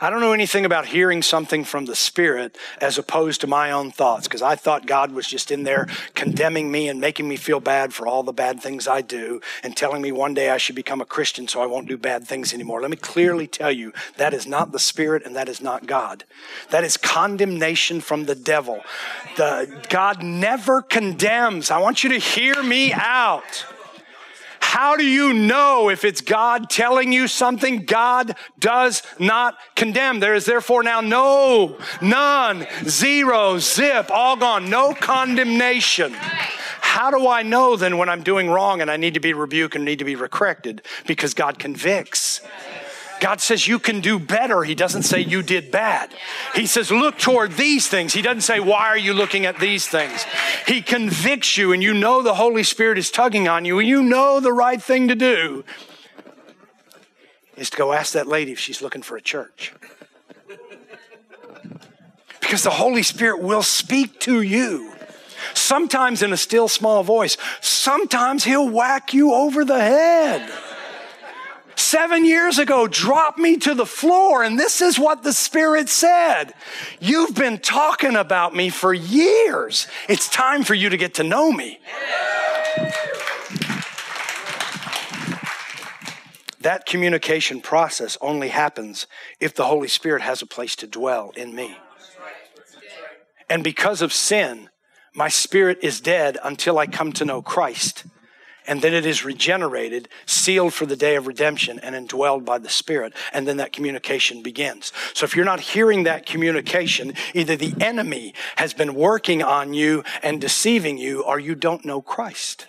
I 0.00 0.10
don't 0.10 0.20
know 0.20 0.32
anything 0.32 0.64
about 0.64 0.86
hearing 0.86 1.22
something 1.22 1.64
from 1.64 1.86
the 1.86 1.96
Spirit 1.96 2.56
as 2.80 2.98
opposed 2.98 3.40
to 3.40 3.46
my 3.48 3.72
own 3.72 3.90
thoughts 3.90 4.28
because 4.28 4.42
I 4.42 4.54
thought 4.54 4.86
God 4.86 5.10
was 5.10 5.26
just 5.26 5.50
in 5.50 5.64
there 5.64 5.88
condemning 6.14 6.70
me 6.70 6.88
and 6.88 7.00
making 7.00 7.26
me 7.26 7.36
feel 7.36 7.58
bad 7.58 7.92
for 7.92 8.06
all 8.06 8.22
the 8.22 8.32
bad 8.32 8.60
things 8.60 8.86
I 8.86 9.00
do 9.00 9.40
and 9.64 9.76
telling 9.76 10.00
me 10.00 10.12
one 10.12 10.34
day 10.34 10.50
I 10.50 10.58
should 10.58 10.76
become 10.76 11.00
a 11.00 11.04
Christian 11.04 11.48
so 11.48 11.60
I 11.60 11.66
won't 11.66 11.88
do 11.88 11.96
bad 11.96 12.28
things 12.28 12.54
anymore. 12.54 12.80
Let 12.80 12.90
me 12.90 12.96
clearly 12.96 13.48
tell 13.48 13.72
you 13.72 13.92
that 14.16 14.32
is 14.32 14.46
not 14.46 14.70
the 14.70 14.78
Spirit 14.78 15.26
and 15.26 15.34
that 15.34 15.48
is 15.48 15.60
not 15.60 15.86
God. 15.86 16.24
That 16.70 16.84
is 16.84 16.96
condemnation 16.96 18.00
from 18.00 18.26
the 18.26 18.36
devil. 18.36 18.82
The, 19.36 19.84
God 19.88 20.22
never 20.22 20.80
condemns. 20.80 21.70
I 21.72 21.78
want 21.78 22.04
you 22.04 22.10
to 22.10 22.18
hear 22.18 22.62
me 22.62 22.92
out. 22.92 23.66
How 24.70 24.96
do 24.96 25.02
you 25.02 25.32
know 25.32 25.88
if 25.88 26.04
it's 26.04 26.20
God 26.20 26.68
telling 26.68 27.10
you 27.10 27.26
something? 27.26 27.86
God 27.86 28.36
does 28.58 29.02
not 29.18 29.56
condemn. 29.74 30.20
There 30.20 30.34
is 30.34 30.44
therefore 30.44 30.82
now 30.82 31.00
no, 31.00 31.78
none, 32.02 32.66
zero, 32.84 33.58
zip, 33.60 34.10
all 34.10 34.36
gone, 34.36 34.68
no 34.68 34.92
condemnation. 34.92 36.12
How 36.12 37.10
do 37.10 37.28
I 37.28 37.42
know 37.42 37.76
then 37.76 37.96
when 37.96 38.10
I'm 38.10 38.22
doing 38.22 38.50
wrong 38.50 38.82
and 38.82 38.90
I 38.90 38.98
need 38.98 39.14
to 39.14 39.20
be 39.20 39.32
rebuked 39.32 39.74
and 39.74 39.86
need 39.86 40.00
to 40.00 40.04
be 40.04 40.16
corrected? 40.16 40.82
Because 41.06 41.32
God 41.32 41.58
convicts. 41.58 42.42
God 43.20 43.40
says 43.40 43.66
you 43.66 43.78
can 43.78 44.00
do 44.00 44.18
better. 44.18 44.62
He 44.64 44.74
doesn't 44.74 45.02
say 45.02 45.20
you 45.20 45.42
did 45.42 45.70
bad. 45.70 46.14
He 46.54 46.66
says 46.66 46.90
look 46.90 47.18
toward 47.18 47.52
these 47.52 47.88
things. 47.88 48.12
He 48.12 48.22
doesn't 48.22 48.42
say 48.42 48.60
why 48.60 48.86
are 48.86 48.98
you 48.98 49.12
looking 49.12 49.46
at 49.46 49.58
these 49.58 49.86
things. 49.88 50.24
He 50.66 50.82
convicts 50.82 51.56
you 51.56 51.72
and 51.72 51.82
you 51.82 51.94
know 51.94 52.22
the 52.22 52.34
Holy 52.34 52.62
Spirit 52.62 52.98
is 52.98 53.10
tugging 53.10 53.48
on 53.48 53.64
you 53.64 53.78
and 53.78 53.88
you 53.88 54.02
know 54.02 54.40
the 54.40 54.52
right 54.52 54.82
thing 54.82 55.08
to 55.08 55.14
do. 55.14 55.64
is 57.56 57.70
to 57.70 57.76
go 57.76 57.92
ask 57.92 58.12
that 58.12 58.26
lady 58.26 58.52
if 58.52 58.58
she's 58.58 58.82
looking 58.82 59.02
for 59.02 59.16
a 59.16 59.22
church. 59.22 59.72
Because 62.40 62.62
the 62.62 62.70
Holy 62.70 63.02
Spirit 63.02 63.42
will 63.42 63.62
speak 63.62 64.20
to 64.20 64.40
you. 64.40 64.92
Sometimes 65.54 66.22
in 66.22 66.32
a 66.32 66.36
still 66.36 66.68
small 66.68 67.02
voice. 67.02 67.36
Sometimes 67.60 68.44
he'll 68.44 68.68
whack 68.68 69.12
you 69.12 69.34
over 69.34 69.64
the 69.64 69.80
head. 69.80 70.50
Seven 71.78 72.24
years 72.24 72.58
ago, 72.58 72.88
drop 72.88 73.38
me 73.38 73.56
to 73.58 73.72
the 73.72 73.86
floor, 73.86 74.42
and 74.42 74.58
this 74.58 74.82
is 74.82 74.98
what 74.98 75.22
the 75.22 75.32
Spirit 75.32 75.88
said. 75.88 76.52
You've 76.98 77.36
been 77.36 77.58
talking 77.58 78.16
about 78.16 78.52
me 78.52 78.68
for 78.68 78.92
years. 78.92 79.86
It's 80.08 80.28
time 80.28 80.64
for 80.64 80.74
you 80.74 80.88
to 80.88 80.96
get 80.96 81.14
to 81.14 81.22
know 81.22 81.52
me. 81.52 81.78
That 86.62 86.84
communication 86.84 87.60
process 87.60 88.18
only 88.20 88.48
happens 88.48 89.06
if 89.38 89.54
the 89.54 89.64
Holy 89.64 89.88
Spirit 89.88 90.22
has 90.22 90.42
a 90.42 90.46
place 90.46 90.74
to 90.76 90.86
dwell 90.88 91.30
in 91.36 91.54
me. 91.54 91.76
And 93.48 93.62
because 93.62 94.02
of 94.02 94.12
sin, 94.12 94.68
my 95.14 95.28
spirit 95.28 95.78
is 95.82 96.00
dead 96.00 96.38
until 96.42 96.76
I 96.76 96.88
come 96.88 97.12
to 97.12 97.24
know 97.24 97.40
Christ. 97.40 98.02
And 98.68 98.82
then 98.82 98.94
it 98.94 99.06
is 99.06 99.24
regenerated, 99.24 100.08
sealed 100.26 100.74
for 100.74 100.86
the 100.86 100.94
day 100.94 101.16
of 101.16 101.26
redemption, 101.26 101.80
and 101.80 101.96
indwelled 101.96 102.44
by 102.44 102.58
the 102.58 102.68
Spirit. 102.68 103.14
And 103.32 103.48
then 103.48 103.56
that 103.56 103.72
communication 103.72 104.42
begins. 104.42 104.92
So 105.14 105.24
if 105.24 105.34
you're 105.34 105.44
not 105.44 105.58
hearing 105.60 106.04
that 106.04 106.26
communication, 106.26 107.14
either 107.34 107.56
the 107.56 107.74
enemy 107.80 108.34
has 108.56 108.74
been 108.74 108.94
working 108.94 109.42
on 109.42 109.72
you 109.72 110.04
and 110.22 110.40
deceiving 110.40 110.98
you, 110.98 111.22
or 111.22 111.40
you 111.40 111.54
don't 111.54 111.84
know 111.84 112.02
Christ. 112.02 112.68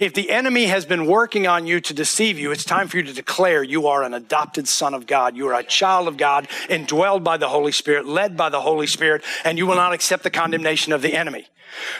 If 0.00 0.14
the 0.14 0.30
enemy 0.30 0.64
has 0.64 0.84
been 0.84 1.06
working 1.06 1.46
on 1.46 1.66
you 1.66 1.80
to 1.80 1.94
deceive 1.94 2.38
you, 2.38 2.50
it's 2.50 2.64
time 2.64 2.88
for 2.88 2.96
you 2.96 3.04
to 3.04 3.12
declare 3.12 3.62
you 3.62 3.86
are 3.86 4.02
an 4.02 4.14
adopted 4.14 4.66
son 4.66 4.94
of 4.94 5.06
God. 5.06 5.36
You 5.36 5.46
are 5.48 5.58
a 5.58 5.62
child 5.62 6.08
of 6.08 6.16
God, 6.16 6.48
indwelled 6.68 7.22
by 7.22 7.36
the 7.36 7.48
Holy 7.48 7.70
Spirit, 7.70 8.06
led 8.06 8.36
by 8.36 8.48
the 8.48 8.60
Holy 8.60 8.88
Spirit, 8.88 9.22
and 9.44 9.58
you 9.58 9.66
will 9.66 9.76
not 9.76 9.92
accept 9.92 10.24
the 10.24 10.30
condemnation 10.30 10.92
of 10.92 11.02
the 11.02 11.14
enemy. 11.14 11.46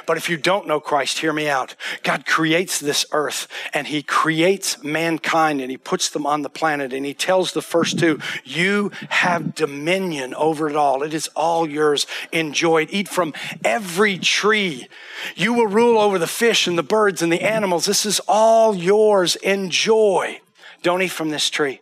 But 0.06 0.16
if 0.16 0.28
you 0.28 0.36
don't 0.36 0.66
know 0.66 0.80
Christ, 0.80 1.18
hear 1.18 1.32
me 1.32 1.48
out. 1.48 1.74
God 2.02 2.26
creates 2.26 2.78
this 2.78 3.06
earth 3.12 3.48
and 3.72 3.86
he 3.86 4.02
creates 4.02 4.82
mankind 4.82 5.60
and 5.60 5.70
he 5.70 5.76
puts 5.76 6.08
them 6.08 6.26
on 6.26 6.42
the 6.42 6.50
planet 6.50 6.92
and 6.92 7.04
he 7.04 7.14
tells 7.14 7.52
the 7.52 7.62
first 7.62 7.98
two, 7.98 8.18
you 8.44 8.90
have 9.08 9.54
dominion 9.54 10.34
over 10.34 10.68
it 10.68 10.76
all. 10.76 11.02
It 11.02 11.14
is 11.14 11.28
all 11.34 11.68
yours. 11.68 12.06
Enjoy 12.32 12.82
it. 12.82 12.92
Eat 12.92 13.08
from 13.08 13.34
every 13.64 14.18
tree. 14.18 14.88
You 15.34 15.52
will 15.52 15.66
rule 15.66 15.98
over 15.98 16.18
the 16.18 16.26
fish 16.26 16.66
and 16.66 16.78
the 16.78 16.82
birds 16.82 17.22
and 17.22 17.32
the 17.32 17.42
animals. 17.42 17.86
This 17.86 18.06
is 18.06 18.20
all 18.28 18.74
yours. 18.74 19.36
Enjoy. 19.36 20.40
Don't 20.82 21.02
eat 21.02 21.08
from 21.08 21.30
this 21.30 21.48
tree. 21.50 21.80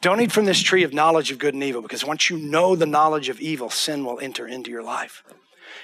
Don't 0.00 0.20
eat 0.20 0.32
from 0.32 0.44
this 0.44 0.60
tree 0.60 0.82
of 0.84 0.92
knowledge 0.92 1.30
of 1.30 1.38
good 1.38 1.54
and 1.54 1.62
evil 1.62 1.82
because 1.82 2.04
once 2.04 2.30
you 2.30 2.38
know 2.38 2.76
the 2.76 2.86
knowledge 2.86 3.28
of 3.28 3.40
evil, 3.40 3.70
sin 3.70 4.04
will 4.04 4.20
enter 4.20 4.46
into 4.46 4.70
your 4.70 4.82
life. 4.82 5.24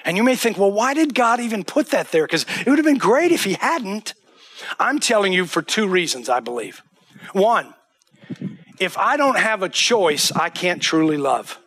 And 0.05 0.16
you 0.16 0.22
may 0.22 0.36
think, 0.36 0.59
well, 0.59 0.72
why 0.72 0.94
did 0.94 1.14
God 1.14 1.40
even 1.40 1.64
put 1.64 1.90
that 1.90 2.11
there? 2.11 2.24
Because 2.26 2.46
it 2.61 2.66
would 2.66 2.78
have 2.78 2.84
been 2.84 2.98
great 2.98 3.32
if 3.32 3.44
He 3.44 3.55
hadn't. 3.55 4.14
I'm 4.78 4.98
telling 4.98 5.32
you 5.32 5.46
for 5.46 5.62
two 5.62 5.88
reasons, 5.88 6.28
I 6.28 6.40
believe. 6.40 6.82
One, 7.32 7.74
if 8.78 8.98
I 8.98 9.16
don't 9.16 9.38
have 9.38 9.62
a 9.62 9.68
choice, 9.68 10.32
I 10.32 10.48
can't 10.48 10.82
truly 10.82 11.16
love. 11.16 11.59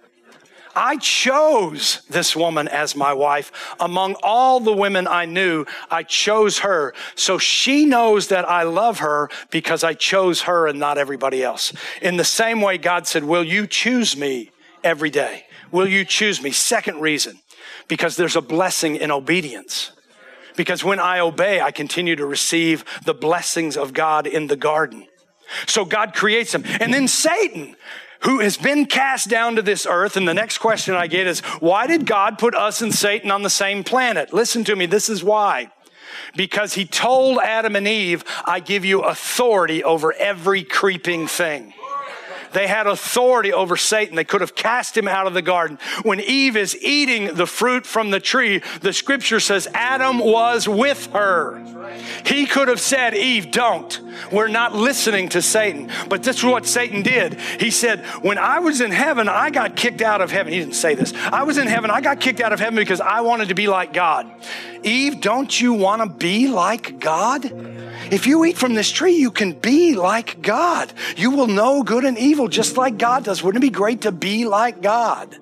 I 0.76 0.98
chose 0.98 2.02
this 2.10 2.36
woman 2.36 2.68
as 2.68 2.96
my 2.96 3.14
wife. 3.14 3.76
Among 3.80 4.16
all 4.22 4.60
the 4.60 4.74
women 4.74 5.08
I 5.08 5.26
knew, 5.26 5.66
I 5.90 6.04
chose 6.04 6.60
her. 6.60 6.94
So 7.16 7.38
she 7.38 7.86
knows 7.86 8.28
that 8.28 8.48
I 8.48 8.64
love 8.64 9.00
her 9.00 9.30
because 9.52 9.84
I 9.84 9.94
chose 9.94 10.42
her 10.42 10.68
and 10.68 10.78
not 10.78 10.98
everybody 10.98 11.42
else. 11.42 11.72
In 12.02 12.18
the 12.18 12.26
same 12.26 12.62
way, 12.62 12.78
God 12.78 13.08
said, 13.08 13.24
Will 13.24 13.44
you 13.44 13.68
choose 13.68 14.18
me 14.18 14.52
every 14.84 15.10
day? 15.10 15.46
Will 15.72 15.88
you 15.88 16.04
choose 16.04 16.42
me? 16.42 16.52
Second 16.52 17.00
reason, 17.00 17.40
because 17.88 18.16
there's 18.16 18.36
a 18.36 18.42
blessing 18.42 18.96
in 18.96 19.12
obedience. 19.12 19.92
Because 20.56 20.84
when 20.84 21.00
I 21.00 21.20
obey, 21.20 21.62
I 21.62 21.72
continue 21.72 22.16
to 22.16 22.26
receive 22.26 22.86
the 23.04 23.14
blessings 23.14 23.76
of 23.76 23.94
God 23.94 24.26
in 24.26 24.48
the 24.48 24.56
garden. 24.56 25.08
So 25.68 25.86
God 25.86 26.14
creates 26.14 26.52
them. 26.52 26.64
And 26.80 26.94
then 26.94 27.08
Satan, 27.08 27.76
who 28.22 28.40
has 28.40 28.58
been 28.58 28.86
cast 28.86 29.30
down 29.30 29.56
to 29.56 29.62
this 29.62 29.86
earth. 29.86 30.18
And 30.18 30.28
the 30.28 30.34
next 30.34 30.58
question 30.58 30.96
I 30.96 31.08
get 31.08 31.28
is, 31.28 31.42
why 31.60 31.88
did 31.88 32.06
God 32.06 32.40
put 32.40 32.56
us 32.56 32.82
and 32.82 32.94
Satan 32.94 33.30
on 33.32 33.44
the 33.44 33.50
same 33.50 33.84
planet? 33.84 34.34
Listen 34.34 34.64
to 34.64 34.76
me. 34.76 34.86
This 34.86 35.10
is 35.10 35.24
why. 35.24 35.72
Because 36.36 36.74
he 36.74 36.86
told 36.86 37.40
Adam 37.40 37.76
and 37.76 37.88
Eve, 37.88 38.24
I 38.46 38.60
give 38.60 38.84
you 38.84 39.02
authority 39.02 39.84
over 39.84 40.14
every 40.14 40.64
creeping 40.64 41.28
thing. 41.28 41.74
They 42.56 42.68
had 42.68 42.88
authority 42.88 43.52
over 43.52 43.76
Satan. 43.76 44.16
They 44.16 44.24
could 44.24 44.40
have 44.40 44.56
cast 44.56 44.96
him 44.96 45.10
out 45.10 45.28
of 45.28 45.34
the 45.34 45.42
garden. 45.42 45.78
When 46.04 46.22
Eve 46.22 46.56
is 46.56 46.78
eating 46.82 47.36
the 47.36 47.46
fruit 47.46 47.86
from 47.86 48.12
the 48.12 48.22
tree, 48.22 48.62
the 48.80 48.94
scripture 48.94 49.42
says 49.42 49.68
Adam 49.74 50.20
was 50.20 50.66
with 50.66 51.12
her. 51.12 51.62
He 52.26 52.46
could 52.46 52.70
have 52.70 52.80
said, 52.80 53.14
Eve, 53.14 53.52
don't. 53.52 54.00
We're 54.32 54.48
not 54.48 54.74
listening 54.74 55.28
to 55.30 55.42
Satan. 55.42 55.92
But 56.08 56.24
this 56.24 56.38
is 56.38 56.46
what 56.46 56.66
Satan 56.66 57.04
did. 57.04 57.34
He 57.60 57.72
said, 57.72 58.06
When 58.22 58.38
I 58.38 58.60
was 58.60 58.80
in 58.80 58.92
heaven, 58.92 59.28
I 59.28 59.50
got 59.50 59.76
kicked 59.76 60.02
out 60.02 60.22
of 60.22 60.32
heaven. 60.32 60.54
He 60.54 60.60
didn't 60.60 60.76
say 60.76 60.96
this. 60.96 61.14
I 61.14 61.44
was 61.44 61.58
in 61.58 61.68
heaven, 61.68 61.92
I 61.92 62.00
got 62.00 62.22
kicked 62.22 62.40
out 62.40 62.54
of 62.54 62.62
heaven 62.62 62.78
because 62.78 63.02
I 63.02 63.20
wanted 63.20 63.50
to 63.50 63.56
be 63.56 63.68
like 63.68 63.92
God. 63.92 64.32
Eve, 64.82 65.20
don't 65.20 65.60
you 65.60 65.74
want 65.74 66.02
to 66.02 66.10
be 66.10 66.48
like 66.48 67.00
God? 67.00 67.44
If 68.12 68.28
you 68.28 68.46
eat 68.46 68.58
from 68.58 68.74
this 68.76 68.92
tree, 68.92 69.16
you 69.16 69.32
can 69.32 69.54
be 69.54 69.96
like 69.96 70.42
God. 70.42 70.94
You 71.18 71.32
will 71.32 71.48
know 71.48 71.84
good 71.84 72.06
and 72.06 72.18
evil 72.18 72.48
just 72.48 72.78
like 72.78 72.98
God 72.98 73.24
does. 73.24 73.44
Wouldn't 73.44 73.64
it 73.64 73.68
be 73.68 73.72
great 73.72 74.02
to 74.02 74.12
be 74.12 74.46
like 74.46 74.82
God? 74.82 75.38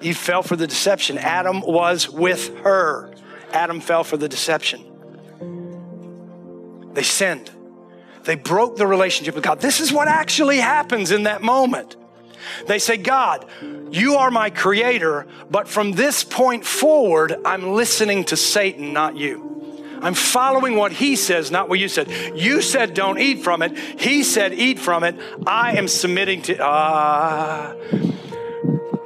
Eve 0.00 0.16
fell 0.16 0.42
for 0.42 0.56
the 0.56 0.66
deception. 0.66 1.18
Adam 1.18 1.60
was 1.60 2.08
with 2.08 2.56
her. 2.58 3.12
Adam 3.52 3.80
fell 3.80 4.04
for 4.04 4.16
the 4.16 4.28
deception. 4.28 4.84
They 6.92 7.02
sinned. 7.02 7.50
They 8.24 8.36
broke 8.36 8.76
the 8.76 8.86
relationship 8.86 9.34
with 9.34 9.44
God. 9.44 9.60
This 9.60 9.80
is 9.80 9.92
what 9.92 10.08
actually 10.08 10.58
happens 10.58 11.10
in 11.10 11.24
that 11.24 11.42
moment. 11.42 11.96
They 12.66 12.78
say, 12.78 12.96
God, 12.96 13.46
you 13.90 14.16
are 14.16 14.30
my 14.30 14.50
creator, 14.50 15.26
but 15.50 15.68
from 15.68 15.92
this 15.92 16.24
point 16.24 16.64
forward, 16.64 17.34
I'm 17.44 17.72
listening 17.72 18.24
to 18.24 18.36
Satan, 18.36 18.92
not 18.92 19.16
you. 19.16 19.53
I'm 20.04 20.14
following 20.14 20.76
what 20.76 20.92
he 20.92 21.16
says, 21.16 21.50
not 21.50 21.70
what 21.70 21.78
you 21.78 21.88
said. 21.88 22.10
You 22.36 22.60
said 22.60 22.92
don't 22.92 23.18
eat 23.18 23.42
from 23.42 23.62
it. 23.62 23.76
He 23.98 24.22
said 24.22 24.52
eat 24.52 24.78
from 24.78 25.02
it. 25.02 25.16
I 25.46 25.78
am 25.78 25.88
submitting 25.88 26.42
to, 26.42 26.58
ah. 26.60 27.70
Uh, 27.70 27.74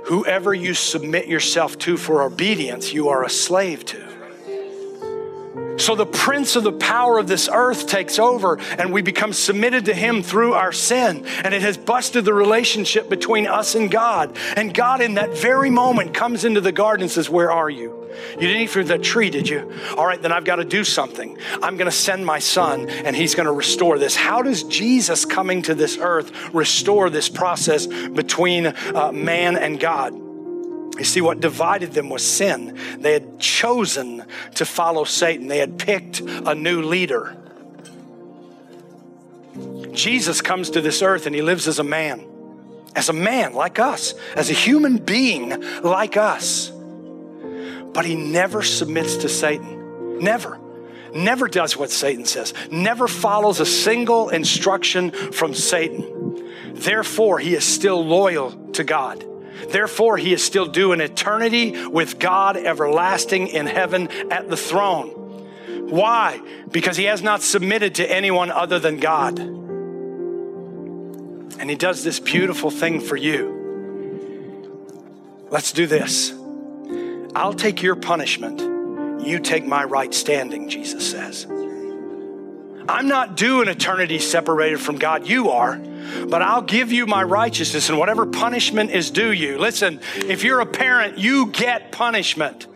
whoever 0.06 0.52
you 0.52 0.74
submit 0.74 1.28
yourself 1.28 1.78
to 1.78 1.96
for 1.96 2.22
obedience, 2.22 2.92
you 2.92 3.10
are 3.10 3.24
a 3.24 3.30
slave 3.30 3.84
to. 3.84 4.08
So 5.78 5.94
the 5.94 6.06
prince 6.06 6.56
of 6.56 6.64
the 6.64 6.72
power 6.72 7.18
of 7.18 7.28
this 7.28 7.48
earth 7.52 7.86
takes 7.86 8.18
over 8.18 8.58
and 8.78 8.92
we 8.92 9.00
become 9.00 9.32
submitted 9.32 9.84
to 9.84 9.94
him 9.94 10.22
through 10.24 10.54
our 10.54 10.72
sin. 10.72 11.24
And 11.44 11.54
it 11.54 11.62
has 11.62 11.76
busted 11.76 12.24
the 12.24 12.34
relationship 12.34 13.08
between 13.08 13.46
us 13.46 13.76
and 13.76 13.88
God. 13.88 14.36
And 14.56 14.74
God, 14.74 15.00
in 15.00 15.14
that 15.14 15.30
very 15.30 15.70
moment, 15.70 16.14
comes 16.14 16.44
into 16.44 16.60
the 16.60 16.72
garden 16.72 17.04
and 17.04 17.10
says, 17.10 17.30
Where 17.30 17.52
are 17.52 17.70
you? 17.70 17.97
You 18.32 18.46
didn't 18.46 18.62
eat 18.62 18.70
from 18.70 18.86
that 18.86 19.02
tree, 19.02 19.30
did 19.30 19.48
you? 19.48 19.72
All 19.96 20.06
right, 20.06 20.20
then 20.20 20.32
I've 20.32 20.44
got 20.44 20.56
to 20.56 20.64
do 20.64 20.84
something. 20.84 21.38
I'm 21.62 21.76
going 21.76 21.90
to 21.90 21.96
send 21.96 22.24
my 22.24 22.38
son 22.38 22.88
and 22.88 23.14
he's 23.14 23.34
going 23.34 23.46
to 23.46 23.52
restore 23.52 23.98
this. 23.98 24.16
How 24.16 24.42
does 24.42 24.62
Jesus 24.64 25.24
coming 25.24 25.62
to 25.62 25.74
this 25.74 25.98
earth 25.98 26.32
restore 26.54 27.10
this 27.10 27.28
process 27.28 27.86
between 27.86 28.66
uh, 28.66 29.12
man 29.12 29.56
and 29.56 29.78
God? 29.78 30.14
You 30.98 31.04
see, 31.04 31.20
what 31.20 31.40
divided 31.40 31.92
them 31.92 32.08
was 32.08 32.26
sin. 32.26 32.76
They 32.98 33.12
had 33.12 33.38
chosen 33.38 34.24
to 34.56 34.64
follow 34.64 35.04
Satan, 35.04 35.46
they 35.46 35.58
had 35.58 35.78
picked 35.78 36.20
a 36.20 36.54
new 36.54 36.82
leader. 36.82 37.36
Jesus 39.92 40.40
comes 40.40 40.70
to 40.70 40.80
this 40.80 41.02
earth 41.02 41.26
and 41.26 41.34
he 41.34 41.42
lives 41.42 41.66
as 41.66 41.78
a 41.78 41.84
man, 41.84 42.24
as 42.94 43.08
a 43.08 43.12
man 43.12 43.54
like 43.54 43.78
us, 43.78 44.14
as 44.36 44.50
a 44.50 44.52
human 44.52 44.98
being 44.98 45.60
like 45.82 46.16
us. 46.16 46.72
But 47.98 48.06
he 48.06 48.14
never 48.14 48.62
submits 48.62 49.16
to 49.16 49.28
Satan. 49.28 50.20
Never. 50.20 50.60
Never 51.12 51.48
does 51.48 51.76
what 51.76 51.90
Satan 51.90 52.24
says. 52.26 52.54
Never 52.70 53.08
follows 53.08 53.58
a 53.58 53.66
single 53.66 54.28
instruction 54.28 55.10
from 55.10 55.52
Satan. 55.52 56.46
Therefore, 56.74 57.40
he 57.40 57.56
is 57.56 57.64
still 57.64 58.06
loyal 58.06 58.52
to 58.74 58.84
God. 58.84 59.24
Therefore, 59.70 60.16
he 60.16 60.32
is 60.32 60.44
still 60.44 60.70
an 60.92 61.00
eternity 61.00 61.88
with 61.88 62.20
God 62.20 62.56
everlasting 62.56 63.48
in 63.48 63.66
heaven 63.66 64.06
at 64.30 64.48
the 64.48 64.56
throne. 64.56 65.08
Why? 65.90 66.40
Because 66.70 66.96
he 66.96 67.06
has 67.06 67.20
not 67.20 67.42
submitted 67.42 67.96
to 67.96 68.08
anyone 68.08 68.52
other 68.52 68.78
than 68.78 69.00
God. 69.00 69.40
And 71.58 71.68
he 71.68 71.74
does 71.74 72.04
this 72.04 72.20
beautiful 72.20 72.70
thing 72.70 73.00
for 73.00 73.16
you. 73.16 73.56
Let's 75.50 75.72
do 75.72 75.88
this. 75.88 76.37
I'll 77.34 77.54
take 77.54 77.82
your 77.82 77.96
punishment. 77.96 78.60
You 79.26 79.38
take 79.38 79.66
my 79.66 79.84
right 79.84 80.12
standing, 80.14 80.68
Jesus 80.68 81.10
says. 81.10 81.46
I'm 82.88 83.06
not 83.06 83.36
due 83.36 83.60
an 83.60 83.68
eternity 83.68 84.18
separated 84.18 84.80
from 84.80 84.96
God. 84.96 85.28
You 85.28 85.50
are. 85.50 85.78
but 86.28 86.42
I'll 86.42 86.62
give 86.62 86.92
you 86.92 87.06
my 87.06 87.22
righteousness 87.22 87.88
and 87.88 87.98
whatever 87.98 88.26
punishment 88.26 88.90
is 88.90 89.10
due 89.10 89.32
you. 89.32 89.58
Listen, 89.58 90.00
if 90.16 90.42
you're 90.42 90.60
a 90.60 90.66
parent, 90.66 91.18
you 91.18 91.46
get 91.46 91.92
punishment. 91.92 92.66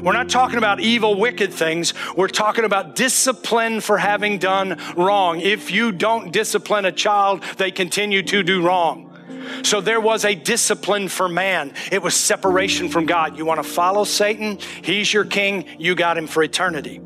We're 0.00 0.12
not 0.12 0.28
talking 0.28 0.58
about 0.58 0.80
evil, 0.80 1.18
wicked 1.18 1.52
things. 1.52 1.94
We're 2.16 2.28
talking 2.28 2.64
about 2.64 2.96
discipline 2.96 3.80
for 3.80 3.96
having 3.96 4.38
done 4.38 4.78
wrong. 4.96 5.40
If 5.40 5.70
you 5.70 5.90
don't 5.90 6.32
discipline 6.32 6.84
a 6.84 6.92
child, 6.92 7.42
they 7.56 7.70
continue 7.70 8.22
to 8.22 8.42
do 8.42 8.62
wrong. 8.62 9.15
So 9.62 9.80
there 9.80 10.00
was 10.00 10.24
a 10.24 10.34
discipline 10.34 11.08
for 11.08 11.28
man. 11.28 11.72
It 11.90 12.02
was 12.02 12.14
separation 12.14 12.88
from 12.88 13.06
God. 13.06 13.36
You 13.36 13.44
want 13.44 13.62
to 13.62 13.68
follow 13.68 14.04
Satan? 14.04 14.58
He's 14.82 15.12
your 15.12 15.24
king. 15.24 15.66
You 15.78 15.94
got 15.94 16.16
him 16.18 16.26
for 16.26 16.42
eternity. 16.42 17.00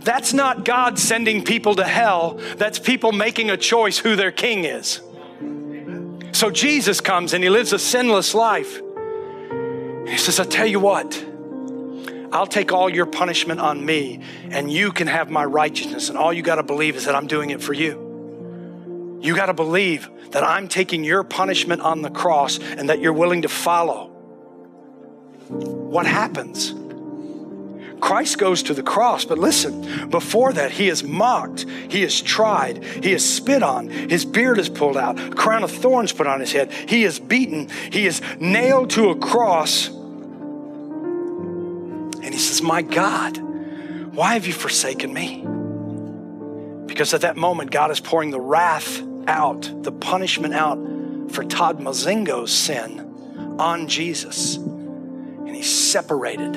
That's 0.00 0.32
not 0.32 0.64
God 0.64 0.98
sending 0.98 1.44
people 1.44 1.74
to 1.74 1.84
hell. 1.84 2.40
That's 2.56 2.78
people 2.78 3.12
making 3.12 3.50
a 3.50 3.56
choice 3.56 3.98
who 3.98 4.16
their 4.16 4.30
king 4.30 4.64
is. 4.64 5.00
So 6.32 6.50
Jesus 6.50 7.00
comes 7.00 7.34
and 7.34 7.42
he 7.42 7.50
lives 7.50 7.72
a 7.72 7.78
sinless 7.78 8.32
life. 8.34 8.80
He 10.06 10.16
says, 10.16 10.40
I 10.40 10.44
tell 10.44 10.66
you 10.66 10.80
what, 10.80 11.22
I'll 12.32 12.46
take 12.46 12.72
all 12.72 12.88
your 12.88 13.06
punishment 13.06 13.60
on 13.60 13.84
me 13.84 14.20
and 14.50 14.72
you 14.72 14.92
can 14.92 15.08
have 15.08 15.30
my 15.30 15.44
righteousness. 15.44 16.08
And 16.08 16.16
all 16.16 16.32
you 16.32 16.42
got 16.42 16.56
to 16.56 16.62
believe 16.62 16.96
is 16.96 17.04
that 17.04 17.14
I'm 17.14 17.26
doing 17.26 17.50
it 17.50 17.62
for 17.62 17.72
you. 17.72 18.07
You 19.20 19.34
got 19.34 19.46
to 19.46 19.54
believe 19.54 20.08
that 20.30 20.44
I'm 20.44 20.68
taking 20.68 21.04
your 21.04 21.24
punishment 21.24 21.80
on 21.82 22.02
the 22.02 22.10
cross 22.10 22.58
and 22.58 22.88
that 22.88 23.00
you're 23.00 23.12
willing 23.12 23.42
to 23.42 23.48
follow. 23.48 24.08
What 25.48 26.06
happens? 26.06 26.74
Christ 28.00 28.38
goes 28.38 28.62
to 28.64 28.74
the 28.74 28.82
cross, 28.82 29.24
but 29.24 29.38
listen, 29.38 30.08
before 30.08 30.52
that, 30.52 30.70
he 30.70 30.88
is 30.88 31.02
mocked, 31.02 31.66
he 31.88 32.02
is 32.02 32.20
tried, 32.20 32.84
he 32.84 33.12
is 33.12 33.28
spit 33.28 33.62
on, 33.62 33.88
his 33.88 34.24
beard 34.24 34.58
is 34.58 34.68
pulled 34.68 34.96
out, 34.96 35.18
a 35.18 35.30
crown 35.30 35.64
of 35.64 35.72
thorns 35.72 36.12
put 36.12 36.28
on 36.28 36.38
his 36.38 36.52
head, 36.52 36.70
he 36.72 37.02
is 37.04 37.18
beaten, 37.18 37.68
he 37.90 38.06
is 38.06 38.22
nailed 38.38 38.90
to 38.90 39.08
a 39.08 39.16
cross. 39.16 39.88
And 42.18 42.32
he 42.32 42.38
says, 42.38 42.62
My 42.62 42.82
God, 42.82 43.38
why 44.14 44.34
have 44.34 44.46
you 44.46 44.52
forsaken 44.52 45.12
me? 45.12 45.44
Because 46.86 47.14
at 47.14 47.22
that 47.22 47.36
moment, 47.36 47.72
God 47.72 47.90
is 47.90 47.98
pouring 48.00 48.30
the 48.30 48.40
wrath 48.40 49.02
out, 49.28 49.70
the 49.82 49.92
punishment 49.92 50.54
out 50.54 50.78
for 51.30 51.44
Todd 51.44 51.78
Mozingo's 51.78 52.52
sin 52.52 53.56
on 53.58 53.86
Jesus. 53.86 54.56
And 54.56 55.54
he's 55.54 55.70
separated 55.70 56.54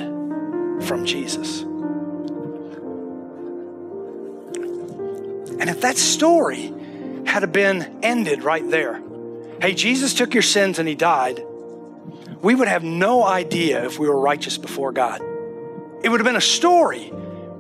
from 0.84 1.06
Jesus. 1.06 1.62
And 5.60 5.70
if 5.70 5.82
that 5.82 5.98
story 5.98 6.74
had 7.26 7.52
been 7.52 8.00
ended 8.02 8.44
right 8.44 8.68
there, 8.68 9.02
hey, 9.62 9.76
Jesus 9.76 10.16
took 10.16 10.34
your 10.34 10.42
sins 10.42 10.80
and 10.80 10.88
he 10.88 10.96
died, 10.96 11.44
we 12.42 12.56
would 12.56 12.68
have 12.68 12.84
no 12.84 13.24
idea 13.24 13.86
if 13.86 14.00
we 14.00 14.08
were 14.08 14.20
righteous 14.20 14.58
before 14.58 14.92
God. 14.92 15.22
It 16.04 16.10
would 16.10 16.20
have 16.20 16.26
been 16.26 16.36
a 16.36 16.42
story 16.42 17.14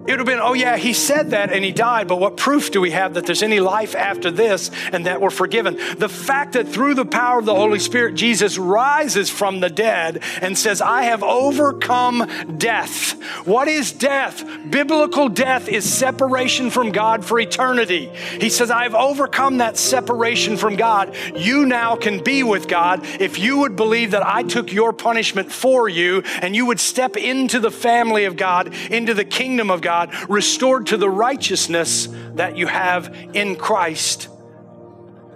it 0.08 0.12
would 0.12 0.20
have 0.20 0.26
been, 0.26 0.39
oh, 0.39 0.54
yeah, 0.54 0.78
he 0.78 0.93
said 0.93 1.30
that 1.30 1.52
and 1.52 1.64
he 1.64 1.72
died, 1.72 2.08
but 2.08 2.20
what 2.20 2.36
proof 2.36 2.72
do 2.72 2.82
we 2.82 2.89
have 2.89 3.14
that 3.14 3.28
there's 3.28 3.43
any 3.43 3.60
life 3.60 3.95
after 3.95 4.32
this 4.32 4.72
and 4.91 5.06
that 5.06 5.22
we're 5.22 5.30
forgiven? 5.30 5.78
The 5.97 6.10
fact 6.10 6.54
that 6.54 6.68
through 6.68 6.95
the 6.95 7.06
power 7.06 7.38
of 7.38 7.45
the 7.45 7.54
Holy 7.54 7.78
Spirit, 7.78 8.16
Jesus 8.16 8.58
rises 8.58 9.30
from 9.30 9.60
the 9.60 9.70
dead 9.70 10.24
and 10.41 10.58
says, 10.58 10.82
I 10.82 11.04
have 11.04 11.22
overcome 11.22 12.58
death. 12.58 13.12
What 13.45 13.68
is 13.68 13.91
death? 13.91 14.43
Biblical 14.68 15.30
death 15.30 15.70
is 15.70 15.91
separation 15.91 16.72
from 16.72 16.91
God 16.91 17.24
for 17.24 17.39
eternity. 17.39 18.08
He 18.39 18.49
says, 18.49 18.72
I've 18.72 18.95
overcome 18.95 19.60
that 19.60 19.78
separation 19.78 20.58
from 20.58 20.78
God. 20.78 21.16
You 21.36 21.68
now 21.68 21.95
can 21.95 22.24
be 22.24 22.41
with 22.41 22.68
God 22.68 23.06
if 23.20 23.38
you 23.38 23.60
would 23.60 23.76
believe 23.76 24.12
that 24.12 24.26
I 24.26 24.41
took 24.41 24.74
your 24.74 24.93
punishment 24.93 25.52
for 25.52 25.88
you 25.88 26.24
and 26.41 26.56
you 26.56 26.66
would 26.66 26.80
step 26.80 27.18
into 27.18 27.60
the 27.60 27.72
family 27.72 28.26
of 28.26 28.36
God, 28.36 28.74
into 28.89 29.14
the 29.14 29.26
kingdom 29.26 29.70
of 29.70 29.82
God 29.82 29.90
God, 29.91 30.29
restored 30.29 30.87
to 30.87 30.95
the 30.95 31.09
righteousness 31.09 32.07
that 32.35 32.55
you 32.55 32.67
have 32.67 33.13
in 33.33 33.57
Christ, 33.57 34.29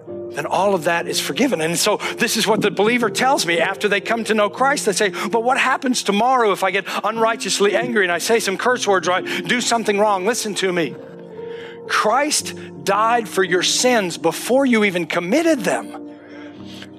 then 0.07 0.45
all 0.45 0.73
of 0.73 0.85
that 0.85 1.09
is 1.09 1.19
forgiven. 1.19 1.59
And 1.59 1.77
so 1.77 1.97
this 1.97 2.37
is 2.37 2.47
what 2.47 2.61
the 2.61 2.71
believer 2.71 3.09
tells 3.09 3.45
me 3.45 3.59
after 3.59 3.89
they 3.89 3.99
come 3.99 4.23
to 4.23 4.33
know 4.33 4.49
Christ. 4.49 4.85
They 4.85 4.93
say, 4.93 5.09
but 5.09 5.43
what 5.43 5.57
happens 5.57 6.03
tomorrow 6.03 6.53
if 6.53 6.63
I 6.63 6.71
get 6.71 6.85
unrighteously 7.03 7.75
angry 7.75 8.05
and 8.05 8.11
I 8.13 8.19
say 8.19 8.39
some 8.39 8.57
curse 8.57 8.87
words 8.87 9.09
or 9.09 9.11
I 9.11 9.21
do 9.41 9.59
something 9.59 9.99
wrong? 9.99 10.25
Listen 10.25 10.55
to 10.55 10.71
me. 10.71 10.95
Christ 11.89 12.53
died 12.85 13.27
for 13.27 13.43
your 13.43 13.63
sins 13.63 14.17
before 14.17 14.65
you 14.65 14.85
even 14.85 15.05
committed 15.05 15.59
them. 15.59 16.04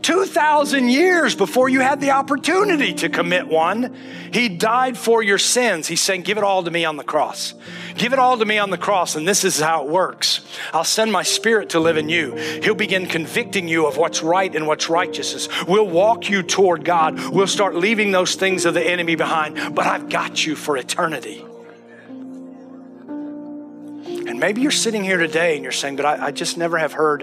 2,000 0.02 0.88
years 0.88 1.34
before 1.34 1.68
you 1.68 1.80
had 1.80 2.00
the 2.00 2.12
opportunity 2.12 2.94
to 2.94 3.08
commit 3.08 3.48
one. 3.48 3.96
He 4.32 4.48
died 4.48 4.96
for 4.96 5.22
your 5.22 5.38
sins. 5.38 5.86
He's 5.86 6.00
saying, 6.00 6.22
Give 6.22 6.38
it 6.38 6.44
all 6.44 6.62
to 6.64 6.70
me 6.70 6.84
on 6.84 6.96
the 6.96 7.04
cross. 7.04 7.54
Give 7.96 8.12
it 8.12 8.18
all 8.18 8.38
to 8.38 8.44
me 8.44 8.58
on 8.58 8.70
the 8.70 8.78
cross, 8.78 9.16
and 9.16 9.26
this 9.26 9.44
is 9.44 9.58
how 9.58 9.84
it 9.84 9.90
works. 9.90 10.40
I'll 10.72 10.84
send 10.84 11.10
my 11.10 11.22
spirit 11.22 11.70
to 11.70 11.80
live 11.80 11.96
in 11.96 12.08
you. 12.08 12.34
He'll 12.62 12.74
begin 12.74 13.06
convicting 13.06 13.68
you 13.68 13.86
of 13.86 13.96
what's 13.96 14.22
right 14.22 14.54
and 14.54 14.66
what's 14.66 14.90
righteousness. 14.90 15.48
We'll 15.66 15.88
walk 15.88 16.28
you 16.28 16.42
toward 16.42 16.84
God. 16.84 17.18
We'll 17.30 17.46
start 17.46 17.74
leaving 17.74 18.10
those 18.10 18.34
things 18.34 18.66
of 18.66 18.74
the 18.74 18.86
enemy 18.86 19.14
behind, 19.14 19.74
but 19.74 19.86
I've 19.86 20.08
got 20.08 20.44
you 20.44 20.56
for 20.56 20.76
eternity. 20.76 21.44
And 24.36 24.40
maybe 24.40 24.60
you're 24.60 24.70
sitting 24.70 25.04
here 25.04 25.18
today 25.18 25.54
and 25.54 25.62
you're 25.62 25.72
saying, 25.72 25.96
But 25.96 26.04
I, 26.04 26.26
I 26.26 26.30
just 26.32 26.58
never 26.58 26.76
have 26.76 26.92
heard 26.92 27.22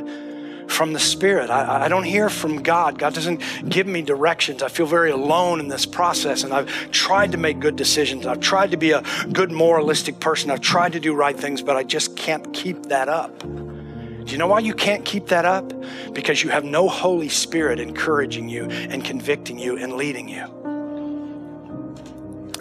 from 0.68 0.94
the 0.94 1.00
Spirit. 1.00 1.50
I, 1.50 1.86
I, 1.86 1.88
don't 1.88 2.04
hear 2.04 2.30
from 2.30 2.64
God. 2.64 2.98
God 2.98 3.14
doesn't 3.14 3.42
give 3.70 3.88
me 3.88 4.02
directions. 4.02 4.64
I 4.64 4.70
feel 4.70 4.86
very 4.86 5.12
alone 5.12 5.60
in 5.60 5.68
this 5.68 5.86
process, 5.86 6.44
and 6.44 6.54
I've 6.54 6.68
tried 6.92 7.32
to 7.34 7.38
make 7.38 7.60
good 7.60 7.76
decisions. 7.76 8.26
I've 8.26 8.40
tried 8.40 8.72
to 8.72 8.78
be 8.78 8.92
a 8.92 9.04
good 9.32 9.52
moralistic 9.52 10.20
person. 10.20 10.52
I've 10.52 10.62
tried 10.62 10.94
to 10.94 11.00
do 11.00 11.14
right 11.14 11.38
things, 11.38 11.62
but 11.62 11.76
I 11.76 11.84
just 11.84 12.16
can't 12.16 12.54
keep 12.54 12.84
that 12.88 13.10
up. 13.10 13.38
Do 13.40 14.32
you 14.32 14.38
know 14.38 14.48
why 14.48 14.60
you 14.60 14.74
can't 14.74 15.04
keep 15.04 15.28
that 15.28 15.46
up? 15.46 15.74
Because 16.14 16.44
you 16.44 16.50
have 16.50 16.64
no 16.64 16.88
Holy 16.88 17.30
Spirit 17.30 17.80
encouraging 17.80 18.48
you 18.48 18.66
and 18.70 19.04
convicting 19.04 19.60
you 19.60 19.78
and 19.78 19.94
leading 19.94 20.30
you. 20.30 20.48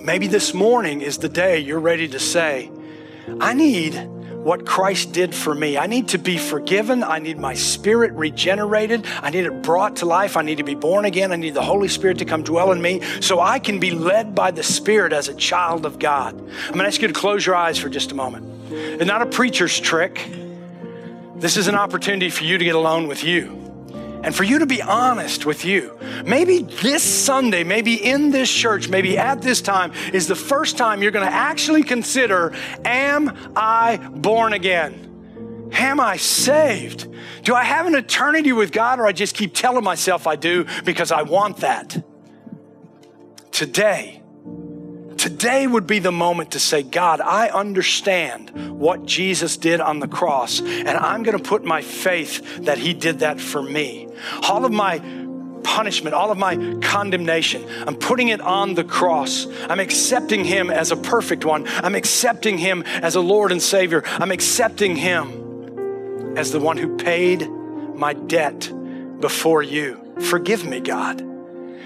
Maybe 0.02 0.26
this 0.26 0.52
morning 0.52 1.00
is 1.00 1.18
the 1.18 1.28
day 1.28 1.60
you're 1.60 1.78
ready 1.78 2.08
to 2.08 2.18
say, 2.18 2.72
I 3.40 3.54
need 3.54 3.94
what 4.42 4.66
Christ 4.66 5.12
did 5.12 5.34
for 5.34 5.54
me. 5.54 5.78
I 5.78 5.86
need 5.86 6.08
to 6.08 6.18
be 6.18 6.36
forgiven. 6.36 7.04
I 7.04 7.18
need 7.18 7.38
my 7.38 7.54
spirit 7.54 8.12
regenerated. 8.12 9.06
I 9.22 9.30
need 9.30 9.44
it 9.44 9.62
brought 9.62 9.96
to 9.96 10.06
life. 10.06 10.36
I 10.36 10.42
need 10.42 10.58
to 10.58 10.64
be 10.64 10.74
born 10.74 11.04
again. 11.04 11.32
I 11.32 11.36
need 11.36 11.54
the 11.54 11.62
Holy 11.62 11.88
Spirit 11.88 12.18
to 12.18 12.24
come 12.24 12.42
dwell 12.42 12.72
in 12.72 12.82
me 12.82 13.00
so 13.20 13.40
I 13.40 13.58
can 13.58 13.78
be 13.78 13.92
led 13.92 14.34
by 14.34 14.50
the 14.50 14.62
Spirit 14.62 15.12
as 15.12 15.28
a 15.28 15.34
child 15.34 15.86
of 15.86 15.98
God. 15.98 16.34
I'm 16.34 16.72
going 16.72 16.78
to 16.80 16.86
ask 16.86 17.00
you 17.00 17.08
to 17.08 17.14
close 17.14 17.46
your 17.46 17.54
eyes 17.54 17.78
for 17.78 17.88
just 17.88 18.12
a 18.12 18.14
moment. 18.14 18.46
It's 18.70 19.04
not 19.04 19.22
a 19.22 19.26
preacher's 19.26 19.78
trick. 19.78 20.28
This 21.36 21.56
is 21.56 21.68
an 21.68 21.74
opportunity 21.74 22.30
for 22.30 22.44
you 22.44 22.58
to 22.58 22.64
get 22.64 22.74
alone 22.74 23.06
with 23.06 23.24
you 23.24 23.61
and 24.22 24.34
for 24.34 24.44
you 24.44 24.58
to 24.60 24.66
be 24.66 24.80
honest 24.80 25.46
with 25.46 25.64
you. 25.64 25.98
Maybe 26.24 26.62
this 26.62 27.02
Sunday, 27.02 27.64
maybe 27.64 27.94
in 27.94 28.30
this 28.30 28.52
church, 28.52 28.88
maybe 28.88 29.18
at 29.18 29.42
this 29.42 29.60
time 29.60 29.92
is 30.12 30.28
the 30.28 30.36
first 30.36 30.78
time 30.78 31.02
you're 31.02 31.10
going 31.10 31.26
to 31.26 31.32
actually 31.32 31.82
consider 31.82 32.54
Am 32.84 33.36
I 33.56 33.96
born 33.96 34.52
again? 34.52 35.70
Am 35.72 36.00
I 36.00 36.16
saved? 36.16 37.08
Do 37.42 37.54
I 37.54 37.64
have 37.64 37.86
an 37.86 37.94
eternity 37.94 38.52
with 38.52 38.72
God 38.72 39.00
or 39.00 39.06
I 39.06 39.12
just 39.12 39.34
keep 39.34 39.54
telling 39.54 39.84
myself 39.84 40.26
I 40.26 40.36
do 40.36 40.66
because 40.84 41.10
I 41.10 41.22
want 41.22 41.58
that? 41.58 42.04
Today, 43.50 44.21
Today 45.22 45.68
would 45.68 45.86
be 45.86 46.00
the 46.00 46.10
moment 46.10 46.50
to 46.50 46.58
say, 46.58 46.82
God, 46.82 47.20
I 47.20 47.46
understand 47.46 48.50
what 48.76 49.06
Jesus 49.06 49.56
did 49.56 49.80
on 49.80 50.00
the 50.00 50.08
cross, 50.08 50.60
and 50.60 50.88
I'm 50.88 51.22
going 51.22 51.38
to 51.38 51.44
put 51.44 51.64
my 51.64 51.80
faith 51.80 52.64
that 52.64 52.76
He 52.76 52.92
did 52.92 53.20
that 53.20 53.40
for 53.40 53.62
me. 53.62 54.08
All 54.48 54.64
of 54.64 54.72
my 54.72 54.98
punishment, 55.62 56.16
all 56.16 56.32
of 56.32 56.38
my 56.38 56.56
condemnation. 56.82 57.64
I'm 57.86 57.94
putting 57.94 58.30
it 58.30 58.40
on 58.40 58.74
the 58.74 58.82
cross. 58.82 59.46
I'm 59.68 59.78
accepting 59.78 60.44
Him 60.44 60.72
as 60.72 60.90
a 60.90 60.96
perfect 60.96 61.44
one. 61.44 61.68
I'm 61.68 61.94
accepting 61.94 62.58
Him 62.58 62.82
as 62.82 63.14
a 63.14 63.20
Lord 63.20 63.52
and 63.52 63.62
Savior. 63.62 64.02
I'm 64.04 64.32
accepting 64.32 64.96
Him 64.96 66.36
as 66.36 66.50
the 66.50 66.58
one 66.58 66.78
who 66.78 66.96
paid 66.96 67.48
my 67.94 68.12
debt 68.12 68.72
before 69.20 69.62
you. 69.62 70.14
Forgive 70.18 70.66
me, 70.66 70.80
God. 70.80 71.31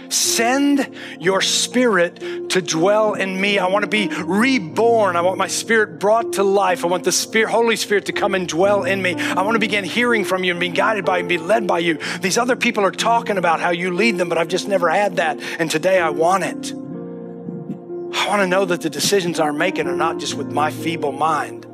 Send 0.08 0.96
your 1.20 1.40
spirit 1.40 2.50
to 2.50 2.62
dwell 2.62 3.14
in 3.14 3.40
me. 3.40 3.58
I 3.58 3.68
want 3.68 3.82
to 3.82 3.88
be 3.88 4.08
reborn. 4.08 5.16
I 5.16 5.20
want 5.20 5.36
my 5.36 5.48
spirit 5.48 5.98
brought 5.98 6.34
to 6.34 6.44
life. 6.44 6.84
I 6.84 6.88
want 6.88 7.04
the 7.04 7.12
spirit, 7.12 7.50
Holy 7.50 7.76
Spirit 7.76 8.06
to 8.06 8.12
come 8.12 8.34
and 8.34 8.48
dwell 8.48 8.84
in 8.84 9.02
me. 9.02 9.14
I 9.14 9.42
want 9.42 9.56
to 9.56 9.60
begin 9.60 9.84
hearing 9.84 10.24
from 10.24 10.44
you 10.44 10.52
and 10.52 10.60
being 10.60 10.72
guided 10.72 11.04
by 11.04 11.16
you 11.16 11.20
and 11.20 11.28
be 11.28 11.38
led 11.38 11.66
by 11.66 11.80
you. 11.80 11.98
These 12.20 12.38
other 12.38 12.56
people 12.56 12.84
are 12.84 12.92
talking 12.92 13.36
about 13.36 13.60
how 13.60 13.70
you 13.70 13.92
lead 13.92 14.16
them, 14.16 14.28
but 14.28 14.38
I've 14.38 14.48
just 14.48 14.68
never 14.68 14.88
had 14.88 15.16
that. 15.16 15.40
And 15.58 15.70
today 15.70 15.98
I 16.00 16.10
want 16.10 16.44
it. 16.44 16.72
I 18.16 18.28
want 18.28 18.40
to 18.40 18.46
know 18.46 18.64
that 18.64 18.80
the 18.80 18.90
decisions 18.90 19.40
I'm 19.40 19.58
making 19.58 19.88
are 19.88 19.96
not 19.96 20.18
just 20.18 20.34
with 20.34 20.50
my 20.50 20.70
feeble 20.70 21.12
mind, 21.12 21.66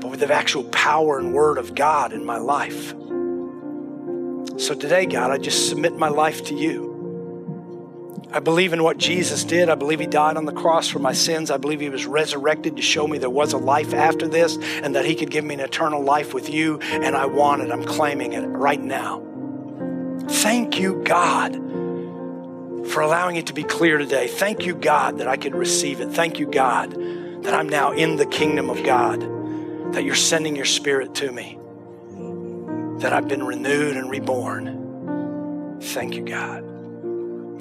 but 0.00 0.10
with 0.10 0.18
with 0.18 0.28
the 0.28 0.34
actual 0.34 0.64
power 0.64 1.18
and 1.18 1.32
word 1.32 1.58
of 1.58 1.74
God 1.74 2.12
in 2.12 2.24
my 2.24 2.38
life. 2.38 2.90
So 4.60 4.74
today, 4.74 5.06
God, 5.06 5.30
I 5.30 5.38
just 5.38 5.68
submit 5.68 5.96
my 5.96 6.08
life 6.08 6.44
to 6.46 6.54
you. 6.54 6.87
I 8.32 8.40
believe 8.40 8.72
in 8.72 8.82
what 8.82 8.98
Jesus 8.98 9.44
did. 9.44 9.68
I 9.68 9.74
believe 9.74 10.00
he 10.00 10.06
died 10.06 10.36
on 10.36 10.44
the 10.44 10.52
cross 10.52 10.88
for 10.88 10.98
my 10.98 11.12
sins. 11.12 11.50
I 11.50 11.56
believe 11.56 11.80
he 11.80 11.88
was 11.88 12.06
resurrected 12.06 12.76
to 12.76 12.82
show 12.82 13.06
me 13.06 13.18
there 13.18 13.30
was 13.30 13.52
a 13.52 13.58
life 13.58 13.94
after 13.94 14.28
this 14.28 14.56
and 14.56 14.94
that 14.94 15.04
he 15.04 15.14
could 15.14 15.30
give 15.30 15.44
me 15.44 15.54
an 15.54 15.60
eternal 15.60 16.02
life 16.02 16.34
with 16.34 16.50
you. 16.50 16.78
And 16.80 17.16
I 17.16 17.26
want 17.26 17.62
it. 17.62 17.70
I'm 17.70 17.84
claiming 17.84 18.34
it 18.34 18.40
right 18.46 18.80
now. 18.80 19.22
Thank 20.28 20.78
you, 20.78 21.02
God, 21.04 21.54
for 22.90 23.00
allowing 23.00 23.36
it 23.36 23.46
to 23.46 23.54
be 23.54 23.64
clear 23.64 23.96
today. 23.98 24.28
Thank 24.28 24.66
you, 24.66 24.74
God, 24.74 25.18
that 25.18 25.28
I 25.28 25.36
could 25.36 25.54
receive 25.54 26.00
it. 26.00 26.10
Thank 26.10 26.38
you, 26.38 26.46
God, 26.46 26.92
that 27.44 27.54
I'm 27.54 27.68
now 27.68 27.92
in 27.92 28.16
the 28.16 28.26
kingdom 28.26 28.68
of 28.68 28.82
God, 28.84 29.22
that 29.94 30.04
you're 30.04 30.14
sending 30.14 30.54
your 30.54 30.66
spirit 30.66 31.14
to 31.16 31.32
me, 31.32 31.58
that 32.98 33.12
I've 33.12 33.28
been 33.28 33.42
renewed 33.42 33.96
and 33.96 34.10
reborn. 34.10 35.78
Thank 35.80 36.14
you, 36.14 36.24
God. 36.24 36.67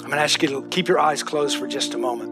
I'm 0.08 0.12
going 0.12 0.20
to 0.20 0.24
ask 0.24 0.42
you 0.42 0.48
to 0.48 0.66
keep 0.70 0.88
your 0.88 1.02
eyes 1.02 1.22
closed 1.22 1.58
for 1.58 1.68
just 1.68 1.94
a 1.94 1.98
moment. 1.98 2.32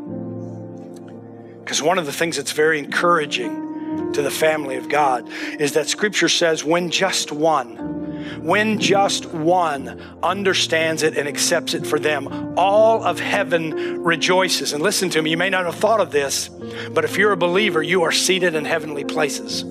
Because 1.59 1.83
one 1.83 1.99
of 1.99 2.05
the 2.05 2.13
things 2.13 2.37
that's 2.37 2.53
very 2.53 2.79
encouraging 2.79 4.13
to 4.13 4.21
the 4.21 4.31
family 4.31 4.77
of 4.77 4.87
God 4.87 5.27
is 5.59 5.73
that 5.73 5.89
scripture 5.89 6.29
says, 6.29 6.63
when 6.63 6.89
just 6.89 7.33
one, 7.33 8.45
when 8.45 8.79
just 8.79 9.25
one 9.25 10.01
understands 10.23 11.03
it 11.03 11.17
and 11.17 11.27
accepts 11.27 11.73
it 11.73 11.85
for 11.85 11.99
them, 11.99 12.53
all 12.55 13.03
of 13.03 13.19
heaven 13.19 14.01
rejoices. 14.01 14.71
And 14.71 14.81
listen 14.81 15.09
to 15.09 15.21
me, 15.21 15.31
you 15.31 15.37
may 15.37 15.49
not 15.49 15.65
have 15.65 15.75
thought 15.75 15.99
of 15.99 16.11
this, 16.11 16.47
but 16.47 17.03
if 17.03 17.17
you're 17.17 17.33
a 17.33 17.37
believer, 17.37 17.83
you 17.83 18.03
are 18.03 18.11
seated 18.13 18.55
in 18.55 18.63
heavenly 18.63 19.03
places. 19.03 19.65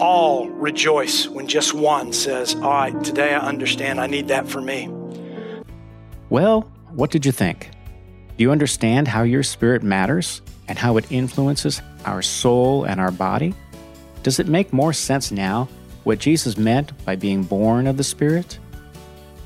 All 0.00 0.48
rejoice 0.48 1.28
when 1.28 1.46
just 1.46 1.74
one 1.74 2.14
says, 2.14 2.54
All 2.54 2.70
right, 2.70 3.04
today 3.04 3.34
I 3.34 3.40
understand, 3.40 4.00
I 4.00 4.06
need 4.06 4.28
that 4.28 4.48
for 4.48 4.62
me. 4.62 4.94
Well, 6.30 6.62
what 6.90 7.10
did 7.10 7.24
you 7.24 7.32
think? 7.32 7.70
Do 8.36 8.42
you 8.42 8.52
understand 8.52 9.08
how 9.08 9.22
your 9.22 9.42
spirit 9.42 9.82
matters 9.82 10.42
and 10.68 10.78
how 10.78 10.96
it 10.96 11.10
influences 11.10 11.80
our 12.04 12.22
soul 12.22 12.84
and 12.84 13.00
our 13.00 13.10
body? 13.10 13.54
Does 14.22 14.38
it 14.38 14.46
make 14.46 14.72
more 14.72 14.92
sense 14.92 15.32
now 15.32 15.68
what 16.04 16.18
Jesus 16.18 16.56
meant 16.56 16.92
by 17.04 17.16
being 17.16 17.44
born 17.44 17.86
of 17.86 17.96
the 17.96 18.04
Spirit? 18.04 18.58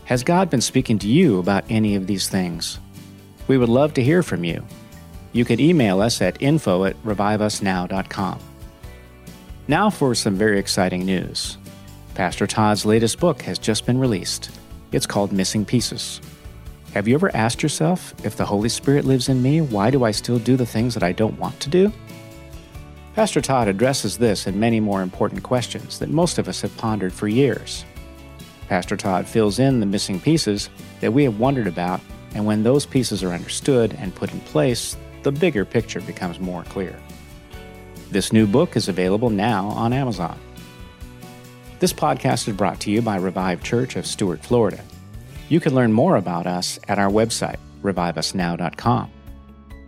Has 0.05 0.24
God 0.24 0.51
been 0.51 0.61
speaking 0.61 0.99
to 0.99 1.09
you 1.09 1.39
about 1.39 1.64
any 1.68 1.95
of 1.95 2.07
these 2.07 2.28
things? 2.28 2.78
We 3.49 3.59
would 3.59 3.68
love 3.68 3.95
to 3.95 4.03
hear 4.03 4.22
from 4.22 4.45
you. 4.45 4.64
You 5.33 5.45
can 5.45 5.61
email 5.61 6.01
us 6.01 6.20
at 6.20 6.41
info 6.43 6.85
at 6.85 7.01
reviveusnow.com. 7.05 8.39
Now 9.68 9.91
for 9.91 10.14
some 10.14 10.35
very 10.35 10.59
exciting 10.59 11.07
news. 11.07 11.57
Pastor 12.14 12.47
Todd's 12.47 12.85
latest 12.85 13.18
book 13.20 13.43
has 13.43 13.59
just 13.59 13.87
been 13.87 13.99
released. 13.99 14.51
It's 14.91 15.07
called 15.07 15.33
Missing 15.33 15.64
Pieces. 15.64 16.20
Have 16.95 17.09
you 17.09 17.14
ever 17.14 17.34
asked 17.34 17.62
yourself, 17.62 18.14
if 18.22 18.36
the 18.36 18.45
Holy 18.45 18.68
Spirit 18.68 19.07
lives 19.07 19.30
in 19.30 19.40
me, 19.40 19.62
why 19.62 19.90
do 19.90 20.05
I 20.05 20.11
still 20.11 20.38
do 20.38 20.57
the 20.57 20.66
things 20.66 20.93
that 20.93 21.03
I 21.03 21.12
don't 21.12 21.38
want 21.38 21.59
to 21.61 21.70
do? 21.70 21.90
Pastor 23.14 23.40
Todd 23.40 23.66
addresses 23.66 24.18
this 24.18 24.47
and 24.47 24.61
many 24.61 24.78
more 24.78 25.01
important 25.01 25.43
questions 25.43 25.99
that 26.01 26.11
most 26.11 26.36
of 26.36 26.49
us 26.49 26.61
have 26.61 26.76
pondered 26.76 27.14
for 27.14 27.28
years. 27.28 27.86
Pastor 28.68 28.99
Todd 28.99 29.26
fills 29.26 29.59
in 29.59 29.80
the 29.80 29.86
missing 29.86 30.20
pieces 30.20 30.68
that 31.01 31.14
we 31.14 31.24
have 31.24 31.38
wondered 31.38 31.66
about, 31.66 32.03
and 32.34 32.45
when 32.45 32.62
those 32.62 32.84
pieces 32.84 33.22
are 33.22 33.32
understood 33.32 33.95
and 33.99 34.14
put 34.14 34.30
in 34.30 34.40
place, 34.40 34.95
the 35.22 35.32
bigger 35.32 35.64
picture 35.64 36.03
becomes 36.03 36.40
more 36.40 36.64
clear. 36.64 36.95
This 38.11 38.34
new 38.34 38.47
book 38.47 38.76
is 38.76 38.88
available 38.88 39.30
now 39.30 39.68
on 39.68 39.95
Amazon. 39.95 40.38
This 41.78 41.95
podcast 41.95 42.49
is 42.49 42.55
brought 42.55 42.80
to 42.80 42.90
you 42.90 43.01
by 43.01 43.16
Revive 43.16 43.62
Church 43.62 43.97
of 43.97 44.07
Stuart, 44.07 44.45
Florida. 44.45 44.84
You 45.53 45.61
can 45.61 45.74
learn 45.74 45.92
more 45.92 46.16
about 46.16 46.46
us 46.46 46.78
at 46.88 46.98
our 46.98 47.11
website, 47.11 47.59
reviveusnow.com. 47.82 49.11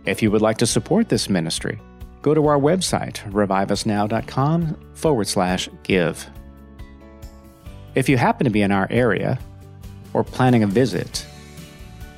If 0.05 0.21
you 0.21 0.29
would 0.29 0.43
like 0.43 0.59
to 0.59 0.67
support 0.67 1.09
this 1.09 1.27
ministry, 1.27 1.81
go 2.21 2.35
to 2.35 2.45
our 2.45 2.59
website, 2.59 3.15
reviveusnow.com 3.31 4.77
forward 4.93 5.27
slash 5.27 5.67
give. 5.81 6.29
If 7.95 8.07
you 8.07 8.15
happen 8.15 8.45
to 8.45 8.51
be 8.51 8.61
in 8.61 8.71
our 8.71 8.87
area 8.91 9.39
or 10.13 10.23
planning 10.23 10.61
a 10.61 10.67
visit, 10.67 11.25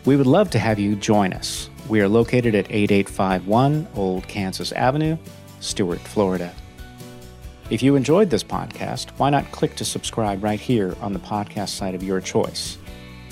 we 0.03 0.17
would 0.17 0.27
love 0.27 0.49
to 0.49 0.59
have 0.59 0.77
you 0.77 0.97
join 0.97 1.31
us. 1.31 1.69
We 1.87 2.01
are 2.01 2.09
located 2.09 2.53
at 2.53 2.69
8851 2.69 3.87
Old 3.95 4.27
Kansas 4.27 4.73
Avenue, 4.73 5.17
Stuart, 5.61 5.99
Florida. 5.99 6.53
If 7.69 7.81
you 7.81 7.95
enjoyed 7.95 8.29
this 8.29 8.43
podcast, 8.43 9.11
why 9.11 9.29
not 9.29 9.49
click 9.53 9.77
to 9.77 9.85
subscribe 9.85 10.43
right 10.43 10.59
here 10.59 10.97
on 10.99 11.13
the 11.13 11.19
podcast 11.19 11.69
site 11.69 11.95
of 11.95 12.03
your 12.03 12.19
choice? 12.19 12.77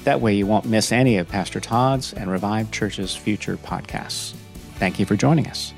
That 0.05 0.21
way, 0.21 0.35
you 0.35 0.45
won't 0.45 0.65
miss 0.65 0.91
any 0.91 1.17
of 1.17 1.27
Pastor 1.27 1.59
Todd's 1.59 2.13
and 2.13 2.29
Revive 2.29 2.69
Church's 2.69 3.15
future 3.15 3.57
podcasts. 3.57 4.33
Thank 4.75 4.99
you 4.99 5.05
for 5.05 5.15
joining 5.15 5.47
us. 5.47 5.73